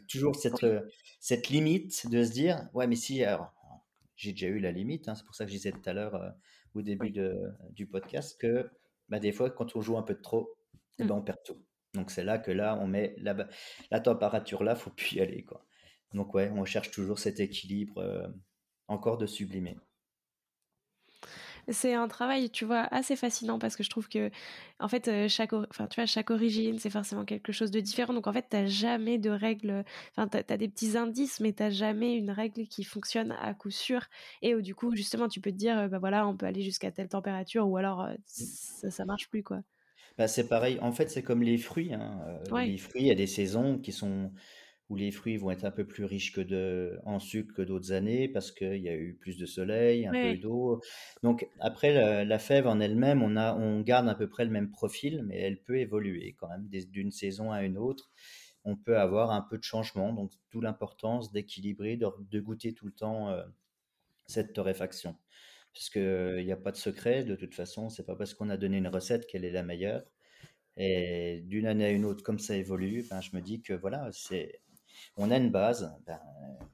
toujours 0.08 0.34
cette, 0.37 0.64
cette 1.20 1.50
limite 1.50 2.08
de 2.08 2.24
se 2.24 2.32
dire 2.32 2.70
ouais 2.72 2.87
mais 2.87 2.96
si 2.96 3.22
alors 3.22 3.52
j'ai 4.16 4.33
déjà 4.33 4.48
eu 4.48 4.59
la 4.59 4.72
limite. 4.72 5.09
Hein. 5.09 5.14
c'est 5.14 5.24
pour 5.24 5.35
ça 5.35 5.44
que 5.44 5.50
je 5.50 5.57
disais 5.57 5.72
tout 5.72 5.83
à 5.88 5.92
l'heure 5.92 6.14
euh, 6.14 6.31
au 6.74 6.83
début 6.83 7.11
de, 7.11 7.53
du 7.70 7.87
podcast 7.87 8.40
que 8.40 8.70
bah, 9.09 9.18
des 9.18 9.33
fois, 9.33 9.50
quand 9.50 9.77
on 9.77 9.81
joue 9.81 9.98
un 9.98 10.03
peu 10.03 10.14
de 10.14 10.22
trop, 10.22 10.57
eh 10.98 11.05
ben, 11.05 11.14
mmh. 11.14 11.18
on 11.18 11.22
perd 11.22 11.38
tout. 11.44 11.62
Donc 11.94 12.11
c'est 12.11 12.24
là 12.24 12.38
que 12.38 12.50
là, 12.50 12.77
on 12.81 12.87
met 12.87 13.14
la, 13.18 13.37
la 13.90 14.00
température 14.00 14.64
là, 14.64 14.74
faut 14.74 14.90
plus 14.90 15.14
y 15.14 15.20
aller. 15.20 15.44
Quoi. 15.44 15.64
Donc 16.12 16.35
ouais, 16.35 16.50
on 16.50 16.64
cherche 16.64 16.90
toujours 16.90 17.18
cet 17.18 17.40
équilibre 17.40 17.98
euh, 17.98 18.27
encore 18.88 19.18
de 19.18 19.27
sublimer 19.27 19.77
c'est 21.68 21.94
un 21.94 22.09
travail, 22.09 22.50
tu 22.50 22.64
vois, 22.64 22.83
assez 22.90 23.17
fascinant 23.17 23.58
parce 23.58 23.77
que 23.77 23.83
je 23.83 23.90
trouve 23.90 24.08
que, 24.08 24.31
en 24.81 24.88
fait, 24.88 25.08
euh, 25.08 25.29
chaque, 25.29 25.52
enfin, 25.52 25.87
tu 25.87 26.00
vois, 26.00 26.06
chaque 26.06 26.31
origine, 26.31 26.79
c'est 26.79 26.90
forcément 26.90 27.25
quelque 27.25 27.52
chose 27.52 27.71
de 27.71 27.81
différent. 27.81 28.12
Donc, 28.15 28.27
en 28.27 28.33
fait, 28.33 28.46
t'as 28.48 28.67
jamais 28.67 29.19
de 29.19 29.31
règle, 29.31 29.85
enfin, 30.17 30.29
t'as 30.29 30.42
as 30.48 30.56
des 30.56 30.69
petits 30.69 30.96
indices, 30.96 31.40
mais 31.40 31.52
t'as 31.52 31.71
jamais 31.71 32.15
une 32.17 32.31
règle 32.31 32.67
qui 32.67 32.85
fonctionne 32.85 33.33
à 33.40 33.54
coup 33.54 33.71
sûr. 33.71 34.06
Et 34.42 34.54
où, 34.54 34.62
du 34.62 34.75
coup, 34.75 34.94
justement, 34.94 35.29
tu 35.29 35.40
peux 35.40 35.50
te 35.52 35.56
dire, 35.56 35.88
bah 35.88 35.98
voilà, 35.98 36.27
on 36.27 36.37
peut 36.37 36.46
aller 36.46 36.62
jusqu'à 36.62 36.90
telle 36.90 37.08
température 37.08 37.69
ou 37.69 37.77
alors 37.77 38.02
euh, 38.02 38.15
ça, 38.27 38.90
ça 38.90 39.04
marche 39.04 39.29
plus, 39.29 39.42
quoi. 39.42 39.60
Bah, 40.19 40.29
c'est 40.29 40.48
pareil. 40.48 40.79
En 40.81 40.92
fait, 40.92 41.10
c'est 41.10 41.23
comme 41.23 41.42
les 41.42 41.58
fruits. 41.58 41.92
Hein. 41.92 42.21
Euh, 42.52 42.60
les 42.60 42.79
fruits, 42.79 43.02
il 43.02 43.06
y 43.06 43.10
a 43.10 43.17
des 43.17 43.27
saisons 43.27 43.79
qui 43.79 43.92
sont 43.92 44.33
où 44.90 44.96
les 44.96 45.10
fruits 45.10 45.37
vont 45.37 45.50
être 45.50 45.64
un 45.64 45.70
peu 45.70 45.87
plus 45.87 46.04
riches 46.04 46.32
que 46.32 46.40
de, 46.40 47.00
en 47.04 47.18
sucre 47.18 47.54
que 47.54 47.62
d'autres 47.62 47.92
années 47.92 48.28
parce 48.28 48.52
qu'il 48.52 48.82
y 48.82 48.88
a 48.88 48.94
eu 48.94 49.14
plus 49.14 49.38
de 49.38 49.46
soleil, 49.46 50.06
un 50.06 50.12
peu 50.12 50.37
d'eau. 50.37 50.80
Donc 51.22 51.48
après 51.60 52.24
la, 52.24 52.38
fève 52.38 52.66
en 52.66 52.80
elle-même, 52.80 53.22
on 53.22 53.37
a, 53.37 53.54
on 53.54 53.80
garde 53.80 54.08
à 54.08 54.14
peu 54.14 54.28
près 54.28 54.44
le 54.44 54.50
même 54.50 54.70
profil, 54.70 55.22
mais 55.26 55.40
elle 55.40 55.62
peut 55.62 55.78
évoluer 55.78 56.35
quand 56.38 56.48
même 56.48 56.68
d'une 56.68 57.10
saison 57.10 57.50
à 57.50 57.62
une 57.62 57.78
autre. 57.78 58.10
On 58.64 58.76
peut 58.76 58.98
avoir 58.98 59.30
un 59.30 59.42
peu 59.42 59.58
de 59.58 59.62
changement, 59.62 60.12
donc 60.12 60.32
d'où 60.50 60.60
l'importance 60.60 61.32
d'équilibrer, 61.32 61.96
de, 61.96 62.40
goûter 62.40 62.72
tout 62.72 62.87
le 62.87 62.92
temps 62.92 63.30
euh, 63.30 63.42
cette 64.26 64.52
torréfaction. 64.52 65.16
Parce 65.74 65.90
qu'il 65.90 66.44
n'y 66.44 66.52
a 66.52 66.56
pas 66.56 66.72
de 66.72 66.76
secret, 66.76 67.24
de 67.24 67.35
toute 67.37 67.54
façon, 67.54 67.90
c'est 67.90 68.06
pas 68.06 68.16
parce 68.16 68.32
qu'on 68.32 68.48
a 68.48 68.56
donné 68.56 68.78
une 68.78 68.88
recette 68.88 69.26
qu'elle 69.26 69.44
est 69.44 69.50
la 69.50 69.62
meilleure. 69.62 70.04
Et 70.76 71.42
d'une 71.46 71.66
année 71.66 71.85
à 71.85 71.90
une 71.90 72.04
autre, 72.04 72.22
comme 72.24 72.38
ça 72.38 72.56
évolue, 72.56 73.06
ben, 73.08 73.20
je 73.20 73.35
me 73.37 73.40
dis 73.40 73.62
que 73.62 73.74
voilà, 73.74 74.08
c'est 74.12 74.60
on 75.16 75.30
a 75.30 75.36
une 75.36 75.50
base, 75.50 75.94
ben, 76.06 76.20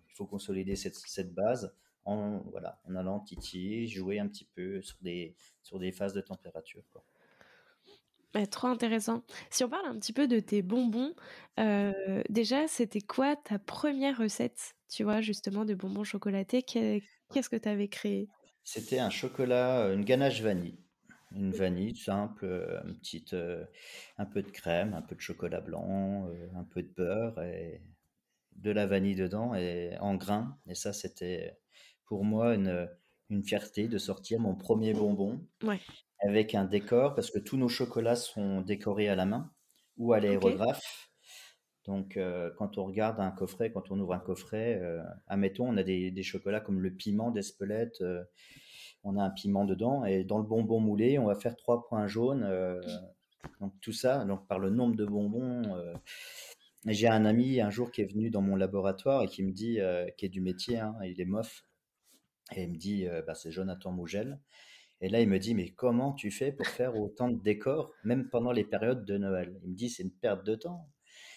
il 0.08 0.14
faut 0.14 0.26
consolider 0.26 0.76
cette, 0.76 1.34
base 1.34 1.74
en, 2.04 2.38
voilà, 2.50 2.80
en 2.84 2.96
allant 2.96 3.20
titiller, 3.20 3.86
jouer 3.86 4.18
un 4.18 4.28
petit 4.28 4.48
peu 4.54 4.82
sur 4.82 4.96
des, 5.02 5.34
sur 5.62 5.78
des 5.78 5.92
phases 5.92 6.14
de 6.14 6.20
température. 6.20 6.82
trop 8.50 8.68
intéressant. 8.68 9.22
Si 9.50 9.64
on 9.64 9.68
parle 9.68 9.86
un 9.86 9.98
petit 9.98 10.12
peu 10.12 10.26
de 10.26 10.40
tes 10.40 10.62
bonbons, 10.62 11.14
euh, 11.58 12.22
déjà, 12.28 12.68
c'était 12.68 13.00
quoi 13.00 13.36
ta 13.36 13.58
première 13.58 14.18
recette, 14.18 14.74
tu 14.88 15.04
vois, 15.04 15.20
justement, 15.20 15.64
de 15.64 15.74
bonbons 15.74 16.04
chocolatés? 16.04 16.62
Qu'est-ce 16.62 17.48
que 17.48 17.56
tu 17.56 17.68
avais 17.68 17.88
créé? 17.88 18.28
C'était 18.64 18.98
un 18.98 19.10
chocolat, 19.10 19.92
une 19.92 20.04
ganache 20.04 20.42
vanille. 20.42 20.78
Une 21.32 21.52
vanille 21.52 21.94
simple, 21.94 22.44
une 22.84 22.98
petite, 22.98 23.36
un 24.18 24.24
peu 24.26 24.42
de 24.42 24.50
crème, 24.50 24.94
un 24.94 25.02
peu 25.02 25.14
de 25.14 25.20
chocolat 25.20 25.60
blanc, 25.60 26.28
un 26.56 26.64
peu 26.64 26.82
de 26.82 26.88
beurre 26.88 27.40
et 27.44 27.80
de 28.60 28.70
la 28.70 28.86
vanille 28.86 29.16
dedans 29.16 29.54
et 29.54 29.96
en 30.00 30.14
grains. 30.14 30.58
Et 30.66 30.74
ça, 30.74 30.92
c'était 30.92 31.58
pour 32.04 32.24
moi 32.24 32.54
une, 32.54 32.88
une 33.30 33.44
fierté 33.44 33.88
de 33.88 33.98
sortir 33.98 34.40
mon 34.40 34.54
premier 34.54 34.92
bonbon 34.92 35.40
avec 36.22 36.54
un 36.54 36.64
décor, 36.64 37.14
parce 37.14 37.30
que 37.30 37.38
tous 37.38 37.56
nos 37.56 37.68
chocolats 37.68 38.16
sont 38.16 38.60
décorés 38.60 39.08
à 39.08 39.14
la 39.14 39.24
main 39.24 39.50
ou 39.96 40.12
à 40.12 40.20
l'aérographe. 40.20 41.10
Donc, 41.86 42.16
euh, 42.16 42.50
quand 42.58 42.76
on 42.76 42.84
regarde 42.84 43.20
un 43.20 43.30
coffret, 43.30 43.72
quand 43.72 43.90
on 43.90 43.98
ouvre 43.98 44.12
un 44.12 44.18
coffret, 44.18 44.78
euh, 44.82 45.02
admettons, 45.28 45.66
on 45.66 45.76
a 45.78 45.82
des, 45.82 46.10
des, 46.10 46.22
chocolats 46.22 46.60
comme 46.60 46.80
le 46.80 46.90
piment 46.90 47.30
d'Espelette, 47.30 48.02
euh, 48.02 48.22
on 49.02 49.16
a 49.16 49.22
un 49.22 49.30
piment 49.30 49.64
dedans, 49.64 50.04
et 50.04 50.24
dans 50.24 50.38
le 50.38 50.44
bonbon 50.44 50.78
moulé, 50.78 51.18
on 51.18 51.24
va 51.24 51.34
faire 51.34 51.56
trois 51.56 51.86
points 51.88 52.06
jaunes. 52.06 52.46
donc, 53.60 53.72
tout 53.80 53.94
ça, 53.94 54.24
donc 54.26 54.46
par 54.46 54.58
le 54.58 54.68
nombre 54.68 54.94
de 54.94 55.06
bonbons, 55.06 55.62
j'ai 56.86 57.08
un 57.08 57.24
ami 57.24 57.60
un 57.60 57.70
jour 57.70 57.90
qui 57.90 58.00
est 58.00 58.12
venu 58.12 58.30
dans 58.30 58.42
mon 58.42 58.56
laboratoire 58.56 59.22
et 59.22 59.26
qui 59.26 59.42
me 59.42 59.52
dit, 59.52 59.80
euh, 59.80 60.08
qui 60.16 60.26
est 60.26 60.30
du 60.30 60.40
métier, 60.40 60.78
hein, 60.78 60.96
il 61.04 61.20
est 61.20 61.26
mof, 61.26 61.64
et 62.54 62.62
il 62.62 62.70
me 62.70 62.76
dit, 62.76 63.06
euh, 63.06 63.22
bah, 63.22 63.34
c'est 63.34 63.50
Jonathan 63.50 63.92
Mougel. 63.92 64.40
Et 65.02 65.08
là, 65.08 65.20
il 65.20 65.28
me 65.28 65.38
dit, 65.38 65.54
mais 65.54 65.70
comment 65.70 66.12
tu 66.12 66.30
fais 66.30 66.52
pour 66.52 66.66
faire 66.66 66.96
autant 66.96 67.28
de 67.28 67.40
décors, 67.40 67.92
même 68.04 68.28
pendant 68.28 68.52
les 68.52 68.64
périodes 68.64 69.04
de 69.04 69.16
Noël? 69.16 69.58
Il 69.62 69.70
me 69.70 69.74
dit, 69.74 69.88
c'est 69.88 70.02
une 70.02 70.12
perte 70.12 70.44
de 70.44 70.54
temps. 70.54 70.88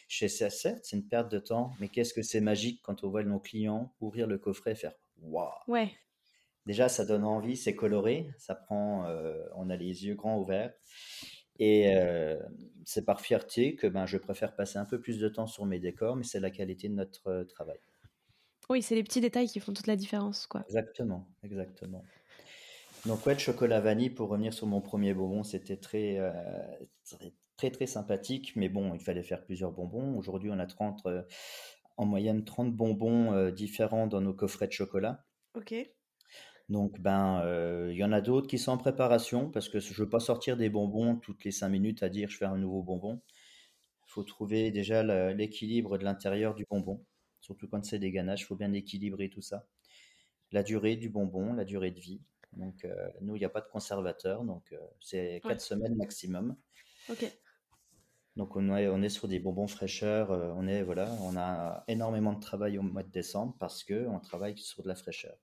Je 0.09 0.27
sais, 0.27 0.49
certes, 0.49 0.81
c'est 0.83 0.97
une 0.97 1.07
perte 1.07 1.31
de 1.31 1.39
temps, 1.39 1.71
mais 1.79 1.87
qu'est-ce 1.87 2.13
que 2.13 2.21
c'est 2.21 2.41
magique 2.41 2.81
quand 2.83 3.03
on 3.03 3.09
voit 3.09 3.23
nos 3.23 3.39
clients 3.39 3.93
ouvrir 4.01 4.27
le 4.27 4.37
coffret 4.37 4.73
et 4.73 4.75
faire 4.75 4.93
waouh 5.21 5.49
Ouais. 5.67 5.91
Déjà, 6.65 6.89
ça 6.89 7.05
donne 7.05 7.23
envie, 7.23 7.57
c'est 7.57 7.75
coloré, 7.75 8.29
ça 8.37 8.55
prend, 8.55 9.05
euh, 9.07 9.43
on 9.55 9.69
a 9.69 9.75
les 9.75 10.05
yeux 10.05 10.15
grands 10.15 10.39
ouverts. 10.39 10.73
Et 11.59 11.95
euh, 11.95 12.39
c'est 12.85 13.05
par 13.05 13.21
fierté 13.21 13.75
que 13.75 13.87
ben, 13.87 14.05
je 14.05 14.17
préfère 14.17 14.55
passer 14.55 14.77
un 14.77 14.85
peu 14.85 14.99
plus 14.99 15.19
de 15.19 15.29
temps 15.29 15.47
sur 15.47 15.65
mes 15.65 15.79
décors, 15.79 16.15
mais 16.15 16.23
c'est 16.23 16.39
la 16.39 16.51
qualité 16.51 16.89
de 16.89 16.95
notre 16.95 17.27
euh, 17.27 17.43
travail. 17.43 17.79
Oui, 18.69 18.81
c'est 18.81 18.95
les 18.95 19.03
petits 19.03 19.21
détails 19.21 19.47
qui 19.47 19.59
font 19.59 19.73
toute 19.73 19.87
la 19.87 19.95
différence. 19.95 20.47
Quoi. 20.47 20.63
Exactement, 20.67 21.27
exactement. 21.43 22.03
Donc 23.05 23.25
ouais, 23.25 23.33
le 23.33 23.39
chocolat 23.39 23.81
vanille, 23.81 24.09
pour 24.09 24.29
revenir 24.29 24.53
sur 24.53 24.65
mon 24.65 24.81
premier 24.81 25.13
bonbon, 25.13 25.43
c'était 25.43 25.77
très, 25.77 26.17
euh, 26.17 26.31
très, 27.03 27.33
très, 27.57 27.71
très, 27.71 27.85
sympathique, 27.85 28.53
mais 28.55 28.69
bon, 28.69 28.93
il 28.93 29.01
fallait 29.01 29.23
faire 29.23 29.43
plusieurs 29.43 29.71
bonbons. 29.71 30.17
Aujourd'hui, 30.17 30.49
on 30.51 30.59
a 30.59 30.65
30, 30.65 31.05
en 31.97 32.05
moyenne 32.05 32.45
30 32.45 32.73
bonbons 32.73 33.49
différents 33.51 34.07
dans 34.07 34.21
nos 34.21 34.33
coffrets 34.33 34.67
de 34.67 34.71
chocolat. 34.71 35.25
Ok. 35.53 35.75
Donc, 36.73 36.99
ben, 36.99 37.39
euh, 37.45 37.89
il 37.91 37.97
y 37.99 38.03
en 38.03 38.11
a 38.11 38.19
d'autres 38.19 38.47
qui 38.47 38.57
sont 38.57 38.71
en 38.71 38.79
préparation 38.79 39.51
parce 39.51 39.69
que 39.69 39.79
je 39.79 39.91
ne 39.91 39.95
veux 39.95 40.09
pas 40.09 40.19
sortir 40.19 40.57
des 40.57 40.71
bonbons 40.71 41.17
toutes 41.17 41.43
les 41.43 41.51
cinq 41.51 41.69
minutes 41.69 42.01
à 42.01 42.09
dire 42.09 42.31
je 42.31 42.37
fais 42.37 42.45
un 42.45 42.57
nouveau 42.57 42.81
bonbon. 42.81 43.21
Il 44.07 44.11
faut 44.11 44.23
trouver 44.23 44.71
déjà 44.71 45.03
l'équilibre 45.35 45.99
de 45.99 46.03
l'intérieur 46.03 46.55
du 46.55 46.65
bonbon, 46.67 47.05
surtout 47.41 47.67
quand 47.67 47.85
c'est 47.85 47.99
des 47.99 48.11
ganaches, 48.11 48.41
il 48.41 48.45
faut 48.45 48.55
bien 48.55 48.73
équilibrer 48.73 49.29
tout 49.29 49.43
ça. 49.43 49.67
La 50.51 50.63
durée 50.63 50.95
du 50.95 51.09
bonbon, 51.09 51.53
la 51.53 51.63
durée 51.63 51.91
de 51.91 51.99
vie. 51.99 52.23
Donc, 52.53 52.85
euh, 52.85 53.07
nous, 53.21 53.35
il 53.35 53.39
n'y 53.39 53.45
a 53.45 53.49
pas 53.49 53.61
de 53.61 53.69
conservateur, 53.69 54.43
donc 54.43 54.71
euh, 54.71 54.79
c'est 54.99 55.41
quatre 55.47 55.61
semaines 55.61 55.95
maximum. 55.95 56.55
Ok. 57.07 57.23
Donc 58.35 58.55
on 58.55 58.75
est, 58.75 58.87
on 58.87 59.03
est 59.03 59.09
sur 59.09 59.27
des 59.27 59.37
bonbons 59.37 59.67
fraîcheur, 59.67 60.31
on 60.31 60.67
est 60.67 60.81
voilà, 60.81 61.11
on 61.21 61.37
a 61.37 61.83
énormément 61.87 62.33
de 62.33 62.39
travail 62.39 62.79
au 62.79 62.81
mois 62.81 63.03
de 63.03 63.11
décembre 63.11 63.55
parce 63.59 63.83
que 63.83 64.07
on 64.07 64.19
travaille 64.19 64.57
sur 64.57 64.81
de 64.81 64.87
la 64.87 64.95
fraîcheur. 64.95 65.37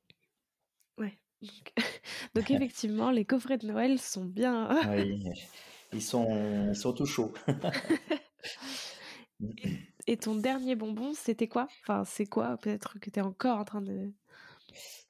Donc, 2.34 2.50
effectivement, 2.50 3.10
les 3.10 3.24
coffrets 3.24 3.58
de 3.58 3.66
Noël 3.66 3.98
sont 3.98 4.24
bien. 4.24 4.68
oui, 4.90 5.22
ils 5.92 6.02
sont, 6.02 6.74
sont 6.74 6.92
tout 6.92 7.06
chauds. 7.06 7.32
et, 10.06 10.16
ton 10.16 10.34
dernier 10.34 10.76
bonbon, 10.76 11.12
c'était 11.14 11.48
quoi? 11.48 11.68
Enfin, 11.82 12.04
c'est 12.04 12.26
quoi 12.26 12.56
Peut-être 12.58 12.98
que 12.98 13.10
tu 13.10 13.18
es 13.18 13.22
encore 13.22 13.58
en 13.58 13.64
train 13.64 13.80
de. 13.80 14.12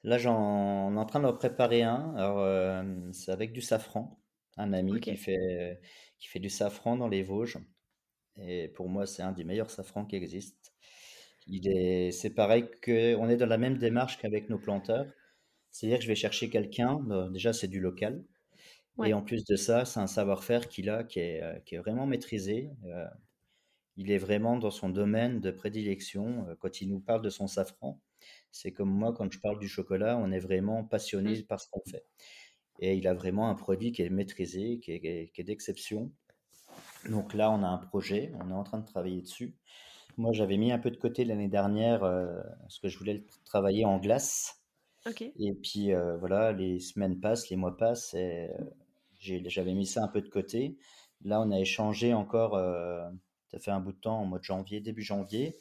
Là, 0.03 0.17
j'en 0.17 0.95
en 0.95 1.05
train 1.05 1.19
de 1.19 1.31
préparer 1.31 1.83
un. 1.83 2.13
Alors, 2.15 2.39
euh, 2.39 2.83
c'est 3.11 3.31
avec 3.31 3.51
du 3.51 3.61
safran. 3.61 4.17
Un 4.57 4.73
ami 4.73 4.99
qui, 4.99 5.15
fait, 5.15 5.79
qui 6.19 6.27
fait 6.27 6.39
du 6.39 6.49
safran 6.49 6.97
dans 6.97 7.07
les 7.07 7.23
Vosges. 7.23 7.57
Et 8.37 8.69
pour 8.69 8.89
moi, 8.89 9.05
c'est 9.05 9.21
un 9.21 9.31
des 9.31 9.43
meilleurs 9.43 9.69
safrans 9.69 10.05
qui 10.05 10.15
existent. 10.15 10.71
Il 11.47 11.67
est, 11.67 12.11
c'est 12.11 12.29
pareil 12.29 12.65
que, 12.81 13.15
on 13.15 13.29
est 13.29 13.37
dans 13.37 13.47
la 13.47 13.57
même 13.57 13.77
démarche 13.77 14.17
qu'avec 14.17 14.49
nos 14.49 14.59
planteurs. 14.59 15.07
C'est-à-dire 15.71 15.99
que 15.99 16.03
je 16.03 16.09
vais 16.09 16.15
chercher 16.15 16.49
quelqu'un, 16.49 16.99
euh, 17.09 17.29
déjà 17.29 17.53
c'est 17.53 17.67
du 17.67 17.79
local, 17.79 18.23
et 19.03 19.13
en 19.13 19.23
plus 19.23 19.45
de 19.45 19.55
ça, 19.55 19.83
c'est 19.83 19.99
un 19.99 20.05
savoir-faire 20.05 20.67
qu'il 20.67 20.89
a 20.89 21.03
qui 21.03 21.19
est, 21.19 21.41
euh, 21.41 21.57
qui 21.65 21.73
est 21.73 21.79
vraiment 21.79 22.05
maîtrisé. 22.05 22.69
Euh, 22.85 23.07
il 23.97 24.11
est 24.11 24.19
vraiment 24.19 24.57
dans 24.57 24.69
son 24.69 24.89
domaine 24.89 25.39
de 25.39 25.49
prédilection. 25.49 26.45
Quand 26.59 26.81
il 26.81 26.89
nous 26.89 26.99
parle 26.99 27.23
de 27.23 27.31
son 27.31 27.47
safran, 27.47 27.99
c'est 28.51 28.71
comme 28.71 28.91
moi 28.91 29.11
quand 29.11 29.31
je 29.31 29.39
parle 29.39 29.57
du 29.57 29.67
chocolat, 29.67 30.17
on 30.17 30.31
est 30.31 30.39
vraiment 30.39 30.83
passionné 30.83 31.39
mmh. 31.39 31.43
par 31.43 31.59
ce 31.59 31.67
qu'on 31.71 31.81
fait. 31.89 32.05
Et 32.79 32.95
il 32.95 33.07
a 33.07 33.15
vraiment 33.15 33.49
un 33.49 33.55
produit 33.55 33.91
qui 33.91 34.03
est 34.03 34.09
maîtrisé, 34.09 34.79
qui 34.79 34.91
est, 34.91 35.31
qui 35.33 35.41
est 35.41 35.43
d'exception. 35.43 36.11
Donc 37.09 37.33
là, 37.33 37.49
on 37.49 37.63
a 37.63 37.67
un 37.67 37.77
projet, 37.77 38.31
on 38.39 38.51
est 38.51 38.53
en 38.53 38.63
train 38.63 38.79
de 38.79 38.85
travailler 38.85 39.21
dessus. 39.21 39.55
Moi, 40.17 40.31
j'avais 40.33 40.57
mis 40.57 40.71
un 40.71 40.79
peu 40.79 40.91
de 40.91 40.97
côté 40.97 41.25
l'année 41.25 41.49
dernière 41.49 42.01
ce 42.67 42.79
que 42.79 42.87
je 42.87 42.99
voulais 42.99 43.25
travailler 43.45 43.85
en 43.85 43.97
glace. 43.97 44.60
Et 45.05 45.53
puis 45.53 45.93
euh, 45.93 46.17
voilà, 46.17 46.51
les 46.51 46.79
semaines 46.79 47.19
passent, 47.19 47.49
les 47.49 47.55
mois 47.55 47.75
passent, 47.75 48.13
et 48.13 48.49
euh, 48.49 49.41
j'avais 49.47 49.73
mis 49.73 49.85
ça 49.85 50.03
un 50.03 50.07
peu 50.07 50.21
de 50.21 50.29
côté. 50.29 50.77
Là, 51.23 51.41
on 51.41 51.51
a 51.51 51.59
échangé 51.59 52.13
encore, 52.13 52.55
euh, 52.55 53.09
ça 53.51 53.59
fait 53.59 53.71
un 53.71 53.79
bout 53.79 53.93
de 53.93 53.99
temps, 53.99 54.19
en 54.19 54.25
mois 54.25 54.39
de 54.39 54.43
janvier, 54.43 54.79
début 54.79 55.01
janvier, 55.01 55.59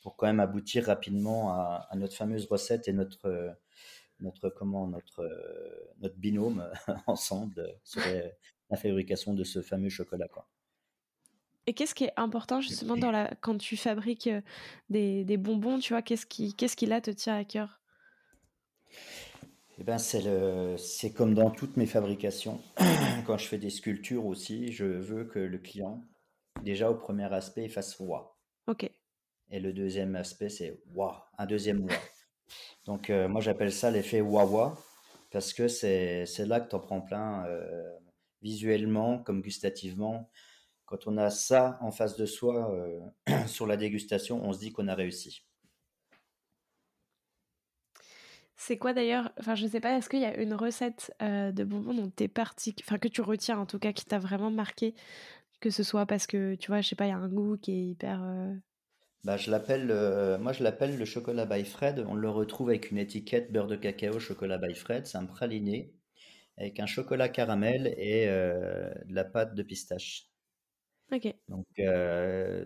pour 0.00 0.16
quand 0.16 0.26
même 0.26 0.40
aboutir 0.40 0.86
rapidement 0.86 1.52
à, 1.52 1.88
notre 1.96 2.14
fameuse 2.14 2.46
recette 2.46 2.88
et 2.88 2.92
notre, 2.92 3.56
notre, 4.20 4.48
comment, 4.48 4.86
notre, 4.86 5.28
notre 6.00 6.16
binôme 6.16 6.70
ensemble 7.06 7.74
sur 7.84 8.00
la 8.70 8.76
fabrication 8.76 9.34
de 9.34 9.44
ce 9.44 9.60
fameux 9.60 9.88
chocolat. 9.88 10.28
Quoi. 10.28 10.46
Et 11.66 11.74
qu'est-ce 11.74 11.94
qui 11.94 12.04
est 12.04 12.12
important 12.16 12.60
justement 12.60 12.96
dans 12.96 13.10
la, 13.10 13.34
quand 13.40 13.58
tu 13.58 13.76
fabriques 13.76 14.30
des, 14.88 15.24
des 15.24 15.36
bonbons, 15.36 15.78
tu 15.78 15.92
vois, 15.92 16.00
qu'est-ce 16.00 16.26
qui, 16.26 16.54
qu'est-ce 16.54 16.76
qui 16.76 16.86
là 16.86 17.00
te 17.00 17.10
tient 17.10 17.36
à 17.36 17.44
cœur? 17.44 17.77
Eh 19.80 19.84
ben, 19.84 19.98
c'est 19.98 21.12
comme 21.12 21.34
dans 21.34 21.50
toutes 21.50 21.76
mes 21.76 21.86
fabrications. 21.86 22.60
Quand 23.26 23.38
je 23.38 23.46
fais 23.46 23.58
des 23.58 23.70
sculptures 23.70 24.26
aussi, 24.26 24.72
je 24.72 24.84
veux 24.84 25.24
que 25.24 25.38
le 25.38 25.58
client, 25.58 26.02
déjà 26.64 26.90
au 26.90 26.96
premier 26.96 27.32
aspect, 27.32 27.68
fasse 27.68 27.98
wa. 28.00 28.36
Ok. 28.66 28.90
Et 29.50 29.60
le 29.60 29.72
deuxième 29.72 30.16
aspect, 30.16 30.48
c'est 30.48 30.82
wa, 30.92 31.30
un 31.38 31.46
deuxième 31.46 31.84
wa. 31.84 31.94
Donc, 32.86 33.08
euh, 33.08 33.28
moi, 33.28 33.40
j'appelle 33.40 33.72
ça 33.72 33.90
l'effet 33.92 34.20
wa-wa 34.20 34.76
parce 35.30 35.52
que 35.52 35.68
c'est 35.68 36.26
là 36.38 36.60
que 36.60 36.70
tu 36.70 36.74
en 36.74 36.80
prends 36.80 37.00
plein 37.00 37.46
euh, 37.46 37.98
visuellement 38.42 39.18
comme 39.18 39.42
gustativement. 39.42 40.28
Quand 40.86 41.06
on 41.06 41.18
a 41.18 41.30
ça 41.30 41.78
en 41.82 41.92
face 41.92 42.16
de 42.16 42.26
soi 42.26 42.72
euh, 42.72 43.46
sur 43.46 43.66
la 43.66 43.76
dégustation, 43.76 44.42
on 44.42 44.52
se 44.52 44.58
dit 44.58 44.72
qu'on 44.72 44.88
a 44.88 44.94
réussi. 44.94 45.47
C'est 48.60 48.76
quoi 48.76 48.92
d'ailleurs 48.92 49.30
Enfin, 49.38 49.54
je 49.54 49.66
sais 49.68 49.80
pas, 49.80 49.96
est-ce 49.96 50.08
qu'il 50.10 50.18
y 50.20 50.24
a 50.24 50.36
une 50.36 50.52
recette 50.52 51.14
euh, 51.22 51.52
de 51.52 51.62
bonbons 51.62 51.94
dont 51.94 52.10
t'es 52.10 52.26
parti, 52.26 52.74
enfin 52.80 52.98
que 52.98 53.06
tu 53.06 53.20
retiens 53.22 53.56
en 53.58 53.66
tout 53.66 53.78
cas, 53.78 53.92
qui 53.92 54.04
t'a 54.04 54.18
vraiment 54.18 54.50
marqué, 54.50 54.94
que 55.60 55.70
ce 55.70 55.84
soit 55.84 56.06
parce 56.06 56.26
que 56.26 56.56
tu 56.56 56.66
vois, 56.66 56.80
je 56.80 56.88
sais 56.88 56.96
pas, 56.96 57.06
il 57.06 57.10
y 57.10 57.12
a 57.12 57.16
un 57.18 57.28
goût 57.28 57.56
qui 57.56 57.72
est 57.72 57.84
hyper. 57.90 58.20
Euh, 58.22 58.52
Bah, 59.22 59.36
je 59.36 59.50
l'appelle, 59.50 59.90
euh, 59.92 60.38
moi 60.38 60.52
je 60.52 60.64
l'appelle 60.64 60.98
le 60.98 61.04
chocolat 61.04 61.46
by 61.46 61.64
Fred. 61.64 62.04
On 62.08 62.14
le 62.14 62.28
retrouve 62.28 62.70
avec 62.70 62.90
une 62.90 62.98
étiquette 62.98 63.52
beurre 63.52 63.68
de 63.68 63.76
cacao 63.76 64.18
chocolat 64.18 64.58
by 64.58 64.74
Fred. 64.74 65.06
C'est 65.06 65.18
un 65.18 65.26
praliné 65.26 65.94
avec 66.56 66.80
un 66.80 66.86
chocolat 66.86 67.28
caramel 67.28 67.94
et 67.96 68.26
de 68.26 69.14
la 69.14 69.24
pâte 69.24 69.54
de 69.54 69.62
pistache. 69.62 70.26
Ok. 71.12 71.34
Donc 71.48 71.66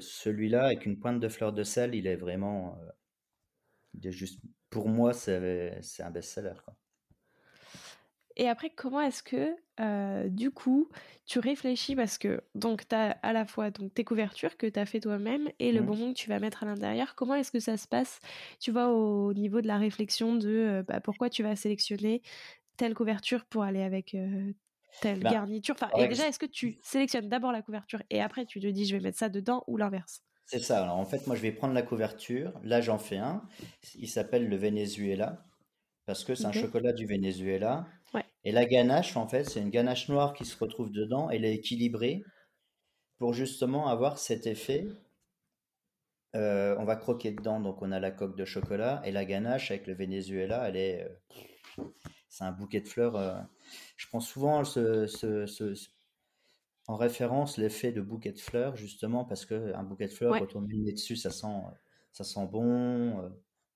celui-là 0.00 0.64
avec 0.64 0.86
une 0.86 0.98
pointe 0.98 1.20
de 1.20 1.28
fleur 1.28 1.52
de 1.52 1.62
sel, 1.62 1.94
il 1.94 2.06
est 2.06 2.16
vraiment, 2.16 2.78
il 3.94 4.10
juste, 4.10 4.40
pour 4.70 4.88
moi 4.88 5.12
c'est 5.12 6.02
un 6.02 6.10
best-seller. 6.10 6.54
Et 8.36 8.48
après, 8.48 8.70
comment 8.70 9.00
est-ce 9.02 9.22
que, 9.22 9.54
euh, 9.80 10.28
du 10.30 10.50
coup, 10.50 10.88
tu 11.26 11.38
réfléchis 11.38 11.94
parce 11.94 12.16
que 12.16 12.42
donc 12.54 12.88
tu 12.88 12.94
as 12.94 13.10
à 13.10 13.32
la 13.34 13.44
fois 13.44 13.70
donc 13.70 13.92
tes 13.92 14.04
couvertures 14.04 14.56
que 14.56 14.66
tu 14.66 14.80
as 14.80 14.86
fait 14.86 15.00
toi-même 15.00 15.50
et 15.58 15.70
le 15.70 15.82
Mmh. 15.82 15.82
bonbon 15.82 16.14
que 16.14 16.18
tu 16.18 16.30
vas 16.30 16.38
mettre 16.40 16.62
à 16.62 16.66
l'intérieur. 16.66 17.14
Comment 17.14 17.34
est-ce 17.34 17.52
que 17.52 17.60
ça 17.60 17.76
se 17.76 17.86
passe, 17.86 18.20
tu 18.58 18.70
vois, 18.70 18.88
au 18.90 19.34
niveau 19.34 19.60
de 19.60 19.66
la 19.66 19.76
réflexion 19.76 20.34
de 20.36 20.48
euh, 20.48 20.82
bah, 20.82 21.00
pourquoi 21.00 21.28
tu 21.28 21.42
vas 21.42 21.56
sélectionner 21.56 22.22
telle 22.76 22.94
couverture 22.94 23.46
pour 23.46 23.64
aller 23.64 23.82
avec 23.82 24.14
euh, 24.14 24.52
telle 25.00 25.24
Ben, 25.24 25.26
garniture? 25.26 25.74
Enfin, 25.76 25.92
et 25.96 26.06
déjà, 26.06 26.28
est-ce 26.28 26.38
que 26.38 26.46
tu 26.46 26.78
sélectionnes 26.82 27.30
d'abord 27.30 27.52
la 27.52 27.62
couverture 27.62 28.02
et 28.10 28.22
après 28.22 28.46
tu 28.46 28.60
te 28.60 28.66
dis 28.68 28.86
je 28.86 28.96
vais 28.96 29.02
mettre 29.02 29.18
ça 29.18 29.30
dedans 29.30 29.64
ou 29.68 29.78
l'inverse? 29.78 30.22
C'est 30.52 30.60
ça. 30.60 30.82
Alors 30.82 30.96
en 30.98 31.04
fait, 31.06 31.26
moi 31.26 31.34
je 31.36 31.40
vais 31.42 31.52
prendre 31.52 31.74
la 31.74 31.82
couverture. 31.82 32.52
Là 32.62 32.80
j'en 32.80 32.98
fais 32.98 33.16
un. 33.16 33.42
Il 33.96 34.08
s'appelle 34.08 34.48
le 34.48 34.56
Venezuela 34.56 35.44
parce 36.06 36.24
que 36.24 36.34
c'est 36.34 36.46
un 36.46 36.52
chocolat 36.52 36.92
du 36.92 37.06
Venezuela. 37.06 37.86
Ouais. 38.14 38.24
Et 38.44 38.52
la 38.52 38.66
ganache, 38.66 39.16
en 39.16 39.28
fait, 39.28 39.44
c'est 39.44 39.60
une 39.60 39.70
ganache 39.70 40.08
noire 40.08 40.34
qui 40.34 40.44
se 40.44 40.56
retrouve 40.58 40.90
dedans. 40.92 41.30
Elle 41.30 41.44
est 41.44 41.54
équilibrée 41.54 42.24
pour 43.18 43.32
justement 43.34 43.88
avoir 43.88 44.18
cet 44.18 44.46
effet. 44.46 44.86
Euh, 46.34 46.74
on 46.78 46.84
va 46.84 46.96
croquer 46.96 47.30
dedans, 47.32 47.60
donc 47.60 47.82
on 47.82 47.92
a 47.92 48.00
la 48.00 48.10
coque 48.10 48.36
de 48.36 48.44
chocolat 48.46 49.02
et 49.04 49.12
la 49.12 49.24
ganache 49.26 49.70
avec 49.70 49.86
le 49.86 49.94
Venezuela, 49.94 50.66
elle 50.68 50.76
est, 50.76 51.04
euh, 51.04 51.84
c'est 52.28 52.44
un 52.44 52.52
bouquet 52.52 52.80
de 52.80 52.88
fleurs. 52.88 53.16
euh, 53.16 53.34
je 53.96 54.06
prends 54.08 54.20
souvent 54.20 54.64
ce- 54.64 55.06
ce- 55.06 55.46
ce- 55.46 55.74
en 56.92 56.96
référence 56.96 57.56
l'effet 57.58 57.92
de 57.92 58.00
bouquet 58.00 58.32
de 58.32 58.38
fleurs, 58.38 58.76
justement 58.76 59.24
parce 59.24 59.46
que 59.46 59.72
un 59.74 59.82
bouquet 59.82 60.06
de 60.06 60.12
fleurs, 60.12 60.32
Ouais. 60.32 60.40
quand 60.40 60.56
on 60.56 60.60
met 60.60 60.74
le 60.74 60.82
nez 60.82 60.92
dessus, 60.92 61.16
ça 61.16 61.30
sent, 61.30 61.46
ça 62.12 62.24
sent 62.24 62.46
bon. 62.50 63.20
euh, 63.20 63.28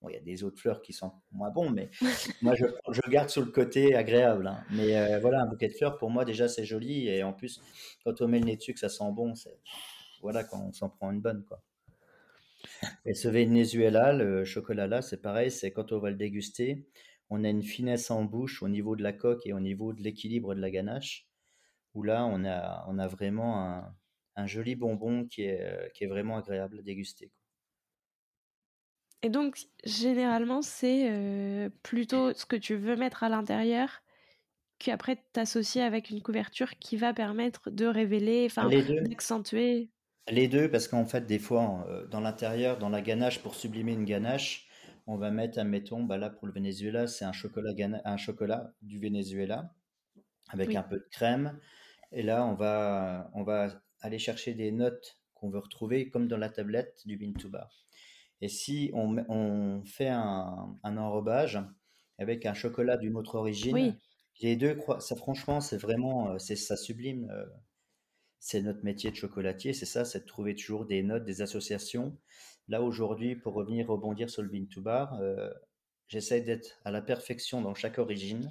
bon, 0.02 0.08
il 0.10 0.14
y 0.14 0.18
a 0.18 0.20
des 0.20 0.44
autres 0.44 0.60
fleurs 0.60 0.82
qui 0.82 0.92
sont 0.92 1.12
moins 1.32 1.50
bons, 1.50 1.70
mais 1.70 1.88
moi 2.42 2.54
je, 2.54 2.66
je 2.92 3.00
garde 3.10 3.30
sur 3.30 3.42
le 3.44 3.50
côté 3.50 3.94
agréable. 3.94 4.46
hein. 4.46 4.62
Mais 4.70 4.96
euh, 4.96 5.18
voilà, 5.20 5.40
un 5.42 5.46
bouquet 5.46 5.68
de 5.68 5.74
fleurs, 5.74 5.96
pour 5.98 6.10
moi 6.10 6.24
déjà 6.24 6.46
c'est 6.48 6.64
joli 6.66 7.08
et 7.08 7.22
en 7.22 7.32
plus, 7.32 7.60
quand 8.04 8.20
on 8.20 8.28
met 8.28 8.38
le 8.40 8.44
nez 8.46 8.56
dessus, 8.56 8.74
que 8.74 8.80
ça 8.80 8.88
sent 8.90 9.10
bon, 9.12 9.34
c'est 9.34 9.58
voilà 10.22 10.44
quand 10.44 10.60
on 10.62 10.72
s'en 10.72 10.88
prend 10.90 11.10
une 11.10 11.20
bonne 11.20 11.44
quoi. 11.44 11.62
Et 13.04 13.14
ce 13.14 13.28
Venezuela, 13.28 14.12
le 14.12 14.44
chocolat 14.44 14.86
là, 14.86 15.00
c'est 15.02 15.22
pareil, 15.22 15.50
c'est 15.50 15.70
quand 15.70 15.92
on 15.92 15.98
va 15.98 16.10
le 16.10 16.16
déguster, 16.16 16.84
on 17.30 17.44
a 17.44 17.48
une 17.48 17.62
finesse 17.62 18.10
en 18.10 18.24
bouche 18.24 18.62
au 18.62 18.68
niveau 18.68 18.96
de 18.96 19.02
la 19.02 19.12
coque 19.12 19.46
et 19.46 19.52
au 19.52 19.60
niveau 19.60 19.92
de 19.92 20.02
l'équilibre 20.02 20.54
de 20.54 20.60
la 20.60 20.70
ganache, 20.70 21.25
où 21.97 22.03
là 22.03 22.26
on 22.26 22.44
a, 22.44 22.84
on 22.88 22.99
a 22.99 23.09
vraiment 23.09 23.61
un, 23.61 23.97
un 24.36 24.47
joli 24.47 24.76
bonbon 24.76 25.26
qui 25.26 25.42
est, 25.42 25.62
euh, 25.62 25.88
qui 25.94 26.05
est 26.05 26.09
vraiment 26.09 26.38
agréable 26.38 26.78
à 26.78 26.82
déguster. 26.82 27.28
quoi. 27.30 27.42
Et 29.22 29.30
donc, 29.30 29.59
généralement, 29.84 30.62
c'est 30.62 31.11
euh, 31.11 31.70
plutôt 31.82 32.32
ce 32.34 32.47
que 32.47 32.57
tu 32.57 32.76
veux 32.76 32.97
mettre 32.97 33.24
à 33.24 33.28
l'intérieur 33.28 34.03
qu'après 34.78 35.16
t'associer 35.32 35.82
avec 35.82 36.11
une 36.11 36.22
couverture 36.22 36.78
qui 36.78 36.97
va 36.97 37.14
permettre 37.14 37.70
de 37.70 37.86
révéler, 37.86 38.47
enfin, 38.47 38.68
d'accentuer. 38.68 39.90
les 40.28 40.49
deux, 40.49 40.70
parce 40.70 40.88
qu'en 40.88 41.07
fait, 41.07 41.26
des 41.26 41.38
fois, 41.38 41.86
euh, 41.88 42.07
dans 42.09 42.20
l'intérieur, 42.20 42.78
dans 42.78 42.88
la 42.88 43.01
ganache, 43.01 43.40
pour 43.42 43.55
sublimer 43.55 43.92
une 43.92 44.05
ganache, 44.05 44.68
on 45.07 45.16
va 45.16 45.30
mettre, 45.30 45.59
admettons, 45.59 46.03
bah 46.03 46.18
là 46.18 46.30
pour 46.30 46.47
le 46.47 46.53
Venezuela, 46.53 47.07
c'est 47.07 47.24
un 47.24 47.32
chocolat, 47.32 47.72
un 48.05 48.16
chocolat 48.16 48.72
du 48.82 48.99
Venezuela 48.99 49.72
avec 50.49 50.74
un 50.74 50.82
peu 50.82 50.97
de 50.97 51.07
crème. 51.11 51.59
Et 52.12 52.22
là, 52.22 52.46
on 52.46 52.54
va, 52.54 53.30
on 53.34 53.42
va 53.42 53.68
aller 54.00 54.18
chercher 54.18 54.54
des 54.54 54.70
notes 54.72 55.18
qu'on 55.34 55.50
veut 55.50 55.59
retrouver, 55.59 56.09
comme 56.11 56.28
dans 56.28 56.38
la 56.38 56.48
tablette 56.48 57.02
du 57.07 57.16
Bean 57.16 57.32
to 57.32 57.48
Bar. 57.48 57.70
Et 58.40 58.48
si 58.48 58.90
on, 58.94 59.16
on 59.28 59.84
fait 59.84 60.09
un, 60.09 60.76
un 60.82 60.96
enrobage 60.96 61.59
avec 62.18 62.46
un 62.46 62.54
chocolat 62.54 62.96
d'une 62.96 63.16
autre 63.16 63.34
origine, 63.36 63.74
oui, 63.74 63.94
les 64.42 64.57
deux, 64.57 64.78
ça 64.98 65.16
franchement, 65.16 65.61
c'est 65.61 65.78
vraiment, 65.78 66.32
euh, 66.32 66.38
c'est 66.38 66.57
ça 66.57 66.76
sublime. 66.76 67.30
euh, 67.30 67.46
C'est 68.38 68.62
notre 68.62 68.84
métier 68.84 69.11
de 69.11 69.16
chocolatier, 69.16 69.72
c'est 69.72 69.86
ça, 69.86 70.04
c'est 70.04 70.20
de 70.20 70.26
trouver 70.26 70.54
toujours 70.54 70.86
des 70.86 71.02
notes, 71.02 71.24
des 71.24 71.40
associations. 71.42 72.16
Là, 72.68 72.82
aujourd'hui, 72.82 73.34
pour 73.36 73.54
revenir 73.54 73.88
rebondir 73.88 74.28
sur 74.28 74.42
le 74.42 74.48
Bean 74.48 74.66
to 74.66 74.82
Bar, 74.82 75.14
euh, 75.20 75.50
j'essaie 76.09 76.40
d'être 76.42 76.78
à 76.84 76.90
la 76.90 77.00
perfection 77.00 77.62
dans 77.62 77.74
chaque 77.74 77.98
origine. 77.98 78.50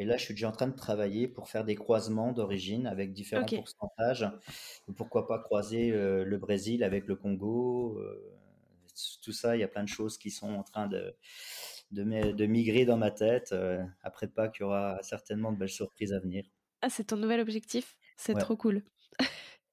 Et 0.00 0.06
là, 0.06 0.16
je 0.16 0.24
suis 0.24 0.34
déjà 0.34 0.48
en 0.48 0.52
train 0.52 0.66
de 0.66 0.74
travailler 0.74 1.28
pour 1.28 1.48
faire 1.48 1.64
des 1.64 1.74
croisements 1.74 2.32
d'origine 2.32 2.86
avec 2.86 3.12
différents 3.12 3.50
pourcentages. 3.50 4.26
Pourquoi 4.96 5.26
pas 5.26 5.38
croiser 5.38 5.92
euh, 5.92 6.24
le 6.24 6.38
Brésil 6.38 6.82
avec 6.84 7.06
le 7.06 7.16
Congo, 7.16 7.98
euh, 8.00 8.32
tout 9.22 9.32
ça, 9.32 9.56
il 9.56 9.60
y 9.60 9.62
a 9.62 9.68
plein 9.68 9.84
de 9.84 9.88
choses 9.88 10.16
qui 10.18 10.30
sont 10.30 10.54
en 10.54 10.62
train 10.62 10.86
de, 10.88 11.14
de, 11.90 12.02
mi- 12.04 12.34
de 12.34 12.46
migrer 12.46 12.86
dans 12.86 12.96
ma 12.96 13.10
tête. 13.10 13.52
Euh, 13.52 13.84
après 14.02 14.26
Pâques, 14.28 14.56
il 14.58 14.62
y 14.62 14.64
aura 14.64 14.98
certainement 15.02 15.52
de 15.52 15.58
belles 15.58 15.68
surprises 15.68 16.14
à 16.14 16.20
venir. 16.20 16.44
Ah, 16.82 16.90
c'est 16.90 17.04
ton 17.04 17.16
nouvel 17.16 17.40
objectif? 17.40 17.96
C'est 18.18 18.34
Ouais. 18.34 18.44
trop 18.44 18.54
cool. 18.56 18.84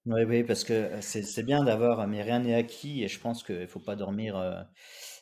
Oui, 0.06 0.24
oui, 0.24 0.44
parce 0.46 0.64
que 0.64 1.02
c'est 1.02 1.44
bien 1.44 1.66
d'avoir, 1.66 2.08
mais 2.08 2.22
rien 2.22 2.40
n'est 2.40 2.56
acquis 2.56 3.04
et 3.04 3.10
je 3.10 3.20
pense 3.20 3.44
qu'il 3.44 3.60
ne 3.60 3.68
faut 3.68 3.82
pas 3.82 3.98
dormir 3.98 4.38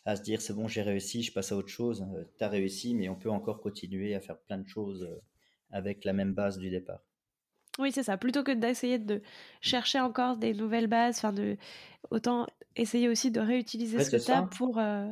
à 0.05 0.15
se 0.15 0.21
dire 0.21 0.41
c'est 0.41 0.53
bon, 0.53 0.67
j'ai 0.67 0.81
réussi, 0.83 1.23
je 1.23 1.33
passe 1.33 1.51
à 1.51 1.57
autre 1.57 1.69
chose. 1.69 2.05
tu 2.37 2.43
as 2.43 2.49
réussi, 2.49 2.95
mais 2.95 3.09
on 3.09 3.15
peut 3.15 3.29
encore 3.31 3.61
continuer 3.61 4.15
à 4.15 4.21
faire 4.21 4.39
plein 4.39 4.57
de 4.59 4.67
choses 4.67 5.03
euh, 5.03 5.21
avec 5.71 6.05
la 6.05 6.13
même 6.13 6.33
base 6.33 6.57
du 6.59 6.69
départ. 6.69 7.01
Oui, 7.77 7.91
c'est 7.91 8.03
ça. 8.03 8.17
Plutôt 8.17 8.43
que 8.43 8.51
d'essayer 8.53 8.99
de 8.99 9.21
chercher 9.61 9.99
encore 9.99 10.37
des 10.37 10.53
nouvelles 10.53 10.87
bases, 10.87 11.17
enfin 11.17 11.33
de 11.33 11.57
autant 12.11 12.47
essayer 12.75 13.09
aussi 13.09 13.31
de 13.31 13.39
réutiliser 13.41 13.97
Ouais, 13.97 14.05
ce 14.05 14.09
que 14.09 14.17
tu 14.17 14.31
as 14.31 14.43
pour. 14.43 14.79
euh, 14.79 15.09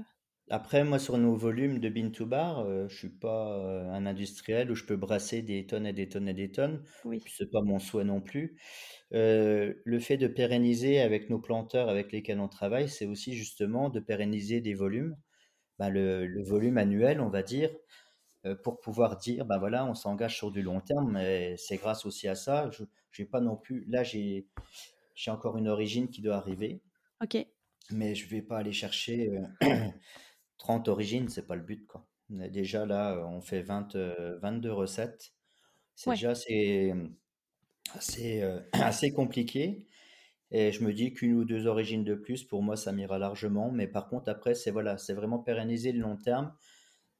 Après, 0.49 0.83
moi, 0.83 0.99
sur 0.99 1.17
nos 1.17 1.35
volumes 1.35 1.79
de 1.79 1.89
Bean 1.89 2.11
to 2.11 2.25
Bar, 2.25 2.59
euh, 2.59 2.87
je 2.89 2.97
suis 2.97 3.09
pas 3.09 3.57
euh, 3.59 3.89
un 3.89 4.05
industriel 4.05 4.69
où 4.71 4.75
je 4.75 4.83
peux 4.85 4.97
brasser 4.97 5.41
des 5.41 5.65
tonnes 5.65 5.85
et 5.87 5.93
des 5.93 6.09
tonnes 6.09 6.27
et 6.27 6.33
des 6.33 6.51
tonnes. 6.51 6.83
Oui. 7.03 7.23
C'est 7.25 7.49
pas 7.49 7.61
mon 7.61 7.79
souhait 7.79 8.03
non 8.03 8.21
plus. 8.21 8.57
Euh, 9.13 9.73
le 9.85 9.99
fait 9.99 10.17
de 10.17 10.27
pérenniser 10.27 10.99
avec 10.99 11.29
nos 11.29 11.39
planteurs 11.39 11.89
avec 11.89 12.11
lesquels 12.11 12.39
on 12.39 12.49
travaille, 12.49 12.89
c'est 12.89 13.05
aussi 13.05 13.33
justement 13.35 13.89
de 13.89 13.99
pérenniser 14.01 14.59
des 14.61 14.73
volumes. 14.73 15.17
Ben, 15.79 15.89
le, 15.89 16.27
le 16.27 16.43
volume 16.43 16.77
annuel, 16.77 17.21
on 17.21 17.29
va 17.29 17.43
dire, 17.43 17.71
euh, 18.45 18.55
pour 18.55 18.79
pouvoir 18.81 19.17
dire, 19.17 19.45
ben 19.45 19.59
voilà, 19.59 19.85
on 19.85 19.95
s'engage 19.95 20.37
sur 20.37 20.51
du 20.51 20.61
long 20.63 20.81
terme. 20.81 21.13
Mais 21.13 21.55
c'est 21.57 21.77
grâce 21.77 22.05
aussi 22.05 22.27
à 22.27 22.35
ça. 22.35 22.69
Je, 22.71 22.83
j'ai 23.11 23.25
pas 23.25 23.41
non 23.41 23.57
plus. 23.57 23.85
Là, 23.89 24.03
j'ai, 24.03 24.47
j'ai 25.15 25.31
encore 25.31 25.57
une 25.57 25.69
origine 25.69 26.09
qui 26.09 26.21
doit 26.21 26.35
arriver, 26.37 26.81
Ok. 27.21 27.35
mais 27.91 28.15
je 28.15 28.27
vais 28.27 28.41
pas 28.41 28.57
aller 28.57 28.73
chercher 28.73 29.29
30 30.57 30.87
origines, 30.89 31.29
c'est 31.29 31.47
pas 31.47 31.55
le 31.55 31.63
but, 31.63 31.87
quoi. 31.87 32.07
Déjà 32.29 32.85
là, 32.85 33.25
on 33.27 33.41
fait 33.41 33.61
20, 33.61 33.95
euh, 33.95 34.39
22 34.39 34.71
recettes. 34.73 35.33
C'est 35.95 36.09
Ouais. 36.09 36.15
déjà 36.15 36.31
assez, 36.31 36.93
assez, 37.93 38.41
euh, 38.41 38.59
assez 38.73 39.13
compliqué. 39.13 39.87
Et 40.51 40.71
je 40.71 40.83
me 40.83 40.93
dis 40.93 41.13
qu'une 41.13 41.33
ou 41.35 41.45
deux 41.45 41.67
origines 41.67 42.03
de 42.05 42.15
plus, 42.15 42.43
pour 42.43 42.63
moi, 42.63 42.77
ça 42.77 42.91
m'ira 42.93 43.19
largement. 43.19 43.71
Mais 43.71 43.87
par 43.87 44.09
contre, 44.09 44.29
après, 44.29 44.55
c'est 44.55 44.71
voilà, 44.71 44.97
c'est 44.97 45.13
vraiment 45.13 45.39
pérenniser 45.39 45.91
le 45.93 46.01
long 46.01 46.17
terme, 46.17 46.53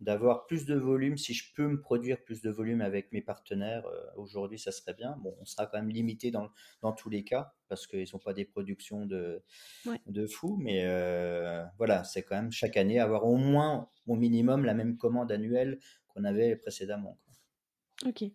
d'avoir 0.03 0.45
plus 0.45 0.65
de 0.65 0.75
volume. 0.75 1.17
Si 1.17 1.33
je 1.33 1.53
peux 1.55 1.67
me 1.67 1.79
produire 1.79 2.21
plus 2.23 2.41
de 2.41 2.49
volume 2.49 2.81
avec 2.81 3.11
mes 3.11 3.21
partenaires, 3.21 3.85
euh, 3.85 4.05
aujourd'hui, 4.17 4.59
ça 4.59 4.71
serait 4.71 4.93
bien. 4.93 5.17
Bon, 5.21 5.35
on 5.39 5.45
sera 5.45 5.65
quand 5.65 5.77
même 5.77 5.89
limité 5.89 6.29
dans, 6.31 6.49
dans 6.81 6.93
tous 6.93 7.09
les 7.09 7.23
cas, 7.23 7.53
parce 7.69 7.87
qu'ils 7.87 8.07
sont 8.07 8.19
pas 8.19 8.33
des 8.33 8.45
productions 8.45 9.05
de, 9.05 9.43
Ouais. 9.85 9.99
de 10.05 10.27
fou. 10.27 10.57
Mais 10.61 10.85
euh, 10.85 11.63
voilà, 11.77 12.03
c'est 12.03 12.23
quand 12.23 12.35
même 12.35 12.51
chaque 12.51 12.77
année 12.77 12.99
avoir 12.99 13.25
au 13.25 13.37
moins, 13.37 13.89
au 14.07 14.15
minimum, 14.15 14.65
la 14.65 14.73
même 14.73 14.97
commande 14.97 15.31
annuelle 15.31 15.79
qu'on 16.07 16.23
avait 16.23 16.55
précédemment. 16.55 17.19
quoi. 17.25 18.09
Ok. 18.09 18.31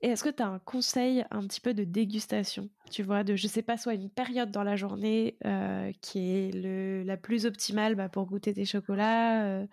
Et 0.00 0.10
est-ce 0.10 0.22
que 0.22 0.28
tu 0.28 0.44
as 0.44 0.46
un 0.46 0.60
conseil 0.60 1.24
un 1.32 1.44
petit 1.46 1.60
peu 1.60 1.74
de 1.74 1.82
dégustation, 1.82 2.70
tu 2.88 3.02
vois, 3.02 3.24
de, 3.24 3.34
je 3.34 3.48
sais 3.48 3.62
pas, 3.62 3.76
soit 3.76 3.94
une 3.94 4.10
période 4.10 4.52
dans 4.52 4.62
la 4.62 4.76
journée 4.76 5.36
euh, 5.44 5.90
qui 6.00 6.20
est 6.30 6.54
le, 6.54 7.02
la 7.02 7.16
plus 7.16 7.46
optimale 7.46 7.96
bah, 7.96 8.08
pour 8.08 8.26
goûter 8.26 8.54
tes 8.54 8.64
chocolats 8.64 9.44
euh, 9.44 9.66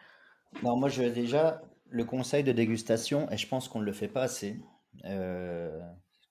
Non, 0.63 0.75
moi, 0.77 0.89
je 0.89 1.03
déjà 1.03 1.61
le 1.89 2.05
conseil 2.05 2.43
de 2.43 2.51
dégustation, 2.51 3.29
et 3.31 3.37
je 3.37 3.47
pense 3.47 3.67
qu'on 3.67 3.79
ne 3.79 3.85
le 3.85 3.93
fait 3.93 4.07
pas 4.07 4.23
assez, 4.23 4.59
euh, 5.05 5.79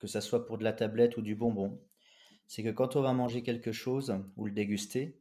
que 0.00 0.06
ça 0.06 0.20
soit 0.20 0.46
pour 0.46 0.58
de 0.58 0.64
la 0.64 0.72
tablette 0.72 1.16
ou 1.16 1.22
du 1.22 1.34
bonbon, 1.34 1.80
c'est 2.46 2.62
que 2.62 2.70
quand 2.70 2.96
on 2.96 3.02
va 3.02 3.12
manger 3.12 3.42
quelque 3.42 3.72
chose 3.72 4.14
ou 4.36 4.46
le 4.46 4.52
déguster, 4.52 5.20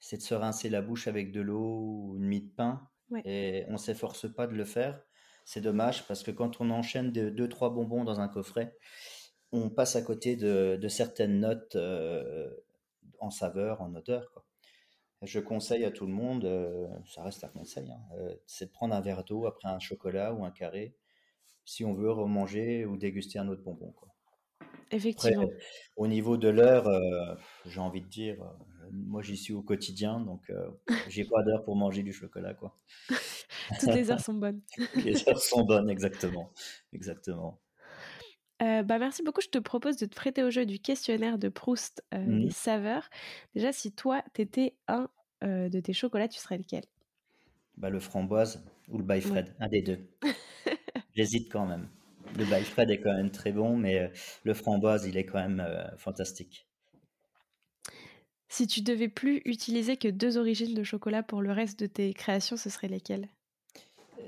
c'est 0.00 0.16
de 0.16 0.22
se 0.22 0.34
rincer 0.34 0.68
la 0.70 0.82
bouche 0.82 1.06
avec 1.08 1.32
de 1.32 1.40
l'eau 1.40 1.80
ou 1.82 2.16
une 2.16 2.24
mie 2.26 2.42
de 2.42 2.50
pain, 2.50 2.88
Ouais. 3.10 3.20
et 3.26 3.66
on 3.68 3.76
s'efforce 3.76 4.32
pas 4.32 4.46
de 4.46 4.54
le 4.54 4.64
faire. 4.64 5.02
C'est 5.44 5.60
dommage 5.60 6.06
parce 6.06 6.22
que 6.22 6.30
quand 6.30 6.60
on 6.62 6.70
enchaîne 6.70 7.12
de, 7.12 7.28
deux, 7.28 7.48
trois 7.50 7.68
bonbons 7.68 8.02
dans 8.02 8.18
un 8.18 8.28
coffret, 8.28 8.76
on 9.52 9.68
passe 9.68 9.94
à 9.94 10.02
côté 10.02 10.36
de, 10.36 10.78
de 10.80 10.88
certaines 10.88 11.38
notes 11.38 11.76
euh, 11.76 12.50
en 13.20 13.30
saveur, 13.30 13.82
en 13.82 13.94
odeur. 13.94 14.30
Quoi. 14.32 14.43
Je 15.24 15.40
conseille 15.40 15.84
à 15.84 15.90
tout 15.90 16.06
le 16.06 16.12
monde, 16.12 16.48
ça 17.06 17.22
reste 17.22 17.44
un 17.44 17.48
conseil, 17.48 17.90
hein, 17.90 18.00
c'est 18.46 18.66
de 18.66 18.70
prendre 18.70 18.94
un 18.94 19.00
verre 19.00 19.24
d'eau 19.24 19.46
après 19.46 19.68
un 19.68 19.78
chocolat 19.78 20.34
ou 20.34 20.44
un 20.44 20.50
carré, 20.50 20.94
si 21.64 21.84
on 21.84 21.94
veut 21.94 22.10
remanger 22.10 22.84
ou 22.84 22.96
déguster 22.96 23.38
un 23.38 23.48
autre 23.48 23.62
bonbon. 23.62 23.92
Quoi. 23.92 24.08
Effectivement. 24.90 25.48
au 25.96 26.06
niveau 26.06 26.36
de 26.36 26.48
l'heure, 26.48 26.88
j'ai 27.66 27.80
envie 27.80 28.02
de 28.02 28.08
dire, 28.08 28.36
moi 28.92 29.22
j'y 29.22 29.36
suis 29.36 29.54
au 29.54 29.62
quotidien, 29.62 30.20
donc 30.20 30.52
j'ai 31.08 31.24
pas 31.24 31.42
d'heure 31.42 31.64
pour 31.64 31.76
manger 31.76 32.02
du 32.02 32.12
chocolat. 32.12 32.54
Quoi. 32.54 32.76
Toutes 33.80 33.94
les 33.94 34.10
heures 34.10 34.20
sont 34.20 34.34
bonnes. 34.34 34.60
les 35.04 35.28
heures 35.28 35.40
sont 35.40 35.64
bonnes, 35.64 35.90
exactement. 35.90 36.52
exactement. 36.92 37.60
Euh, 38.62 38.82
bah 38.82 38.98
merci 38.98 39.22
beaucoup. 39.22 39.40
Je 39.40 39.48
te 39.48 39.58
propose 39.58 39.96
de 39.96 40.06
te 40.06 40.14
prêter 40.14 40.42
au 40.42 40.50
jeu 40.50 40.64
du 40.64 40.78
questionnaire 40.78 41.38
de 41.38 41.48
Proust 41.48 42.04
euh, 42.14 42.18
mmh. 42.18 42.44
des 42.46 42.50
saveurs. 42.50 43.10
Déjà, 43.54 43.72
si 43.72 43.92
toi, 43.92 44.22
t'étais 44.32 44.74
un 44.86 45.08
euh, 45.42 45.68
de 45.68 45.80
tes 45.80 45.92
chocolats, 45.92 46.28
tu 46.28 46.38
serais 46.38 46.58
lequel? 46.58 46.84
Bah, 47.76 47.90
Le 47.90 47.98
framboise 47.98 48.64
ou 48.88 48.98
le 48.98 49.04
by 49.04 49.20
Fred, 49.20 49.54
un 49.58 49.68
des 49.68 49.82
deux. 49.82 49.98
J'hésite 51.14 51.50
quand 51.50 51.66
même. 51.66 51.88
Le 52.38 52.44
by 52.44 52.62
Fred 52.64 52.90
est 52.90 53.00
quand 53.00 53.14
même 53.14 53.30
très 53.30 53.52
bon, 53.52 53.76
mais 53.76 54.10
le 54.44 54.54
framboise, 54.54 55.06
il 55.06 55.16
est 55.16 55.24
quand 55.24 55.38
même 55.38 55.64
fantastique. 55.98 56.66
Si 58.48 58.66
tu 58.66 58.82
devais 58.82 59.08
plus 59.08 59.40
utiliser 59.44 59.96
que 59.96 60.08
deux 60.08 60.38
origines 60.38 60.74
de 60.74 60.82
chocolat 60.82 61.22
pour 61.22 61.42
le 61.42 61.52
reste 61.52 61.78
de 61.78 61.86
tes 61.86 62.12
créations, 62.14 62.56
ce 62.56 62.70
seraient 62.70 62.88
lesquelles? 62.88 63.28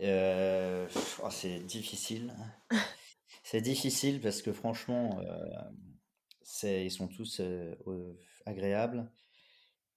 Oh, 0.03 1.31
C'est 1.31 1.61
difficile. 1.61 2.33
C'est 3.49 3.61
difficile 3.61 4.21
parce 4.21 4.43
que 4.43 4.53
franchement, 4.53 5.21
c'est, 6.43 6.85
ils 6.85 6.91
sont 6.91 7.07
tous 7.07 7.41
agréables. 8.45 9.09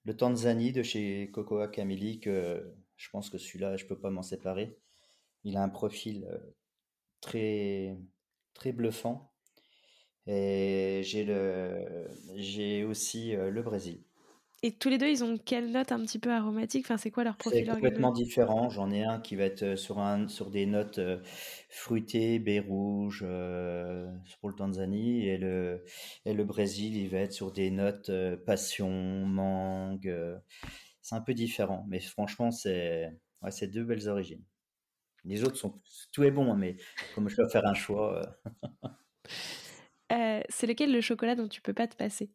Le 0.04 0.16
Tanzanie 0.16 0.70
de 0.70 0.84
chez 0.84 1.32
Cocoa 1.32 1.66
Cameli, 1.66 2.20
que 2.20 2.72
je 2.96 3.10
pense 3.10 3.28
que 3.28 3.38
celui-là, 3.38 3.76
je 3.76 3.86
peux 3.86 3.98
pas 3.98 4.10
m'en 4.10 4.22
séparer. 4.22 4.78
Il 5.42 5.56
a 5.56 5.64
un 5.64 5.68
profil 5.68 6.28
très, 7.20 7.98
très 8.54 8.70
bluffant. 8.70 9.32
Et 10.28 11.02
j'ai 11.02 12.84
aussi 12.84 13.32
le 13.32 13.62
Brésil. 13.62 14.04
Et 14.62 14.76
tous 14.76 14.90
les 14.90 14.98
deux, 14.98 15.08
ils 15.08 15.24
ont 15.24 15.38
quelle 15.38 15.70
note 15.70 15.90
un 15.90 16.00
petit 16.00 16.18
peu 16.18 16.30
aromatique? 16.30 16.84
Enfin, 16.84 16.98
c'est 16.98 17.10
quoi 17.10 17.24
leur 17.24 17.38
profil 17.38 17.64
C'est 17.64 17.72
complètement 17.72 18.12
différent. 18.12 18.68
J'en 18.68 18.90
ai 18.90 19.04
un 19.04 19.18
qui 19.18 19.34
va 19.34 19.44
être 19.44 19.62
euh, 19.62 19.76
sur, 19.76 20.00
un, 20.00 20.28
sur 20.28 20.50
des 20.50 20.66
notes 20.66 20.98
euh, 20.98 21.22
fruitées, 21.70 22.38
baies 22.38 22.60
rouges 22.60 23.24
euh, 23.26 24.06
pour 24.38 24.50
le 24.50 24.54
Tanzanie. 24.54 25.26
Et 25.26 25.38
le, 25.38 25.82
et 26.26 26.34
le 26.34 26.44
Brésil, 26.44 26.94
il 26.94 27.08
va 27.08 27.20
être 27.20 27.32
sur 27.32 27.52
des 27.52 27.70
notes 27.70 28.10
passion, 28.44 28.90
mangue. 28.90 30.14
c'est 31.00 31.14
un 31.14 31.22
peu 31.22 31.32
différent. 31.32 31.86
Mais 31.88 32.00
franchement, 32.00 32.50
c'est 32.50 33.18
ouais, 33.40 33.66
deux 33.66 33.84
belles 33.84 34.08
origines. 34.08 34.44
Les 35.24 35.42
autres 35.42 35.56
sont. 35.56 35.80
Tout 36.12 36.22
est 36.24 36.30
bon, 36.30 36.52
hein, 36.52 36.56
mais 36.56 36.76
comme 37.14 37.30
je 37.30 37.36
dois 37.36 37.48
faire 37.48 37.66
un 37.66 37.74
choix. 37.74 38.22
c'est 40.10 40.66
lequel 40.66 40.92
le 40.92 41.00
chocolat 41.00 41.34
dont 41.34 41.48
tu 41.48 41.62
peux 41.62 41.74
pas 41.74 41.88
te 41.88 41.96
passer? 41.96 42.30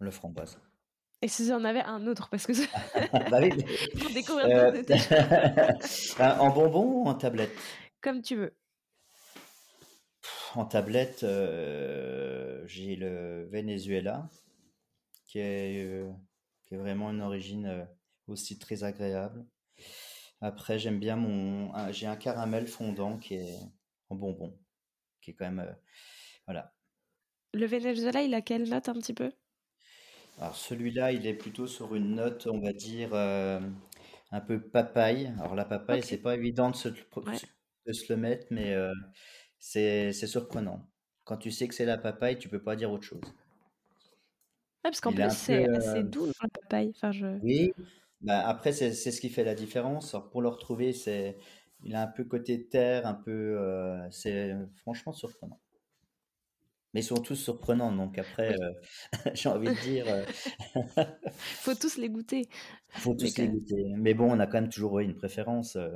Le 0.00 0.10
framboise. 0.10 0.58
Et 1.24 1.28
si 1.28 1.46
j'en 1.46 1.64
avais 1.64 1.80
un 1.80 2.06
autre, 2.06 2.28
parce 2.28 2.46
que 2.46 2.52
bah 3.30 3.38
oui, 3.40 3.48
pour 3.98 4.10
découvrir 4.10 4.44
euh... 4.46 4.82
En 6.38 6.50
bonbon 6.54 6.82
ou 6.82 7.08
en 7.08 7.14
tablette? 7.14 7.56
Comme 8.02 8.20
tu 8.20 8.36
veux. 8.36 8.54
En 10.54 10.66
tablette, 10.66 11.22
euh, 11.22 12.62
j'ai 12.66 12.96
le 12.96 13.48
Venezuela, 13.50 14.28
qui 15.24 15.38
est, 15.38 15.82
euh, 15.86 16.12
qui 16.66 16.74
est 16.74 16.76
vraiment 16.76 17.10
une 17.10 17.22
origine 17.22 17.88
aussi 18.26 18.58
très 18.58 18.84
agréable. 18.84 19.46
Après, 20.42 20.78
j'aime 20.78 21.00
bien 21.00 21.16
mon. 21.16 21.72
J'ai 21.90 22.06
un 22.06 22.16
caramel 22.16 22.66
fondant 22.66 23.16
qui 23.16 23.36
est 23.36 23.58
en 24.10 24.14
bonbon, 24.14 24.58
qui 25.22 25.30
est 25.30 25.34
quand 25.34 25.50
même. 25.50 25.74
voilà. 26.46 26.74
Le 27.54 27.64
Venezuela, 27.64 28.20
il 28.20 28.34
a 28.34 28.42
quelle 28.42 28.68
note 28.68 28.90
un 28.90 28.94
petit 28.94 29.14
peu? 29.14 29.32
Alors 30.38 30.56
celui-là, 30.56 31.12
il 31.12 31.26
est 31.26 31.34
plutôt 31.34 31.66
sur 31.66 31.94
une 31.94 32.16
note, 32.16 32.46
on 32.50 32.60
va 32.60 32.72
dire, 32.72 33.10
euh, 33.12 33.60
un 34.32 34.40
peu 34.40 34.60
papaye. 34.60 35.32
Alors 35.38 35.54
la 35.54 35.64
papaye, 35.64 36.02
c'est 36.02 36.18
pas 36.18 36.34
évident 36.34 36.70
de 36.70 36.76
se, 36.76 36.88
de 36.88 37.92
se 37.92 38.12
le 38.12 38.18
mettre, 38.18 38.46
mais 38.50 38.74
euh, 38.74 38.92
c'est 39.58 40.12
surprenant. 40.12 40.88
Quand 41.24 41.36
tu 41.36 41.50
sais 41.50 41.68
que 41.68 41.74
c'est 41.74 41.86
la 41.86 41.98
papaye, 41.98 42.38
tu 42.38 42.48
peux 42.48 42.62
pas 42.62 42.76
dire 42.76 42.90
autre 42.90 43.04
chose. 43.04 43.22
parce 44.82 45.00
qu'en 45.00 45.12
plus, 45.12 45.30
c'est 45.30 45.68
assez 45.68 45.98
euh, 45.98 46.02
doux 46.02 46.26
la 46.26 46.48
papaye. 46.48 46.92
Enfin, 46.94 47.12
je... 47.12 47.38
Oui, 47.42 47.72
bah, 48.20 48.46
après, 48.46 48.72
c'est 48.72 48.92
ce 48.92 49.20
qui 49.20 49.30
fait 49.30 49.44
la 49.44 49.54
différence. 49.54 50.14
Alors, 50.14 50.30
pour 50.30 50.42
le 50.42 50.48
retrouver, 50.48 50.92
c'est 50.92 51.38
il 51.82 51.94
a 51.94 52.02
un 52.02 52.06
peu 52.06 52.24
côté 52.24 52.66
terre, 52.66 53.06
un 53.06 53.14
peu... 53.14 53.58
c'est 54.10 54.52
franchement 54.82 55.12
surprenant 55.12 55.60
mais 56.94 57.00
ils 57.00 57.04
sont 57.04 57.20
tous 57.20 57.34
surprenants. 57.34 57.92
Donc 57.92 58.18
après, 58.18 58.54
euh, 58.54 58.72
j'ai 59.34 59.48
envie 59.48 59.68
de 59.68 59.82
dire. 59.82 60.06
Euh, 60.08 60.24
faut 61.32 61.74
tous 61.74 61.98
les 61.98 62.08
goûter. 62.08 62.48
Faut 62.88 63.14
tous 63.14 63.36
les 63.36 63.48
goûter. 63.48 63.92
Mais 63.96 64.14
bon, 64.14 64.30
on 64.30 64.38
a 64.38 64.46
quand 64.46 64.60
même 64.60 64.70
toujours 64.70 65.00
une 65.00 65.14
préférence. 65.14 65.74
Euh, 65.74 65.90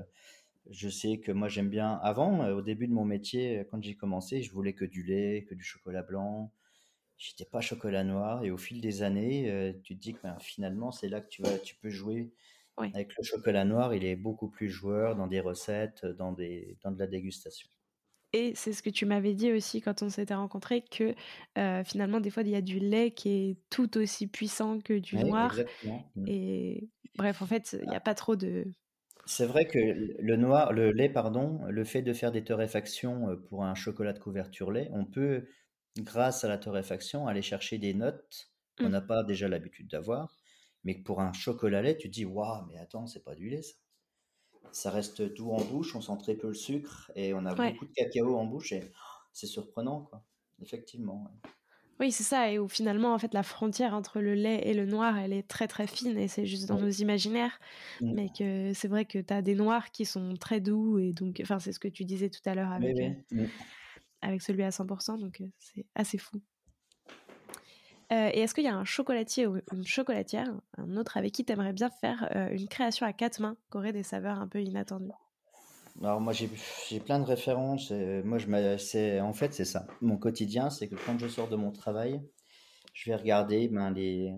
je 0.69 0.89
sais 0.89 1.19
que 1.19 1.31
moi 1.31 1.49
j'aime 1.49 1.71
bien. 1.71 1.93
Avant, 2.03 2.47
au 2.51 2.61
début 2.61 2.89
de 2.89 2.93
mon 2.93 3.05
métier, 3.05 3.65
quand 3.71 3.83
j'ai 3.83 3.95
commencé, 3.95 4.43
je 4.43 4.53
voulais 4.53 4.75
que 4.75 4.85
du 4.85 5.03
lait, 5.05 5.47
que 5.49 5.55
du 5.55 5.63
chocolat 5.63 6.03
blanc. 6.03 6.53
J'étais 7.17 7.47
pas 7.47 7.61
chocolat 7.61 8.05
noir. 8.05 8.45
Et 8.45 8.51
au 8.51 8.59
fil 8.59 8.81
des 8.81 9.03
années, 9.03 9.75
tu 9.83 9.97
te 9.97 10.01
dis 10.01 10.13
que 10.13 10.23
ben, 10.23 10.37
finalement, 10.41 10.91
c'est 10.91 11.09
là 11.09 11.21
que 11.23 11.29
tu 11.29 11.43
vas, 11.43 11.57
tu 11.59 11.75
peux 11.77 11.89
jouer. 11.89 12.33
Avec 12.77 13.17
le 13.17 13.25
chocolat 13.25 13.65
noir, 13.65 13.95
il 13.95 14.05
est 14.05 14.15
beaucoup 14.15 14.49
plus 14.49 14.69
joueur 14.69 15.17
dans 15.17 15.27
des 15.27 15.41
recettes, 15.41 16.05
dans, 16.05 16.33
des, 16.33 16.77
dans 16.85 16.93
de 16.93 16.99
la 16.99 17.07
dégustation. 17.07 17.69
Et 18.33 18.53
c'est 18.55 18.73
ce 18.73 18.83
que 18.83 18.91
tu 18.91 19.07
m'avais 19.07 19.35
dit 19.35 19.53
aussi 19.53 19.81
quand 19.81 20.03
on 20.03 20.11
s'était 20.11 20.35
rencontrés, 20.35 20.83
que 20.83 21.15
euh, 21.57 21.83
finalement, 21.85 22.21
des 22.21 22.31
fois, 22.31 22.43
il 22.43 22.51
y 22.51 22.57
a 22.57 22.61
du 22.61 22.79
lait 22.79 23.11
qui 23.11 23.31
est 23.31 23.57
tout 23.71 23.97
aussi 23.97 24.27
puissant 24.27 24.81
que 24.81 24.99
du 24.99 25.17
noir. 25.17 25.57
Mmh. 25.85 26.25
Et 26.27 26.89
bref, 27.17 27.41
en 27.41 27.47
fait, 27.47 27.77
il 27.83 27.89
n'y 27.89 27.97
a 27.97 28.01
pas 28.01 28.15
trop 28.15 28.37
de... 28.37 28.67
C'est 29.25 29.47
vrai 29.47 29.67
que 29.67 29.79
le 29.79 30.37
noir, 30.37 30.73
le 30.73 30.91
lait, 30.91 31.09
pardon, 31.09 31.61
le 31.69 31.85
fait 31.85 32.03
de 32.03 32.13
faire 32.13 32.33
des 32.33 32.45
torréfactions 32.45 33.31
euh, 33.31 33.37
pour 33.37 33.65
un 33.65 33.75
chocolat 33.75 34.13
de 34.13 34.19
couverture 34.19 34.71
lait, 34.71 34.89
on 34.93 35.05
peut, 35.05 35.47
grâce 35.99 36.45
à 36.45 36.49
la 36.49 36.59
torréfaction, 36.59 37.27
aller 37.27 37.43
chercher 37.43 37.79
des 37.79 37.95
notes 37.95 38.51
qu'on 38.79 38.89
mmh. 38.89 38.93
n'a 38.93 39.01
pas 39.01 39.25
déjà 39.25 39.49
l'habitude 39.49 39.89
d'avoir. 39.89 40.37
Mais 40.85 40.95
pour 40.95 41.21
un 41.21 41.33
chocolat 41.33 41.81
lait, 41.81 41.97
tu 41.97 42.09
te 42.09 42.15
dis, 42.15 42.25
waouh, 42.27 42.67
mais 42.71 42.79
attends, 42.79 43.07
c'est 43.07 43.25
pas 43.25 43.35
du 43.35 43.49
lait 43.49 43.63
ça 43.63 43.75
ça 44.73 44.91
reste 44.91 45.23
doux 45.23 45.51
en 45.51 45.63
bouche, 45.63 45.95
on 45.95 46.01
sent 46.01 46.17
très 46.19 46.35
peu 46.35 46.49
le 46.49 46.55
sucre 46.55 47.11
et 47.15 47.35
on 47.35 47.45
a 47.45 47.55
beaucoup 47.55 47.87
de 47.87 47.93
cacao 47.93 48.37
en 48.37 48.45
bouche 48.45 48.73
et 48.73 48.93
c'est 49.33 49.47
surprenant, 49.47 50.03
quoi. 50.03 50.25
Effectivement. 50.61 51.31
Oui, 52.01 52.13
c'est 52.13 52.25
ça. 52.25 52.51
Et 52.51 52.59
où 52.59 52.69
finalement, 52.69 53.13
en 53.13 53.19
fait, 53.19 53.35
la 53.35 53.43
frontière 53.43 53.95
entre 53.95 54.21
le 54.21 54.35
lait 54.35 54.63
et 54.65 54.75
le 54.75 54.87
noir, 54.87 55.19
elle 55.19 55.33
est 55.33 55.47
très 55.47 55.67
très 55.67 55.87
fine 55.87 56.17
et 56.17 56.29
c'est 56.29 56.47
juste 56.47 56.67
dans 56.67 56.79
nos 56.79 56.91
imaginaires. 56.91 57.59
Mmh. 58.01 58.13
Mais 58.15 58.29
que 58.37 58.73
c'est 58.73 58.89
vrai 58.89 59.05
que 59.05 59.19
tu 59.19 59.33
as 59.33 59.43
des 59.43 59.55
noirs 59.55 59.91
qui 59.91 60.05
sont 60.05 60.35
très 60.35 60.61
doux 60.61 60.99
et 60.99 61.13
donc, 61.13 61.41
enfin, 61.43 61.59
c'est 61.59 61.73
ce 61.73 61.81
que 61.81 61.89
tu 61.89 62.05
disais 62.05 62.31
tout 62.31 62.41
à 62.47 62.55
l'heure 62.55 62.71
avec, 62.71 62.99
euh, 62.99 63.11
mmh. 63.33 63.47
avec 64.23 64.43
celui 64.43 64.63
à 64.63 64.71
100%, 64.71 65.19
donc 65.19 65.41
euh, 65.41 65.47
c'est 65.59 65.87
assez 65.95 66.19
fou. 66.19 66.41
Euh, 68.11 68.31
et 68.33 68.41
est-ce 68.41 68.55
qu'il 68.55 68.65
y 68.65 68.69
a 68.69 68.75
un 68.75 68.85
chocolatier 68.85 69.47
ou 69.47 69.59
une 69.73 69.87
chocolatière, 69.87 70.51
un 70.79 70.97
autre 70.97 71.19
avec 71.19 71.33
qui 71.33 71.45
tu 71.45 71.53
aimerais 71.53 71.75
bien 71.75 71.91
faire 71.91 72.29
euh, 72.35 72.49
une 72.51 72.67
création 72.67 73.07
à 73.07 73.13
quatre 73.13 73.41
mains 73.41 73.57
qui 73.71 73.77
aurait 73.77 73.93
des 73.93 74.03
saveurs 74.03 74.39
un 74.39 74.49
peu 74.49 74.63
inattendues? 74.63 75.13
Alors 76.01 76.21
moi 76.21 76.33
j'ai 76.33 77.01
plein 77.01 77.19
de 77.19 77.25
références. 77.25 77.91
moi 77.91 78.39
je 78.39 79.21
en 79.21 79.33
fait 79.33 79.53
c'est 79.53 79.65
ça. 79.65 79.87
Mon 80.01 80.17
quotidien 80.17 80.71
c'est 80.71 80.89
que 80.89 80.95
quand 80.95 81.19
je 81.19 81.27
sors 81.27 81.49
de 81.49 81.57
mon 81.57 81.73
travail, 81.73 82.23
je 82.95 83.11
vais 83.11 83.17
regarder 83.17 83.69
ben, 83.69 83.91
les, 83.91 84.33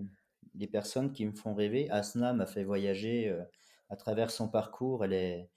les 0.55 0.67
personnes 0.67 1.13
qui 1.13 1.25
me 1.25 1.31
font 1.31 1.53
rêver. 1.53 1.89
Asna 1.91 2.33
m'a 2.33 2.47
fait 2.47 2.63
voyager 2.63 3.29
euh, 3.29 3.41
à 3.89 3.95
travers 3.95 4.31
son 4.31 4.49
parcours. 4.49 5.05
Elle 5.05 5.13
est, 5.13 5.49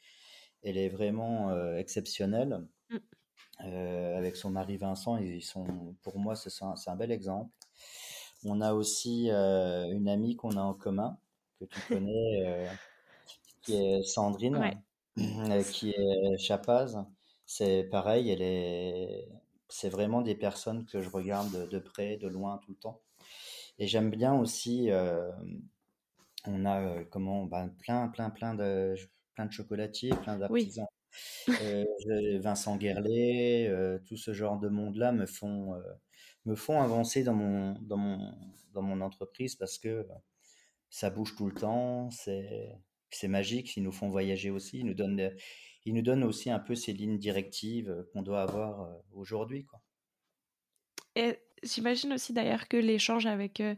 elle 0.62 0.76
est 0.76 0.90
vraiment 0.90 1.52
exceptionnelle. 1.76 2.64
Mm. 2.90 3.66
avec 4.16 4.36
son 4.36 4.50
mari 4.50 4.76
Vincent, 4.76 5.16
ils 5.16 5.42
sont, 5.42 5.66
pour 6.02 6.18
moi 6.18 6.36
c'est 6.36 6.50
un, 6.62 6.74
un 6.86 6.96
bel 6.96 7.10
exemple. 7.10 7.50
On 8.44 8.60
a 8.60 8.74
aussi 8.74 9.30
euh, 9.30 9.90
une 9.90 10.08
amie 10.08 10.36
qu'on 10.36 10.56
a 10.56 10.60
en 10.60 10.74
commun, 10.74 11.16
que 11.58 11.64
tu 11.64 11.80
connais, 11.88 12.42
euh, 12.46 12.68
qui 13.62 13.74
est 13.74 14.02
Sandrine, 14.02 14.60
euh, 15.18 15.62
qui 15.62 15.90
est 15.90 16.38
chapaz. 16.38 17.06
C'est 17.46 17.84
pareil, 17.84 18.30
elle 18.30 18.42
est, 18.42 19.28
c'est 19.68 19.88
vraiment 19.88 20.20
des 20.20 20.34
personnes 20.34 20.84
que 20.84 21.00
je 21.00 21.08
regarde 21.08 21.68
de, 21.68 21.78
près, 21.78 22.16
de 22.18 22.28
loin, 22.28 22.60
tout 22.64 22.72
le 22.72 22.76
temps. 22.76 23.00
Et 23.78 23.86
j'aime 23.86 24.10
bien 24.10 24.34
aussi, 24.34 24.90
on 26.46 26.64
a 26.64 27.04
comment, 27.04 27.44
ben, 27.44 27.68
plein, 27.80 28.08
plein, 28.08 28.30
plein 28.30 28.54
de, 28.54 28.94
plein 29.34 29.46
de 29.46 29.52
chocolatiers, 29.52 30.10
plein 30.22 30.38
d'artisans. 30.38 30.86
Vincent 32.40 32.76
Guerlet, 32.76 34.00
tout 34.06 34.16
ce 34.16 34.32
genre 34.32 34.58
de 34.58 34.68
monde-là 34.68 35.12
me 35.12 35.26
font 35.26 35.74
me 36.44 36.54
font 36.54 36.80
avancer 36.80 37.22
dans 37.22 37.34
mon, 37.34 37.74
dans 37.80 37.96
mon, 37.96 38.34
dans 38.72 38.82
mon 38.82 39.00
entreprise 39.00 39.54
parce 39.56 39.78
que 39.78 40.06
ça 40.90 41.10
bouge 41.10 41.34
tout 41.36 41.46
le 41.46 41.54
temps, 41.54 42.10
c'est, 42.10 42.78
magique, 43.24 43.76
ils 43.76 43.82
nous 43.82 43.92
font 43.92 44.08
voyager 44.08 44.50
aussi, 44.50 44.80
ils 44.80 44.86
nous 44.86 44.94
donnent, 44.94 45.30
ils 45.84 45.94
nous 45.94 46.02
donnent 46.02 46.24
aussi 46.24 46.50
un 46.50 46.58
peu 46.58 46.74
ces 46.74 46.92
lignes 46.92 47.18
directives 47.18 48.06
qu'on 48.12 48.22
doit 48.22 48.42
avoir 48.42 48.88
aujourd'hui, 49.12 49.64
quoi. 49.64 49.80
Et 51.16 51.38
j'imagine 51.62 52.12
aussi 52.12 52.32
d'ailleurs 52.32 52.68
que 52.68 52.76
l'échange 52.76 53.26
avec 53.26 53.60
euh, 53.60 53.74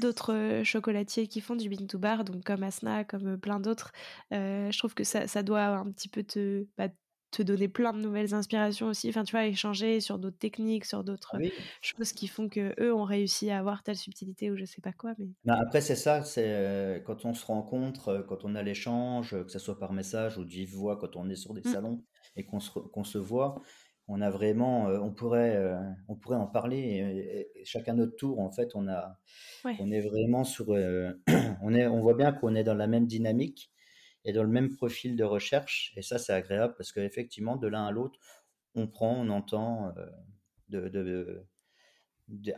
d'autres 0.00 0.32
euh, 0.32 0.64
chocolatiers 0.64 1.26
qui 1.26 1.40
font 1.40 1.56
du 1.56 1.68
bean 1.68 1.86
to 1.86 1.98
bar, 1.98 2.24
donc 2.24 2.44
comme 2.44 2.62
Asna, 2.62 3.04
comme 3.04 3.34
euh, 3.34 3.36
plein 3.36 3.60
d'autres, 3.60 3.92
je 4.30 4.78
trouve 4.78 4.94
que 4.94 5.04
ça, 5.04 5.26
ça, 5.26 5.42
doit 5.42 5.66
un 5.66 5.90
petit 5.90 6.08
peu 6.08 6.22
te, 6.22 6.66
bah, 6.76 6.88
te 7.36 7.42
donner 7.42 7.68
plein 7.68 7.92
de 7.92 8.00
nouvelles 8.00 8.34
inspirations 8.34 8.88
aussi. 8.88 9.08
Enfin, 9.08 9.24
tu 9.24 9.32
vois, 9.32 9.46
échanger 9.46 10.00
sur 10.00 10.18
d'autres 10.18 10.38
techniques, 10.38 10.84
sur 10.84 11.04
d'autres 11.04 11.36
choses 11.82 12.12
qui 12.12 12.28
font 12.28 12.48
que 12.48 12.74
eux 12.80 12.94
ont 12.94 13.04
réussi 13.04 13.50
à 13.50 13.58
avoir 13.58 13.82
telle 13.82 13.96
subtilité 13.96 14.50
ou 14.50 14.56
je 14.56 14.64
sais 14.64 14.80
pas 14.80 14.92
quoi. 14.92 15.14
Mais 15.18 15.52
après, 15.52 15.80
c'est 15.80 15.96
ça. 15.96 16.22
C'est 16.22 17.02
quand 17.06 17.24
on 17.24 17.34
se 17.34 17.44
rencontre, 17.44 18.24
quand 18.28 18.44
on 18.44 18.54
a 18.54 18.62
l'échange, 18.62 19.30
que 19.30 19.50
ce 19.50 19.58
soit 19.58 19.78
par 19.78 19.92
message 19.92 20.38
ou 20.38 20.44
de 20.44 20.50
vive 20.50 20.74
voix, 20.74 20.96
quand 20.96 21.16
on 21.16 21.28
est 21.28 21.36
sur 21.36 21.54
des 21.54 21.62
mmh. 21.62 21.72
salons 21.72 22.04
et 22.36 22.44
qu'on 22.44 22.60
se, 22.60 22.70
qu'on 22.70 23.04
se 23.04 23.18
voit 23.18 23.62
on 24.08 24.20
a 24.20 24.30
vraiment, 24.30 24.88
euh, 24.88 24.98
on 25.00 25.12
pourrait, 25.12 25.56
euh, 25.56 25.78
on 26.08 26.14
pourrait 26.14 26.36
en 26.36 26.46
parler. 26.46 27.48
chacun 27.64 27.94
notre 27.94 28.16
tour, 28.16 28.40
en 28.40 28.50
fait, 28.50 28.70
on 28.74 28.88
a, 28.88 29.18
on 29.64 29.90
est 29.90 30.00
vraiment 30.00 30.44
sur, 30.44 30.72
euh, 30.72 31.12
on 31.62 31.74
est, 31.74 31.86
on 31.86 32.00
voit 32.00 32.14
bien 32.14 32.32
qu'on 32.32 32.54
est 32.54 32.64
dans 32.64 32.74
la 32.74 32.86
même 32.86 33.06
dynamique 33.06 33.70
et 34.26 34.32
dans 34.32 34.42
le 34.42 34.50
même 34.50 34.70
profil 34.70 35.16
de 35.16 35.24
recherche. 35.24 35.92
Et 35.96 36.02
ça, 36.02 36.18
c'est 36.18 36.32
agréable 36.32 36.74
parce 36.76 36.92
qu'effectivement, 36.92 37.56
de 37.56 37.68
l'un 37.68 37.86
à 37.86 37.90
l'autre, 37.90 38.18
on 38.74 38.86
prend, 38.86 39.14
on 39.16 39.30
entend 39.30 39.94
de, 40.68 41.46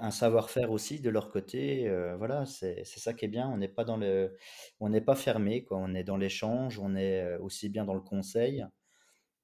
un 0.00 0.10
savoir-faire 0.10 0.72
aussi 0.72 1.00
de 1.00 1.10
leur 1.10 1.30
côté. 1.30 1.88
voilà, 2.18 2.46
c'est 2.46 2.84
ça 2.84 3.12
qui 3.14 3.26
est 3.26 3.28
bien. 3.28 3.48
On 3.48 3.58
n'est 3.58 3.68
pas 3.68 3.84
dans 3.84 3.96
le, 3.96 4.36
on 4.80 4.88
n'est 4.88 5.00
pas 5.00 5.14
fermé, 5.14 5.64
quoi. 5.64 5.78
On 5.78 5.94
est 5.94 6.04
dans 6.04 6.16
l'échange, 6.16 6.78
on 6.80 6.96
est 6.96 7.36
aussi 7.36 7.68
bien 7.68 7.84
dans 7.84 7.94
le 7.94 8.00
conseil. 8.00 8.64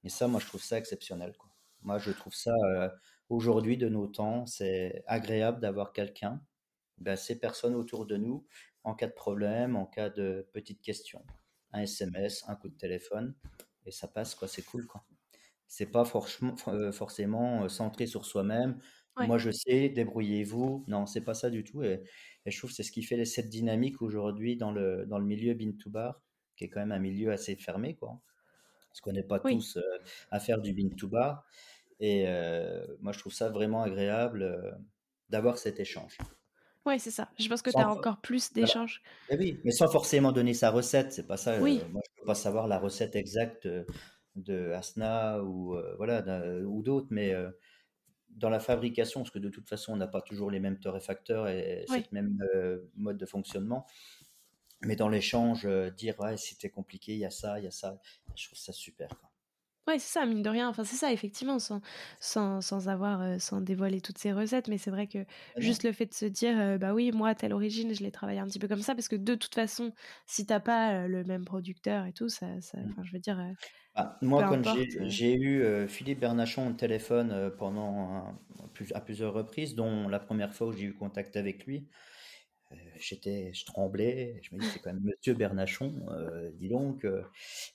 Et 0.05 0.11
ça, 0.11 0.29
moi, 0.29 0.41
je 0.41 0.47
trouve 0.47 0.63
ça 0.63 0.79
exceptionnel. 0.79 1.33
Moi, 1.83 1.99
je 1.99 2.11
trouve 2.13 2.35
ça, 2.35 2.53
euh, 2.77 2.89
aujourd'hui, 3.29 3.77
de 3.77 3.89
nos 3.89 4.07
temps, 4.07 4.47
c'est 4.47 5.03
agréable 5.07 5.61
d'avoir 5.61 5.93
quelqu'un, 5.93 6.41
ben, 6.99 7.17
ces 7.17 7.39
personnes 7.39 7.75
autour 7.75 8.07
de 8.07 8.17
nous, 8.17 8.47
en 8.85 8.95
cas 8.95 9.07
de 9.07 9.13
problème, 9.13 9.77
en 9.77 9.87
cas 9.87 10.11
de 10.11 10.49
petite 10.53 10.83
question. 10.83 11.23
Un 11.75 11.83
SMS, 11.83 12.45
un 12.49 12.55
coup 12.57 12.71
de 12.71 12.77
téléphone, 12.79 13.35
et 13.85 13.91
ça 13.91 14.09
passe, 14.09 14.35
quoi, 14.35 14.49
c'est 14.49 14.63
cool, 14.63 14.87
quoi. 14.87 15.05
C'est 15.67 15.87
pas 15.87 16.05
euh, 16.69 16.93
forcément 16.93 17.65
euh, 17.65 17.69
centré 17.69 18.07
sur 18.07 18.25
soi-même. 18.25 18.79
Moi, 19.17 19.39
je 19.39 19.51
sais, 19.51 19.91
débrouillez-vous. 19.91 20.85
Non, 20.89 21.07
c'est 21.07 21.21
pas 21.21 21.35
ça 21.35 21.51
du 21.51 21.63
tout. 21.63 21.83
Et, 21.85 22.03
je 22.47 22.59
trouve 22.59 22.71
que 22.71 22.77
c'est 22.77 22.83
ce 22.83 22.93
qui 22.93 23.03
fait 23.03 23.25
cette 23.25 23.49
dynamique 23.49 24.03
aujourd'hui 24.03 24.57
dans 24.57 24.73
le, 24.73 25.07
dans 25.07 25.19
le 25.19 25.25
milieu 25.25 25.55
bin 25.55 25.73
to 25.73 25.91
bar, 25.91 26.23
qui 26.57 26.65
est 26.65 26.69
quand 26.69 26.81
même 26.81 26.93
un 26.93 26.99
milieu 26.99 27.31
assez 27.33 27.55
fermé, 27.57 27.95
quoi. 27.95 28.21
Parce 28.89 29.01
qu'on 29.01 29.13
n'est 29.13 29.23
pas 29.25 29.41
tous 29.41 29.79
à 30.31 30.41
faire 30.41 30.61
du 30.61 30.73
bin 30.73 30.89
to 30.97 31.09
bar. 31.09 31.45
Et 32.01 32.25
euh, 32.27 32.87
moi, 33.01 33.13
je 33.13 33.19
trouve 33.19 33.33
ça 33.33 33.49
vraiment 33.49 33.83
agréable 33.83 34.43
euh, 34.43 34.73
d'avoir 35.31 35.59
cet 35.59 35.81
échange. 35.81 36.19
Oui, 36.87 37.01
c'est 37.01 37.11
ça. 37.11 37.31
Je 37.39 37.49
pense 37.49 37.63
que 37.63 37.71
tu 37.71 37.79
as 37.79 37.89
encore 37.89 38.21
plus 38.21 38.53
d'échanges. 38.53 39.03
Oui, 39.31 39.59
mais 39.65 39.73
sans 39.73 39.89
forcément 39.89 40.33
donner 40.33 40.55
sa 40.55 40.71
recette. 40.71 41.13
C'est 41.13 41.27
pas 41.27 41.37
ça. 41.37 41.53
Euh, 41.55 41.61
oui. 41.61 41.83
moi, 41.91 42.03
je 42.05 42.13
ne 42.13 42.21
peux 42.21 42.27
pas 42.27 42.35
savoir 42.35 42.69
la 42.69 42.79
recette 42.79 43.17
exacte 43.17 43.69
de 44.37 44.71
Asna 44.73 45.43
ou, 45.43 45.77
voilà, 45.97 46.23
ou 46.67 46.83
d'autres, 46.83 47.09
mais 47.11 47.35
dans 48.31 48.51
la 48.51 48.61
fabrication, 48.61 49.21
parce 49.21 49.31
que 49.31 49.39
de 49.39 49.49
toute 49.49 49.69
façon, 49.69 49.93
on 49.93 49.97
n'a 49.97 50.09
pas 50.09 50.21
toujours 50.21 50.51
les 50.51 50.61
mêmes 50.61 50.79
torréfacteurs 50.79 51.49
et 51.49 51.85
oui. 51.89 51.97
cette 51.97 52.13
même 52.13 52.39
mode 52.97 53.17
de 53.17 53.27
fonctionnement. 53.27 53.87
Mais 54.83 54.97
dans 54.97 55.09
l'échange, 55.09 55.67
dire 55.97 56.19
ouais, 56.21 56.37
c'était 56.37 56.69
compliqué, 56.69 57.15
il 57.15 57.21
y 57.21 57.25
a 57.25 57.31
ça, 57.31 57.59
il 57.59 57.65
y 57.65 57.69
a 57.69 57.71
ça, 57.71 57.99
je 58.37 58.47
trouve 58.47 58.59
ça 58.59 58.73
super. 58.73 59.09
Quoi. 59.09 59.31
Ouais, 59.87 59.99
c'est 59.99 60.19
ça, 60.19 60.25
mine 60.25 60.43
de 60.43 60.49
rien. 60.49 60.69
Enfin, 60.69 60.83
c'est 60.83 60.97
ça, 60.97 61.13
effectivement, 61.13 61.59
sans, 61.59 61.83
sans, 62.19 62.63
sans 62.63 62.89
avoir, 62.89 63.21
euh, 63.21 63.39
sans 63.39 63.61
dévoiler 63.61 64.01
toutes 64.01 64.17
ces 64.17 64.33
recettes. 64.33 64.69
Mais 64.69 64.79
c'est 64.79 64.91
vrai 64.91 65.07
que 65.07 65.19
juste 65.59 65.83
le 65.83 65.93
fait 65.93 66.07
de 66.07 66.15
se 66.15 66.25
dire, 66.25 66.59
euh, 66.59 66.79
bah 66.79 66.95
oui, 66.95 67.13
moi, 67.13 67.35
telle 67.35 67.53
origine, 67.53 67.95
je 67.95 68.03
l'ai 68.03 68.11
travaillé 68.11 68.39
un 68.39 68.47
petit 68.47 68.59
peu 68.59 68.67
comme 68.67 68.81
ça, 68.81 68.95
parce 68.95 69.09
que 69.09 69.17
de 69.17 69.35
toute 69.35 69.55
façon, 69.55 69.93
si 70.27 70.47
t'as 70.47 70.61
pas 70.61 70.93
euh, 70.93 71.09
le 71.09 71.23
même 71.25 71.45
producteur 71.45 72.07
et 72.07 72.13
tout, 72.13 72.31
ça, 72.31 72.47
ça 72.61 72.79
mmh. 72.79 73.05
je 73.05 73.13
veux 73.13 73.19
dire. 73.19 73.39
Ah, 73.95 74.19
moi, 74.23 74.45
quand 74.49 74.63
j'ai 75.03 75.35
eu 75.35 75.87
Philippe 75.87 76.21
Bernachon 76.21 76.69
au 76.69 76.73
téléphone 76.73 77.53
pendant 77.59 78.35
à 78.95 79.01
plusieurs 79.01 79.33
reprises, 79.33 79.77
dont 79.77 80.09
la 80.09 80.19
première 80.19 80.53
fois 80.53 80.69
où 80.69 80.73
j'ai 80.73 80.85
eu 80.85 80.95
contact 80.95 81.37
avec 81.37 81.67
lui, 81.67 81.87
j'étais, 82.97 83.53
je 83.53 83.65
tremblais. 83.65 84.41
Je 84.43 84.55
me 84.55 84.61
dis, 84.61 84.67
c'est 84.67 84.79
quand 84.81 84.93
même 84.93 85.03
Monsieur 85.03 85.35
Bernachon, 85.35 86.07
euh, 86.11 86.51
dis 86.55 86.69
donc. 86.69 87.05
Euh. 87.05 87.23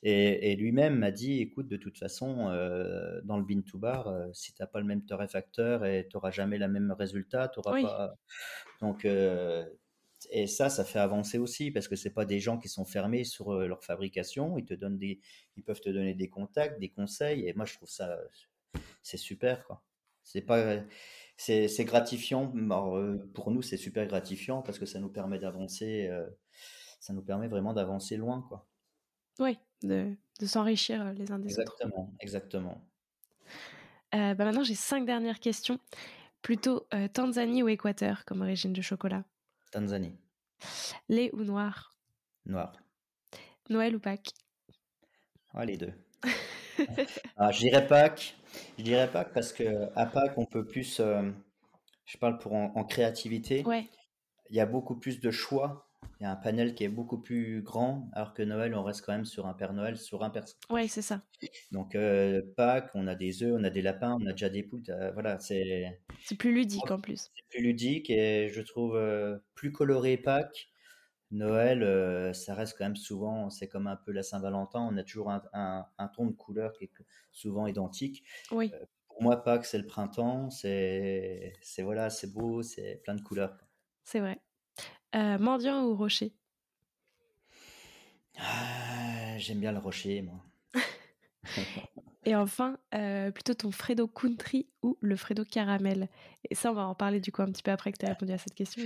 et, 0.03 0.55
lui-même 0.55 0.97
m'a 0.97 1.11
dit, 1.11 1.41
écoute, 1.41 1.67
de 1.67 1.77
toute 1.77 1.97
façon, 1.97 2.45
dans 3.23 3.37
le 3.37 3.43
bin 3.43 3.61
to 3.61 3.77
bar, 3.77 4.13
si 4.33 4.53
t'as 4.53 4.67
pas 4.67 4.79
le 4.79 4.85
même 4.85 5.05
torréfacteur 5.05 5.85
et 5.85 6.07
t'auras 6.09 6.31
jamais 6.31 6.57
le 6.57 6.67
même 6.67 6.91
résultat, 6.91 7.47
t'auras 7.47 7.81
pas. 7.81 8.15
Donc 8.81 9.05
et 10.31 10.47
ça, 10.47 10.69
ça 10.69 10.83
fait 10.83 10.99
avancer 10.99 11.37
aussi 11.37 11.71
parce 11.71 11.87
que 11.87 11.95
c'est 11.95 12.09
pas 12.09 12.25
des 12.25 12.41
gens 12.41 12.57
qui 12.57 12.67
sont 12.67 12.83
fermés 12.83 13.23
sur 13.23 13.53
leur 13.53 13.83
fabrication. 13.85 14.57
Ils 14.57 14.65
te 14.65 14.73
donnent 14.73 14.97
des, 14.97 15.21
ils 15.55 15.63
peuvent 15.63 15.79
te 15.79 15.89
donner 15.89 16.13
des 16.13 16.29
contacts, 16.29 16.77
des 16.79 16.89
conseils. 16.89 17.47
Et 17.47 17.53
moi, 17.53 17.65
je 17.65 17.75
trouve 17.75 17.89
ça, 17.89 18.19
c'est 19.01 19.17
super, 19.17 19.63
quoi. 19.65 19.81
C'est 20.23 20.41
pas, 20.41 20.83
c'est 21.39 21.85
gratifiant. 21.85 22.51
Euh, 22.55 23.17
pour 23.33 23.51
nous, 23.51 23.61
c'est 23.61 23.77
super 23.77 24.05
gratifiant 24.07 24.61
parce 24.61 24.77
que 24.77 24.85
ça 24.85 24.99
nous 24.99 25.09
permet 25.09 25.39
d'avancer. 25.39 26.07
Euh, 26.07 26.27
ça 26.99 27.13
nous 27.13 27.21
permet 27.21 27.47
vraiment 27.47 27.73
d'avancer 27.73 28.17
loin, 28.17 28.45
quoi. 28.47 28.67
Oui, 29.39 29.57
de, 29.83 30.17
s'enrichir 30.45 31.01
euh, 31.01 31.13
les 31.13 31.31
uns 31.31 31.39
des 31.39 31.53
autres. 31.53 31.61
Exactement, 31.61 32.13
exactement. 32.19 32.85
bah 34.11 34.35
maintenant, 34.35 34.63
j'ai 34.63 34.75
cinq 34.75 35.05
dernières 35.05 35.39
questions. 35.39 35.79
Plutôt 36.41 36.87
Tanzanie 37.13 37.63
ou 37.63 37.69
Équateur 37.69 38.23
comme 38.25 38.41
origine 38.41 38.73
de 38.73 38.81
chocolat? 38.81 39.23
Tanzanie. 39.71 40.15
Lait 41.07 41.29
ou 41.33 41.43
noir? 41.43 41.95
Noir. 42.45 42.73
Noël 43.69 43.95
ou 43.95 43.99
Pâques? 43.99 44.33
Ah, 45.53 45.65
les 45.65 45.77
deux. 45.77 45.93
ah, 47.37 47.51
je 47.51 47.59
dirais 47.59 47.85
Pâques 47.85 48.35
je 48.77 48.83
dirais 48.83 49.09
Pâques 49.11 49.33
parce 49.33 49.53
que 49.53 49.89
à 49.95 50.05
Pâques, 50.05 50.37
on 50.37 50.45
peut 50.45 50.65
plus. 50.65 50.99
Euh, 50.99 51.29
je 52.05 52.17
parle 52.17 52.39
pour 52.39 52.53
en, 52.53 52.83
créativité. 52.83 53.63
Ouais. 53.63 53.87
Il 54.49 54.55
y 54.55 54.59
a 54.59 54.65
beaucoup 54.65 54.95
plus 54.95 55.19
de 55.19 55.31
choix. 55.31 55.85
Il 56.19 56.23
y 56.23 56.25
a 56.25 56.31
un 56.31 56.35
panel 56.35 56.75
qui 56.75 56.83
est 56.83 56.89
beaucoup 56.89 57.17
plus 57.17 57.61
grand, 57.61 58.09
alors 58.13 58.33
que 58.33 58.41
Noël, 58.41 58.73
on 58.75 58.83
reste 58.83 59.05
quand 59.05 59.13
même 59.13 59.25
sur 59.25 59.47
un 59.47 59.53
Père 59.53 59.73
Noël, 59.73 59.97
sur 59.97 60.23
un 60.23 60.29
personne. 60.29 60.57
Ouais, 60.69 60.87
c'est 60.87 61.01
ça. 61.01 61.21
Donc 61.71 61.95
euh, 61.95 62.41
Pâques, 62.57 62.89
on 62.93 63.07
a 63.07 63.15
des 63.15 63.43
œufs, 63.43 63.55
on 63.57 63.63
a 63.63 63.69
des 63.69 63.81
lapins, 63.81 64.17
on 64.19 64.25
a 64.25 64.31
déjà 64.31 64.49
des 64.49 64.63
poules. 64.63 64.83
Euh, 64.89 65.11
voilà, 65.11 65.39
c'est. 65.39 65.99
C'est 66.23 66.35
plus 66.35 66.53
ludique 66.53 66.89
en 66.89 66.99
plus. 66.99 67.31
C'est 67.35 67.47
plus 67.49 67.61
ludique 67.61 68.09
et 68.09 68.49
je 68.49 68.61
trouve 68.61 68.99
plus 69.55 69.71
coloré 69.71 70.17
Pâques 70.17 70.69
Noël, 71.31 71.83
euh, 71.83 72.33
ça 72.33 72.55
reste 72.55 72.75
quand 72.77 72.85
même 72.85 72.95
souvent, 72.95 73.49
c'est 73.49 73.67
comme 73.67 73.85
un 73.87 73.95
peu 73.95 74.11
la 74.11 74.23
Saint-Valentin, 74.23 74.81
on 74.81 74.97
a 74.97 75.03
toujours 75.03 75.29
un, 75.31 75.85
ton 76.15 76.25
de 76.25 76.31
couleur 76.31 76.73
qui 76.73 76.85
est 76.85 76.91
souvent 77.31 77.67
identique. 77.67 78.23
Oui. 78.51 78.71
Euh, 78.73 78.85
pour 79.07 79.21
moi, 79.21 79.43
Pâques, 79.43 79.65
c'est 79.65 79.77
le 79.77 79.85
printemps, 79.85 80.49
c'est, 80.49 81.53
voilà, 81.79 82.09
c'est 82.09 82.33
beau, 82.33 82.63
c'est 82.63 83.01
plein 83.03 83.13
de 83.13 83.21
couleurs. 83.21 83.55
C'est 84.03 84.21
vrai. 84.21 84.39
Euh, 85.15 85.37
mendiant 85.37 85.83
ou 85.85 85.95
rocher? 85.95 86.33
Ah, 88.39 89.37
J'aime 89.37 89.59
bien 89.59 89.71
le 89.71 89.79
rocher, 89.79 90.21
moi. 90.21 90.43
Et 92.25 92.35
enfin, 92.35 92.77
plutôt 93.33 93.53
ton 93.53 93.71
Fredo 93.71 94.07
Country 94.07 94.67
ou 94.81 94.97
le 95.01 95.15
Fredo 95.15 95.45
Caramel? 95.45 96.09
Et 96.49 96.55
ça, 96.55 96.71
on 96.71 96.75
va 96.75 96.87
en 96.87 96.95
parler 96.95 97.19
du 97.19 97.31
coup 97.31 97.41
un 97.41 97.51
petit 97.51 97.63
peu 97.63 97.71
après 97.71 97.91
que 97.91 97.97
tu 97.97 98.05
aies 98.05 98.09
répondu 98.09 98.31
à 98.31 98.37
cette 98.37 98.55
question. 98.55 98.83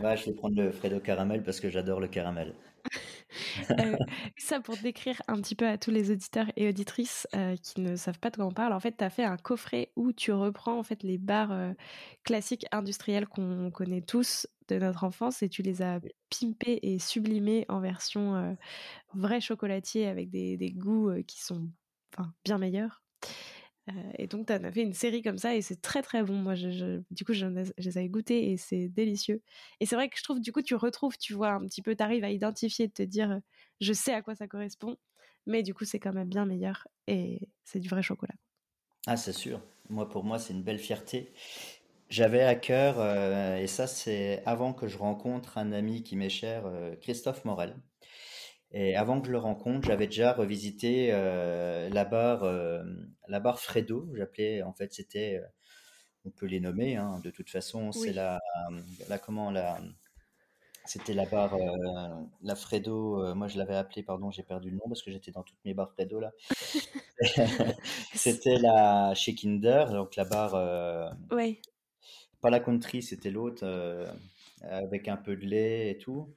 Ouais, 0.00 0.16
je 0.16 0.26
vais 0.26 0.32
prendre 0.32 0.56
le 0.56 0.70
Fredo 0.70 1.00
caramel 1.00 1.42
parce 1.42 1.60
que 1.60 1.70
j'adore 1.70 2.00
le 2.00 2.08
caramel. 2.08 2.54
euh, 3.70 3.96
ça 4.36 4.60
pour 4.60 4.76
décrire 4.76 5.20
un 5.26 5.40
petit 5.40 5.54
peu 5.54 5.66
à 5.66 5.76
tous 5.76 5.90
les 5.90 6.10
auditeurs 6.10 6.46
et 6.56 6.68
auditrices 6.68 7.26
euh, 7.34 7.56
qui 7.56 7.80
ne 7.80 7.96
savent 7.96 8.18
pas 8.18 8.30
de 8.30 8.36
quoi 8.36 8.46
on 8.46 8.52
parle. 8.52 8.72
En 8.72 8.80
fait, 8.80 8.96
tu 8.96 9.04
as 9.04 9.10
fait 9.10 9.24
un 9.24 9.36
coffret 9.36 9.90
où 9.96 10.12
tu 10.12 10.32
reprends 10.32 10.78
en 10.78 10.82
fait 10.82 11.02
les 11.02 11.18
bars 11.18 11.52
euh, 11.52 11.72
classiques 12.24 12.66
industriels 12.72 13.26
qu'on 13.26 13.70
connaît 13.70 14.02
tous 14.02 14.46
de 14.68 14.78
notre 14.78 15.04
enfance 15.04 15.42
et 15.42 15.48
tu 15.48 15.62
les 15.62 15.82
as 15.82 16.00
pimpés 16.30 16.78
et 16.82 16.98
sublimés 16.98 17.64
en 17.68 17.80
version 17.80 18.56
vrai 19.14 19.40
chocolatier 19.40 20.06
avec 20.06 20.28
des, 20.28 20.58
des 20.58 20.70
goûts 20.70 21.10
qui 21.26 21.40
sont 21.40 21.70
bien 22.44 22.58
meilleurs. 22.58 23.02
Euh, 23.88 23.92
et 24.18 24.26
donc, 24.26 24.46
tu 24.46 24.52
as 24.52 24.72
fait 24.72 24.82
une 24.82 24.92
série 24.92 25.22
comme 25.22 25.38
ça 25.38 25.54
et 25.54 25.62
c'est 25.62 25.80
très 25.80 26.02
très 26.02 26.22
bon. 26.22 26.34
Moi, 26.34 26.54
je, 26.54 27.00
du 27.10 27.24
coup, 27.24 27.32
je, 27.32 27.46
les 27.78 27.98
avais 27.98 28.08
goûtés 28.08 28.50
et 28.50 28.56
c'est 28.56 28.88
délicieux. 28.88 29.42
Et 29.80 29.86
c'est 29.86 29.96
vrai 29.96 30.08
que 30.08 30.18
je 30.18 30.22
trouve, 30.22 30.40
du 30.40 30.52
coup, 30.52 30.62
tu 30.62 30.74
retrouves, 30.74 31.16
tu 31.18 31.34
vois, 31.34 31.50
un 31.50 31.66
petit 31.66 31.82
peu, 31.82 31.94
tu 31.96 32.02
arrives 32.02 32.24
à 32.24 32.30
identifier, 32.30 32.88
de 32.88 32.92
te 32.92 33.02
dire, 33.02 33.30
euh, 33.30 33.40
je 33.80 33.92
sais 33.92 34.12
à 34.12 34.22
quoi 34.22 34.34
ça 34.34 34.46
correspond, 34.46 34.96
mais 35.46 35.62
du 35.62 35.74
coup, 35.74 35.84
c'est 35.84 35.98
quand 35.98 36.12
même 36.12 36.28
bien 36.28 36.46
meilleur 36.46 36.86
et 37.06 37.48
c'est 37.64 37.80
du 37.80 37.88
vrai 37.88 38.02
chocolat. 38.02 38.34
Ah, 39.06 39.16
c'est 39.16 39.32
sûr. 39.32 39.60
Moi, 39.88 40.08
pour 40.08 40.24
moi, 40.24 40.38
c'est 40.38 40.52
une 40.52 40.62
belle 40.62 40.78
fierté. 40.78 41.32
J'avais 42.10 42.42
à 42.42 42.54
cœur, 42.54 42.96
euh, 42.98 43.58
et 43.58 43.66
ça 43.66 43.86
c'est 43.86 44.42
avant 44.46 44.72
que 44.72 44.88
je 44.88 44.96
rencontre 44.96 45.58
un 45.58 45.72
ami 45.72 46.02
qui 46.02 46.16
m'est 46.16 46.30
cher, 46.30 46.64
Christophe 47.02 47.44
Morel. 47.44 47.76
Et 48.72 48.96
avant 48.96 49.20
que 49.20 49.26
je 49.28 49.32
le 49.32 49.38
rencontre, 49.38 49.86
j'avais 49.88 50.06
déjà 50.06 50.32
revisité 50.32 51.08
euh, 51.12 51.88
la 51.88 52.04
barre, 52.04 52.44
euh, 52.44 52.82
la 53.26 53.40
barre 53.40 53.60
Fredo. 53.60 54.08
J'appelais, 54.14 54.62
en 54.62 54.74
fait, 54.74 54.92
c'était, 54.92 55.36
euh, 55.42 55.46
on 56.26 56.30
peut 56.30 56.46
les 56.46 56.60
nommer, 56.60 56.96
hein, 56.96 57.20
de 57.24 57.30
toute 57.30 57.48
façon, 57.48 57.92
c'est 57.92 58.08
Oui, 58.08 58.12
la, 58.12 58.38
la 59.08 59.18
comment 59.18 59.50
la, 59.50 59.80
c'était 60.84 61.14
la 61.14 61.24
barre, 61.24 61.56
la 62.42 62.54
Fredo. 62.56 63.34
moi, 63.34 63.48
je 63.48 63.56
l'avais 63.56 63.74
appelée, 63.76 64.02
pardon, 64.02 64.30
j'ai 64.30 64.42
perdu 64.42 64.68
le 64.70 64.76
nom 64.76 64.84
parce 64.88 65.02
que 65.02 65.10
j'étais 65.10 65.30
dans 65.32 65.42
toutes 65.42 65.64
mes 65.64 65.72
barres 65.72 65.92
Fredo 65.92 66.20
là. 66.20 66.32
C'était 68.14 68.58
la 68.58 69.14
chez 69.14 69.34
Kinder, 69.34 69.86
donc 69.92 70.16
la 70.16 70.24
barre. 70.24 71.12
ouais, 71.30 71.60
Pas 72.40 72.50
la 72.50 72.60
country, 72.60 73.02
c'était 73.02 73.30
l'autre, 73.30 73.66
avec 74.62 75.08
un 75.08 75.16
peu 75.16 75.36
de 75.36 75.46
lait 75.46 75.90
et 75.90 75.98
tout. 75.98 76.34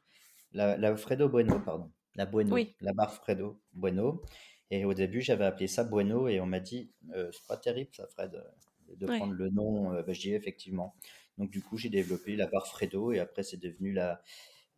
La, 0.53 0.77
la 0.77 0.95
Fredo 0.95 1.27
Bueno, 1.29 1.59
pardon. 1.61 1.91
La 2.15 2.25
Bueno, 2.25 2.53
oui, 2.55 2.75
la 2.81 2.93
barre 2.93 3.13
Fredo 3.13 3.59
Bueno. 3.73 4.21
Et 4.69 4.85
au 4.85 4.93
début, 4.93 5.21
j'avais 5.21 5.45
appelé 5.45 5.67
ça 5.67 5.83
Bueno 5.83 6.27
et 6.27 6.39
on 6.39 6.45
m'a 6.45 6.59
dit, 6.59 6.91
euh, 7.15 7.29
c'est 7.33 7.45
pas 7.47 7.57
terrible 7.57 7.91
ça, 7.93 8.07
Fred, 8.07 8.35
euh, 8.35 8.95
de 8.95 9.07
ouais. 9.07 9.17
prendre 9.17 9.33
le 9.33 9.49
nom. 9.49 9.93
Euh, 9.93 10.01
ben, 10.03 10.13
je 10.13 10.21
dis 10.21 10.33
effectivement. 10.33 10.95
Donc 11.37 11.49
du 11.51 11.61
coup, 11.61 11.77
j'ai 11.77 11.89
développé 11.89 12.35
la 12.35 12.47
barre 12.47 12.67
Fredo 12.67 13.11
et 13.11 13.19
après, 13.19 13.43
c'est 13.43 13.57
devenu 13.57 13.91
la, 13.93 14.21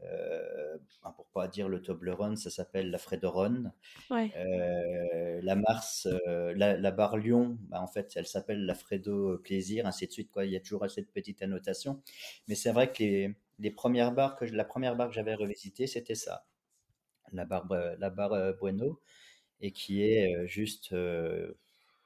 euh, 0.03 0.77
pour 1.15 1.27
pas 1.27 1.47
dire 1.47 1.69
le 1.69 1.81
Toblerone, 1.81 2.35
ça 2.37 2.49
s'appelle 2.49 2.89
la 2.91 2.97
Fredoron. 2.97 3.71
Ouais. 4.09 4.31
Euh, 4.35 5.39
la 5.43 5.55
Mars, 5.55 6.07
euh, 6.27 6.53
la, 6.55 6.77
la 6.77 6.91
barre 6.91 7.17
Lyon, 7.17 7.57
bah, 7.69 7.81
en 7.81 7.87
fait, 7.87 8.11
elle 8.15 8.27
s'appelle 8.27 8.65
la 8.65 8.75
Fredo 8.75 9.37
Plaisir, 9.39 9.85
ainsi 9.87 10.07
de 10.07 10.11
suite, 10.11 10.31
quoi. 10.31 10.45
Il 10.45 10.51
y 10.51 10.55
a 10.55 10.59
toujours 10.59 10.89
cette 10.89 11.11
petite 11.11 11.41
annotation. 11.41 12.01
Mais 12.47 12.55
c'est 12.55 12.71
vrai 12.71 12.91
que 12.91 13.03
les, 13.03 13.35
les 13.59 13.71
premières 13.71 14.11
barres 14.11 14.35
que 14.35 14.45
je- 14.45 14.53
la 14.55 14.65
première 14.65 14.95
barre 14.95 15.09
que 15.09 15.15
j'avais 15.15 15.35
revisitée, 15.35 15.87
c'était 15.87 16.15
ça, 16.15 16.45
la 17.31 17.45
barre, 17.45 17.71
euh, 17.71 17.95
la 17.99 18.09
barre 18.09 18.33
euh, 18.33 18.53
Bueno, 18.53 18.99
et 19.61 19.71
qui 19.71 20.03
est 20.03 20.35
euh, 20.35 20.47
juste, 20.47 20.93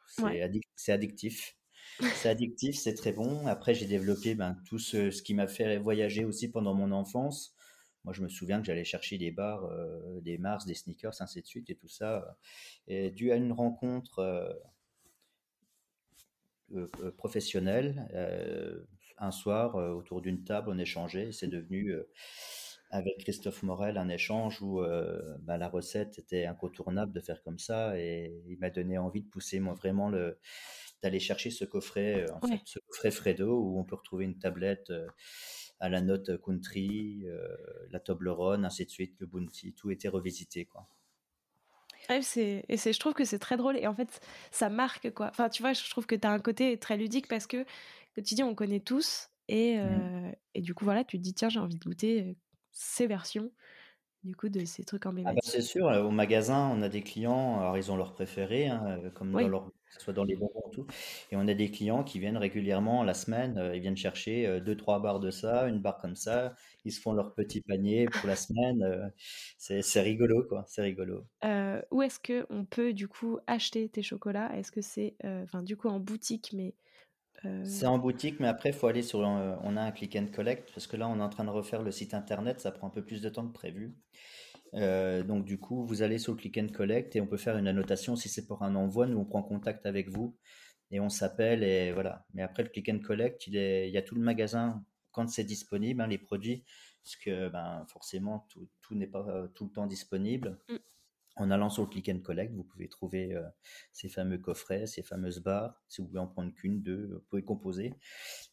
c'est 0.05 0.23
Ouais. 0.23 0.41
addic- 0.41 0.67
c'est 0.75 0.91
addictif. 0.91 1.55
C'est 2.13 2.29
addictif, 2.29 2.77
c'est 2.77 2.95
très 2.95 3.13
bon. 3.13 3.47
Après, 3.47 3.73
j'ai 3.75 3.85
développé 3.87 4.35
ben, 4.35 4.57
tout 4.65 4.79
ce, 4.79 5.11
ce 5.11 5.23
qui 5.23 5.33
m'a 5.33 5.47
fait 5.47 5.77
voyager 5.79 6.25
aussi 6.25 6.49
pendant 6.49 6.73
mon 6.73 6.91
enfance. 6.91 7.55
Moi, 8.05 8.13
je 8.13 8.21
me 8.23 8.29
souviens 8.29 8.59
que 8.61 8.67
j'allais 8.67 8.85
chercher 8.85 9.17
des 9.17 9.31
bars, 9.31 9.65
euh, 9.65 10.21
des 10.21 10.37
Mars, 10.37 10.65
des 10.65 10.75
sneakers, 10.75 11.21
ainsi 11.21 11.41
de 11.41 11.47
suite, 11.47 11.69
et 11.69 11.75
tout 11.75 11.89
ça. 11.89 12.37
Et 12.87 13.11
dû 13.11 13.31
à 13.31 13.35
une 13.35 13.51
rencontre 13.53 14.19
euh, 14.19 14.49
euh, 16.73 16.87
euh, 17.01 17.11
professionnelle, 17.11 18.07
un 19.19 19.31
soir, 19.31 19.75
autour 19.75 20.21
d'une 20.21 20.43
table, 20.43 20.69
on 20.69 20.77
échangeait. 20.77 21.29
et 21.29 21.31
C'est 21.31 21.47
devenu, 21.47 21.93
avec 22.89 23.17
Christophe 23.19 23.63
Morel, 23.63 23.97
un 23.97 24.09
échange 24.09 24.61
où 24.61 24.81
euh, 24.81 25.37
ben, 25.39 25.57
la 25.57 25.67
recette 25.67 26.19
était 26.19 26.45
incontournable 26.45 27.11
de 27.11 27.19
faire 27.19 27.43
comme 27.43 27.59
ça. 27.59 27.99
Et 27.99 28.41
il 28.47 28.57
m'a 28.59 28.69
donné 28.69 28.97
envie 28.97 29.21
de 29.21 29.29
pousser 29.29 29.59
moi, 29.59 29.73
vraiment 29.73 30.09
le, 30.09 30.39
d'aller 31.01 31.19
chercher 31.19 31.51
ce 31.51 31.65
coffret, 31.65 32.25
euh, 32.29 32.47
fait, 32.47 32.61
ce 32.65 32.79
coffret 32.79 33.11
Fredo 33.11 33.59
où 33.59 33.79
on 33.79 33.83
peut 33.83 33.95
retrouver 33.95 34.25
une 34.25 34.37
tablette 34.37 34.89
euh, 34.89 35.07
à 35.79 35.89
la 35.89 36.01
note 36.01 36.41
country, 36.41 37.23
euh, 37.25 37.47
la 37.91 37.99
Toblerone, 37.99 38.65
ainsi 38.65 38.85
de 38.85 38.89
suite, 38.89 39.15
le 39.19 39.27
Bounty, 39.27 39.73
tout 39.73 39.91
était 39.91 40.07
revisité, 40.07 40.65
quoi. 40.65 40.87
Ouais, 42.09 42.21
c'est, 42.21 42.63
et 42.69 42.77
c'est, 42.77 42.93
je 42.93 42.99
trouve 42.99 43.13
que 43.13 43.25
c'est 43.25 43.39
très 43.39 43.57
drôle 43.57 43.75
et 43.77 43.85
en 43.85 43.93
fait, 43.93 44.21
ça 44.49 44.69
marque 44.69 45.13
quoi. 45.13 45.27
Enfin, 45.27 45.49
tu 45.49 45.61
vois, 45.61 45.73
je 45.73 45.89
trouve 45.89 46.05
que 46.05 46.15
t'as 46.15 46.31
un 46.31 46.39
côté 46.39 46.77
très 46.77 46.95
ludique 46.95 47.27
parce 47.27 47.47
que, 47.47 47.65
que 48.15 48.21
tu 48.21 48.33
dis, 48.33 48.43
on 48.43 48.55
connaît 48.55 48.79
tous 48.79 49.29
et, 49.49 49.77
euh, 49.77 50.31
et 50.53 50.61
du 50.61 50.73
coup, 50.73 50.85
voilà, 50.85 51.03
tu 51.03 51.17
te 51.17 51.23
dis, 51.23 51.33
tiens, 51.33 51.49
j'ai 51.49 51.59
envie 51.59 51.75
de 51.75 51.83
goûter 51.83 52.37
ces 52.77 53.07
versions, 53.07 53.51
du 54.23 54.35
coup, 54.35 54.49
de 54.49 54.65
ces 54.65 54.85
trucs 54.85 55.05
Ah 55.23 55.33
bah 55.33 55.39
c'est 55.43 55.61
emblématiques. 55.61 55.61
sûr, 55.61 55.87
euh, 55.89 56.03
au 56.03 56.11
magasin, 56.11 56.69
on 56.73 56.81
a 56.81 56.87
des 56.89 57.01
clients, 57.03 57.59
alors 57.59 57.77
ils 57.77 57.91
ont 57.91 57.97
leur 57.97 58.13
préféré, 58.13 58.67
hein, 58.67 59.11
comme 59.13 59.37
dans 59.37 59.47
leur, 59.49 59.65
que 59.67 59.71
ce 59.89 59.99
soit 59.99 60.13
dans 60.13 60.23
les 60.23 60.37
bonbons 60.37 60.61
et 60.71 60.71
tout, 60.71 60.85
et 61.31 61.35
on 61.35 61.47
a 61.47 61.53
des 61.53 61.69
clients 61.69 62.03
qui 62.05 62.19
viennent 62.19 62.37
régulièrement 62.37 63.03
la 63.03 63.13
semaine, 63.13 63.57
euh, 63.57 63.75
ils 63.75 63.81
viennent 63.81 63.97
chercher 63.97 64.47
euh, 64.47 64.61
deux, 64.61 64.77
trois 64.77 65.01
barres 65.01 65.19
de 65.19 65.29
ça, 65.31 65.67
une 65.67 65.81
barre 65.81 65.97
comme 65.97 66.15
ça, 66.15 66.55
ils 66.85 66.93
se 66.93 67.01
font 67.01 67.11
leur 67.13 67.33
petit 67.35 67.61
panier 67.61 68.07
pour 68.09 68.27
la 68.27 68.35
semaine, 68.37 68.81
euh, 68.83 69.09
c'est 69.57 69.81
c'est 69.81 70.01
rigolo 70.01 70.45
quoi, 70.47 70.63
c'est 70.67 70.81
rigolo. 70.83 71.27
Où 71.91 72.01
est-ce 72.01 72.19
que 72.19 72.45
on 72.49 72.65
peut 72.65 72.93
du 72.93 73.07
coup 73.07 73.39
acheter 73.47 73.89
tes 73.89 74.03
chocolats? 74.03 74.55
Est-ce 74.57 74.71
que 74.71 74.81
c'est, 74.81 75.15
enfin, 75.23 75.63
du 75.63 75.77
coup, 75.77 75.87
en 75.87 75.99
boutique, 75.99 76.51
mais 76.53 76.75
C'est 77.63 77.85
en 77.85 77.99
boutique, 77.99 78.39
mais 78.39 78.47
après, 78.47 78.69
il 78.69 78.75
faut 78.75 78.87
aller 78.87 79.03
sur, 79.03 79.23
un- 79.25 79.59
on 79.63 79.77
a 79.77 79.81
un 79.81 79.91
click 79.91 80.15
and 80.15 80.27
collect, 80.33 80.71
parce 80.73 80.87
que 80.87 80.97
là, 80.97 81.07
on 81.07 81.19
est 81.19 81.21
en 81.23 81.29
train 81.29 81.43
de 81.45 81.49
refaire 81.51 81.83
le 81.83 81.91
site 81.91 82.13
internet, 82.13 82.59
ça 82.59 82.71
prend 82.71 82.87
un 82.87 82.89
peu 82.89 83.03
plus 83.03 83.21
de 83.21 83.29
temps 83.29 83.47
que 83.47 83.53
prévu. 83.53 83.95
Euh, 84.75 85.23
donc 85.23 85.45
du 85.45 85.59
coup, 85.59 85.85
vous 85.85 86.01
allez 86.03 86.19
sur 86.19 86.33
le 86.33 86.37
click 86.39 86.57
and 86.57 86.69
collect 86.73 87.15
et 87.15 87.21
on 87.21 87.27
peut 87.27 87.37
faire 87.37 87.57
une 87.57 87.67
annotation 87.67 88.15
si 88.17 88.29
c'est 88.29 88.47
pour 88.47 88.63
un 88.63 88.75
envoi. 88.75 89.07
Nous, 89.07 89.17
on 89.19 89.25
prend 89.25 89.43
contact 89.43 89.85
avec 89.85 90.09
vous 90.09 90.37
et 90.91 90.99
on 90.99 91.09
s'appelle 91.09 91.63
et 91.63 91.91
voilà. 91.93 92.25
Mais 92.33 92.41
après, 92.43 92.63
le 92.63 92.69
click 92.69 92.89
and 92.89 92.99
collect, 92.99 93.47
il 93.47 93.57
est, 93.57 93.87
il 93.89 93.93
y 93.93 93.97
a 93.97 94.01
tout 94.03 94.15
le 94.15 94.21
magasin 94.21 94.83
quand 95.11 95.29
c'est 95.29 95.43
disponible, 95.45 96.01
hein, 96.01 96.07
les 96.07 96.17
produits, 96.19 96.65
parce 97.03 97.15
que 97.17 97.49
ben 97.49 97.85
forcément 97.89 98.45
tout, 98.49 98.67
tout 98.81 98.95
n'est 98.95 99.07
pas 99.07 99.25
euh, 99.29 99.47
tout 99.55 99.65
le 99.65 99.71
temps 99.71 99.87
disponible. 99.87 100.59
mm, 100.69 100.77
En 101.37 101.51
allant 101.51 101.69
sur 101.69 101.83
le 101.83 101.89
click 101.89 102.09
and 102.09 102.19
collect, 102.19 102.53
vous 102.53 102.63
pouvez 102.63 102.87
trouver 102.87 103.33
euh, 103.33 103.43
ces 103.93 104.09
fameux 104.09 104.39
coffrets, 104.39 104.87
ces 104.87 105.03
fameuses 105.03 105.39
barres. 105.39 105.81
Si 105.87 106.01
vous 106.01 106.07
voulez 106.07 106.19
en 106.19 106.27
prendre 106.27 106.51
qu'une, 106.53 106.81
deux, 106.81 107.13
vous 107.13 107.19
pouvez 107.29 107.43
composer. 107.43 107.93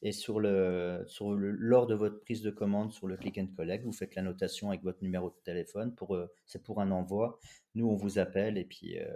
Et 0.03 0.12
sur 0.12 0.39
le, 0.39 1.03
sur 1.07 1.35
le, 1.35 1.51
lors 1.51 1.87
de 1.87 1.95
votre 1.95 2.20
prise 2.20 2.43
de 2.43 2.51
commande 2.51 2.93
sur 2.93 3.07
le 3.07 3.16
click 3.16 3.39
and 3.39 3.49
collect, 3.57 3.85
vous 3.85 3.93
faites 3.93 4.14
la 4.14 4.22
notation 4.22 4.68
avec 4.68 4.82
votre 4.82 5.03
numéro 5.03 5.30
de 5.30 5.37
téléphone. 5.45 5.95
Pour, 5.95 6.14
euh, 6.14 6.30
c'est 6.45 6.62
pour 6.62 6.80
un 6.80 6.91
envoi. 6.91 7.41
Nous, 7.74 7.89
on 7.89 7.97
vous 7.97 8.18
appelle 8.18 8.59
et 8.59 8.64
puis, 8.64 8.99
euh, 8.99 9.09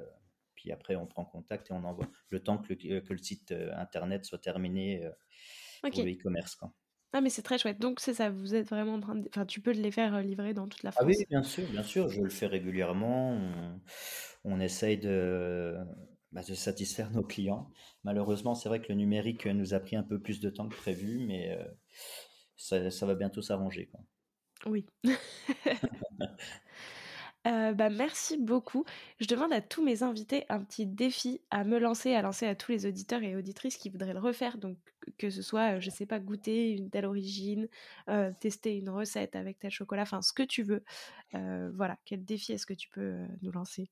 puis 0.55 0.73
après, 0.73 0.97
on 0.97 1.07
prend 1.07 1.27
contact 1.27 1.71
et 1.71 1.75
on 1.75 1.85
envoie. 1.85 2.09
Le 2.31 2.41
temps 2.41 2.57
que 2.57 2.73
le, 2.73 3.01
que 3.01 3.13
le 3.13 3.19
site 3.19 3.53
internet 3.53 4.25
soit 4.25 4.39
terminé 4.39 5.09
pour 5.83 6.03
le 6.03 6.13
e-commerce, 6.13 6.57
quoi. 6.57 6.73
Ah, 7.13 7.21
mais 7.21 7.31
c'est 7.31 7.43
très 7.43 7.59
chouette. 7.59 7.79
Donc, 7.81 8.01
c'est 8.01 8.15
ça, 8.15 8.31
vous 8.31 8.55
êtes 8.55 8.69
vraiment 8.69 8.95
en 8.95 9.01
train 9.01 9.15
de, 9.17 9.29
enfin, 9.29 9.47
tu 9.47 9.61
peux 9.61 9.73
les 9.73 9.91
faire 9.91 10.15
euh, 10.15 10.23
livrer 10.23 10.55
dans 10.55 10.69
toute 10.69 10.83
la 10.83 10.93
Ah 10.97 11.05
oui, 11.05 11.15
France. 11.15 11.27
bien 11.29 11.43
sûr, 11.43 11.69
bien 11.69 11.83
sûr, 11.83 12.09
je 12.09 12.21
le 12.23 12.29
fais 12.31 12.47
régulièrement. 12.47 13.33
On, 13.33 13.81
on 14.45 14.61
essaye 14.61 14.99
de, 14.99 15.77
bah, 16.33 16.43
de 16.43 16.55
satisfaire 16.55 17.11
nos 17.13 17.23
clients. 17.23 17.71
Malheureusement, 18.05 18.55
c'est 18.55 18.69
vrai 18.69 18.81
que 18.81 18.89
le 18.89 18.97
numérique 18.97 19.47
nous 19.47 19.75
a 19.75 19.81
pris 19.81 19.97
un 19.97 20.03
peu 20.03 20.21
plus 20.21 20.41
de 20.41 20.51
temps 20.51 20.69
que 20.69 20.75
prévu, 20.77 21.21
mais 21.21 21.53
euh, 21.57 21.65
ça, 22.57 22.91
ça 22.91 23.07
va 23.07 23.15
bientôt 23.15 23.43
s'arranger, 23.43 23.87
quoi. 23.89 24.01
Oui. 24.67 24.87
Euh, 27.47 27.73
bah, 27.73 27.89
merci 27.89 28.37
beaucoup. 28.37 28.85
Je 29.21 29.27
demande 29.27 29.53
à 29.53 29.61
tous 29.63 29.83
mes 29.83 30.03
invités 30.03 30.45
un 30.49 30.63
petit 30.63 30.87
défi 30.87 31.41
à 31.51 31.65
me 31.65 31.79
lancer, 31.79 32.15
à 32.15 32.23
lancer 32.23 32.47
à 32.47 32.55
tous 32.55 32.73
les 32.73 32.85
auditeurs 32.87 33.23
et 33.23 33.37
auditrices 33.37 33.77
qui 33.79 33.89
voudraient 33.91 34.13
le 34.13 34.19
refaire. 34.21 34.59
Donc, 34.59 34.77
que 35.19 35.31
ce 35.31 35.43
soit, 35.43 35.81
je 35.81 35.91
sais 35.91 36.07
pas, 36.07 36.21
goûter 36.21 36.71
une 36.73 36.91
telle 36.91 37.07
origine, 37.07 37.69
euh, 38.09 38.33
tester 38.41 38.77
une 38.77 38.91
recette 38.91 39.37
avec 39.37 39.59
tel 39.59 39.71
chocolat, 39.71 40.03
enfin, 40.03 40.23
ce 40.23 40.33
que 40.33 40.43
tu 40.43 40.63
veux. 40.63 40.85
Euh, 41.35 41.71
voilà, 41.75 41.99
quel 42.05 42.25
défi 42.25 42.53
est-ce 42.53 42.67
que 42.67 42.75
tu 42.75 42.89
peux 42.91 43.17
nous 43.43 43.53
lancer? 43.53 43.91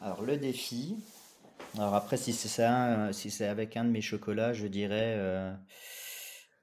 Alors 0.00 0.22
le 0.22 0.36
défi, 0.36 0.96
alors 1.78 1.94
après 1.94 2.16
si 2.16 2.32
c'est 2.32 2.48
ça, 2.48 3.12
si 3.12 3.30
c'est 3.30 3.46
avec 3.46 3.76
un 3.76 3.84
de 3.84 3.90
mes 3.90 4.00
chocolats, 4.02 4.52
je 4.52 4.66
dirais 4.66 5.14
euh, 5.18 5.52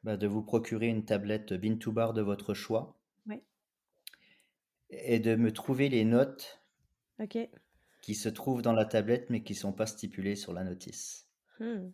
bah, 0.04 0.18
de 0.18 0.28
vous 0.28 0.42
procurer 0.42 0.88
une 0.88 1.06
tablette 1.06 1.54
Bean 1.54 1.78
to 1.78 1.94
Bar 1.94 2.12
de 2.12 2.22
votre 2.22 2.54
choix 2.54 3.00
Ouais, 3.26 3.44
et 4.92 5.20
de 5.20 5.36
me 5.36 5.52
trouver 5.52 5.90
les 5.90 6.06
notes 6.06 6.62
ok. 7.20 7.36
qui 8.02 8.14
se 8.14 8.28
trouvent 8.28 8.62
dans 8.62 8.74
la 8.74 8.84
tablette 8.84 9.30
mais 9.30 9.42
qui 9.42 9.56
sont 9.56 9.72
pas 9.72 9.86
stipulées 9.88 10.36
sur 10.36 10.52
la 10.52 10.66
notice, 10.66 11.30
Hmm. 11.60 11.90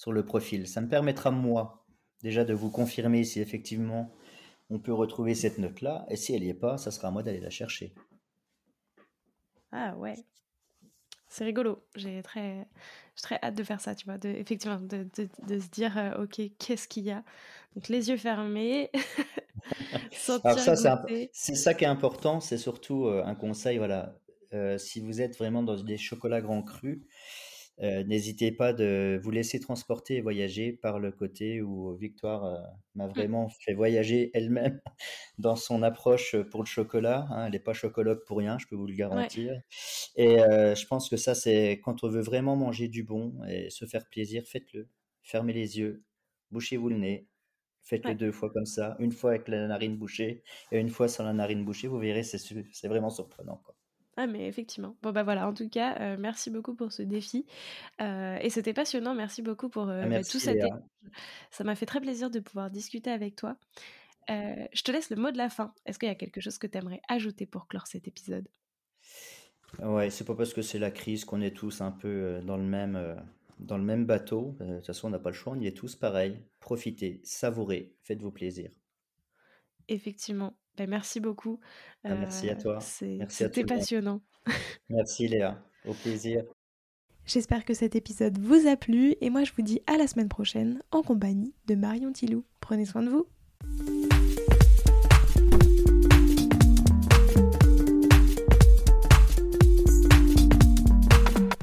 Sur 0.00 0.12
le 0.12 0.24
profil. 0.24 0.66
Ça 0.66 0.80
me 0.80 0.88
permettra 0.88 1.30
moi 1.30 1.84
déjà 2.22 2.46
de 2.46 2.54
vous 2.54 2.70
confirmer 2.70 3.22
si 3.22 3.38
effectivement 3.38 4.10
on 4.70 4.78
peut 4.78 4.94
retrouver 4.94 5.34
cette 5.34 5.58
note-là 5.58 6.06
et 6.08 6.16
si 6.16 6.34
elle 6.34 6.40
n'y 6.40 6.48
est 6.48 6.54
pas, 6.54 6.78
ça 6.78 6.90
sera 6.90 7.08
à 7.08 7.10
moi 7.10 7.22
d'aller 7.22 7.38
la 7.38 7.50
chercher. 7.50 7.92
Ah 9.72 9.94
ouais. 9.98 10.16
C'est 11.28 11.44
rigolo. 11.44 11.84
J'ai 11.96 12.22
très, 12.22 12.66
très 13.20 13.38
hâte 13.42 13.54
de 13.54 13.62
faire 13.62 13.82
ça, 13.82 13.94
tu 13.94 14.06
vois, 14.06 14.16
de, 14.16 14.30
effectivement, 14.30 14.80
de, 14.80 15.06
de, 15.18 15.28
de 15.46 15.58
se 15.58 15.68
dire, 15.68 15.98
euh, 15.98 16.22
ok, 16.22 16.40
qu'est-ce 16.58 16.88
qu'il 16.88 17.04
y 17.04 17.10
a? 17.10 17.22
Donc 17.76 17.88
les 17.88 18.08
yeux 18.08 18.16
fermés, 18.16 18.90
Alors 20.44 20.58
ça, 20.58 21.04
c'est 21.32 21.54
ça 21.54 21.74
qui 21.74 21.84
est 21.84 21.88
important, 21.88 22.40
c'est 22.40 22.56
surtout 22.56 23.04
euh, 23.04 23.22
un 23.26 23.34
conseil, 23.34 23.76
voilà. 23.76 24.16
Euh, 24.54 24.78
si 24.78 25.00
vous 25.00 25.20
êtes 25.20 25.36
vraiment 25.36 25.62
dans 25.62 25.76
des 25.76 25.98
chocolats 25.98 26.40
grands 26.40 26.62
crus, 26.62 27.02
euh, 27.82 28.04
n'hésitez 28.04 28.52
pas 28.52 28.72
de 28.74 29.18
vous 29.22 29.30
laisser 29.30 29.58
transporter 29.60 30.16
et 30.16 30.20
voyager 30.20 30.72
par 30.72 30.98
le 30.98 31.12
côté 31.12 31.62
où 31.62 31.94
Victoire 31.96 32.44
euh, 32.44 32.58
m'a 32.94 33.06
Hmm, 33.14 33.26
vraiment 33.26 33.48
fait 33.48 33.72
voyager 33.74 34.30
elle-même 34.34 34.80
dans 35.38 35.56
son 35.56 35.82
approche 35.82 36.36
pour 36.50 36.60
le 36.62 36.66
chocolat. 36.66 37.26
hein. 37.30 37.46
Elle 37.46 37.52
n'est 37.52 37.58
pas 37.60 37.72
chocologue 37.72 38.24
pour 38.26 38.38
rien, 38.38 38.58
je 38.58 38.66
peux 38.66 38.76
vous 38.76 38.86
le 38.86 38.94
ouais, 39.10 39.30
garantir. 39.34 39.60
Et 40.16 40.40
euh, 40.40 40.74
je 40.74 40.86
pense 40.86 41.08
que 41.08 41.16
ça, 41.16 41.34
c'est 41.34 41.80
quand 41.84 42.04
on 42.04 42.08
veut 42.08 42.20
vraiment 42.20 42.56
manger 42.56 42.88
du 42.88 43.02
bon 43.04 43.42
et 43.48 43.70
se 43.70 43.84
faire 43.86 44.08
plaisir, 44.08 44.44
faites-le. 44.46 44.88
Fermez 45.22 45.52
les 45.52 45.78
yeux, 45.78 46.04
bouchez-vous 46.50 46.88
le 46.90 46.96
nez, 46.98 47.28
faites-le 47.82 48.14
deux 48.14 48.32
fois 48.32 48.50
comme 48.50 48.66
ça, 48.66 48.96
une 49.00 49.12
fois 49.12 49.30
avec 49.32 49.48
la 49.48 49.66
narine 49.68 49.96
bouchée 49.98 50.42
et 50.72 50.78
une 50.78 50.88
fois 50.90 51.08
sans 51.08 51.24
la 51.24 51.32
narine 51.34 51.64
bouchée, 51.64 51.88
vous 51.88 51.98
verrez, 51.98 52.22
c'est 52.24 52.88
vraiment 52.88 53.10
surprenant. 53.10 53.58
Quoi. 53.64 53.74
Ah 54.22 54.26
mais 54.26 54.46
effectivement. 54.46 54.96
Bon 55.00 55.12
bah 55.12 55.22
voilà, 55.22 55.48
en 55.48 55.54
tout 55.54 55.70
cas, 55.70 55.96
euh, 55.98 56.16
merci 56.18 56.50
beaucoup 56.50 56.74
pour 56.74 56.92
ce 56.92 57.00
défi. 57.00 57.46
Euh, 58.02 58.36
et 58.42 58.50
c'était 58.50 58.74
passionnant, 58.74 59.14
merci 59.14 59.40
beaucoup 59.40 59.70
pour 59.70 59.88
euh, 59.88 60.02
ah, 60.04 60.08
bah, 60.08 60.22
tout 60.22 60.38
cet 60.38 60.62
Ça 61.50 61.64
m'a 61.64 61.74
fait 61.74 61.86
très 61.86 62.02
plaisir 62.02 62.30
de 62.30 62.38
pouvoir 62.38 62.70
discuter 62.70 63.10
avec 63.10 63.34
toi. 63.34 63.56
je 64.28 64.82
te 64.82 64.92
laisse 64.92 65.08
le 65.08 65.16
mot 65.16 65.30
de 65.30 65.38
la 65.38 65.48
fin. 65.48 65.72
Est-ce 65.86 65.98
qu'il 65.98 66.10
y 66.10 66.12
a 66.12 66.16
quelque 66.16 66.42
chose 66.42 66.58
que 66.58 66.66
tu 66.66 66.76
aimerais 66.76 67.00
ajouter 67.08 67.46
pour 67.46 67.66
clore 67.66 67.86
cet 67.86 68.08
épisode? 68.08 68.46
Ouais, 69.78 70.10
c'est 70.10 70.26
pas 70.26 70.34
parce 70.34 70.52
que 70.52 70.60
c'est 70.60 70.78
la 70.78 70.90
crise 70.90 71.24
qu'on 71.24 71.40
est 71.40 71.56
tous 71.56 71.80
un 71.80 71.92
peu 71.92 72.42
dans 72.44 72.58
le 72.58 72.64
même, 72.64 73.16
dans 73.58 73.78
le 73.78 73.84
même 73.84 74.04
bateau. 74.04 74.54
De 74.60 74.76
toute 74.76 74.86
façon, 74.86 75.08
on 75.08 75.10
n'a 75.10 75.18
pas 75.18 75.30
le 75.30 75.34
choix, 75.34 75.54
on 75.54 75.60
y 75.60 75.66
est 75.66 75.74
tous 75.74 75.96
pareil. 75.96 76.44
Profitez, 76.58 77.22
savourez, 77.24 77.94
faites-vous 78.02 78.32
plaisir. 78.32 78.70
Effectivement. 79.88 80.59
Ben, 80.76 80.88
merci 80.88 81.20
beaucoup. 81.20 81.60
Ah, 82.04 82.14
merci 82.14 82.48
à 82.48 82.56
toi. 82.56 82.78
C'était 82.80 83.64
passionnant. 83.64 84.20
Merci 84.88 85.28
Léa. 85.28 85.62
Au 85.86 85.94
plaisir. 85.94 86.44
J'espère 87.26 87.64
que 87.64 87.74
cet 87.74 87.94
épisode 87.94 88.38
vous 88.38 88.66
a 88.66 88.76
plu 88.76 89.14
et 89.20 89.30
moi 89.30 89.44
je 89.44 89.52
vous 89.56 89.62
dis 89.62 89.80
à 89.86 89.96
la 89.96 90.06
semaine 90.06 90.28
prochaine 90.28 90.82
en 90.90 91.02
compagnie 91.02 91.54
de 91.66 91.74
Marion 91.74 92.12
Tilou. 92.12 92.44
Prenez 92.60 92.86
soin 92.86 93.02
de 93.02 93.10
vous. 93.10 93.26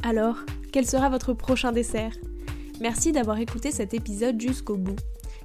Alors, 0.03 0.37
quel 0.71 0.87
sera 0.87 1.09
votre 1.09 1.33
prochain 1.33 1.73
dessert? 1.73 2.13
Merci 2.79 3.11
d'avoir 3.11 3.39
écouté 3.39 3.71
cet 3.71 3.93
épisode 3.93 4.39
jusqu'au 4.39 4.77
bout. 4.77 4.95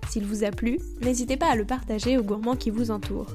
S'il 0.08 0.24
vous 0.24 0.44
a 0.44 0.50
plu, 0.50 0.78
n'hésitez 1.00 1.36
pas 1.36 1.50
à 1.50 1.56
le 1.56 1.64
partager 1.64 2.16
aux 2.16 2.22
gourmands 2.22 2.54
qui 2.54 2.70
vous 2.70 2.90
entourent. 2.90 3.34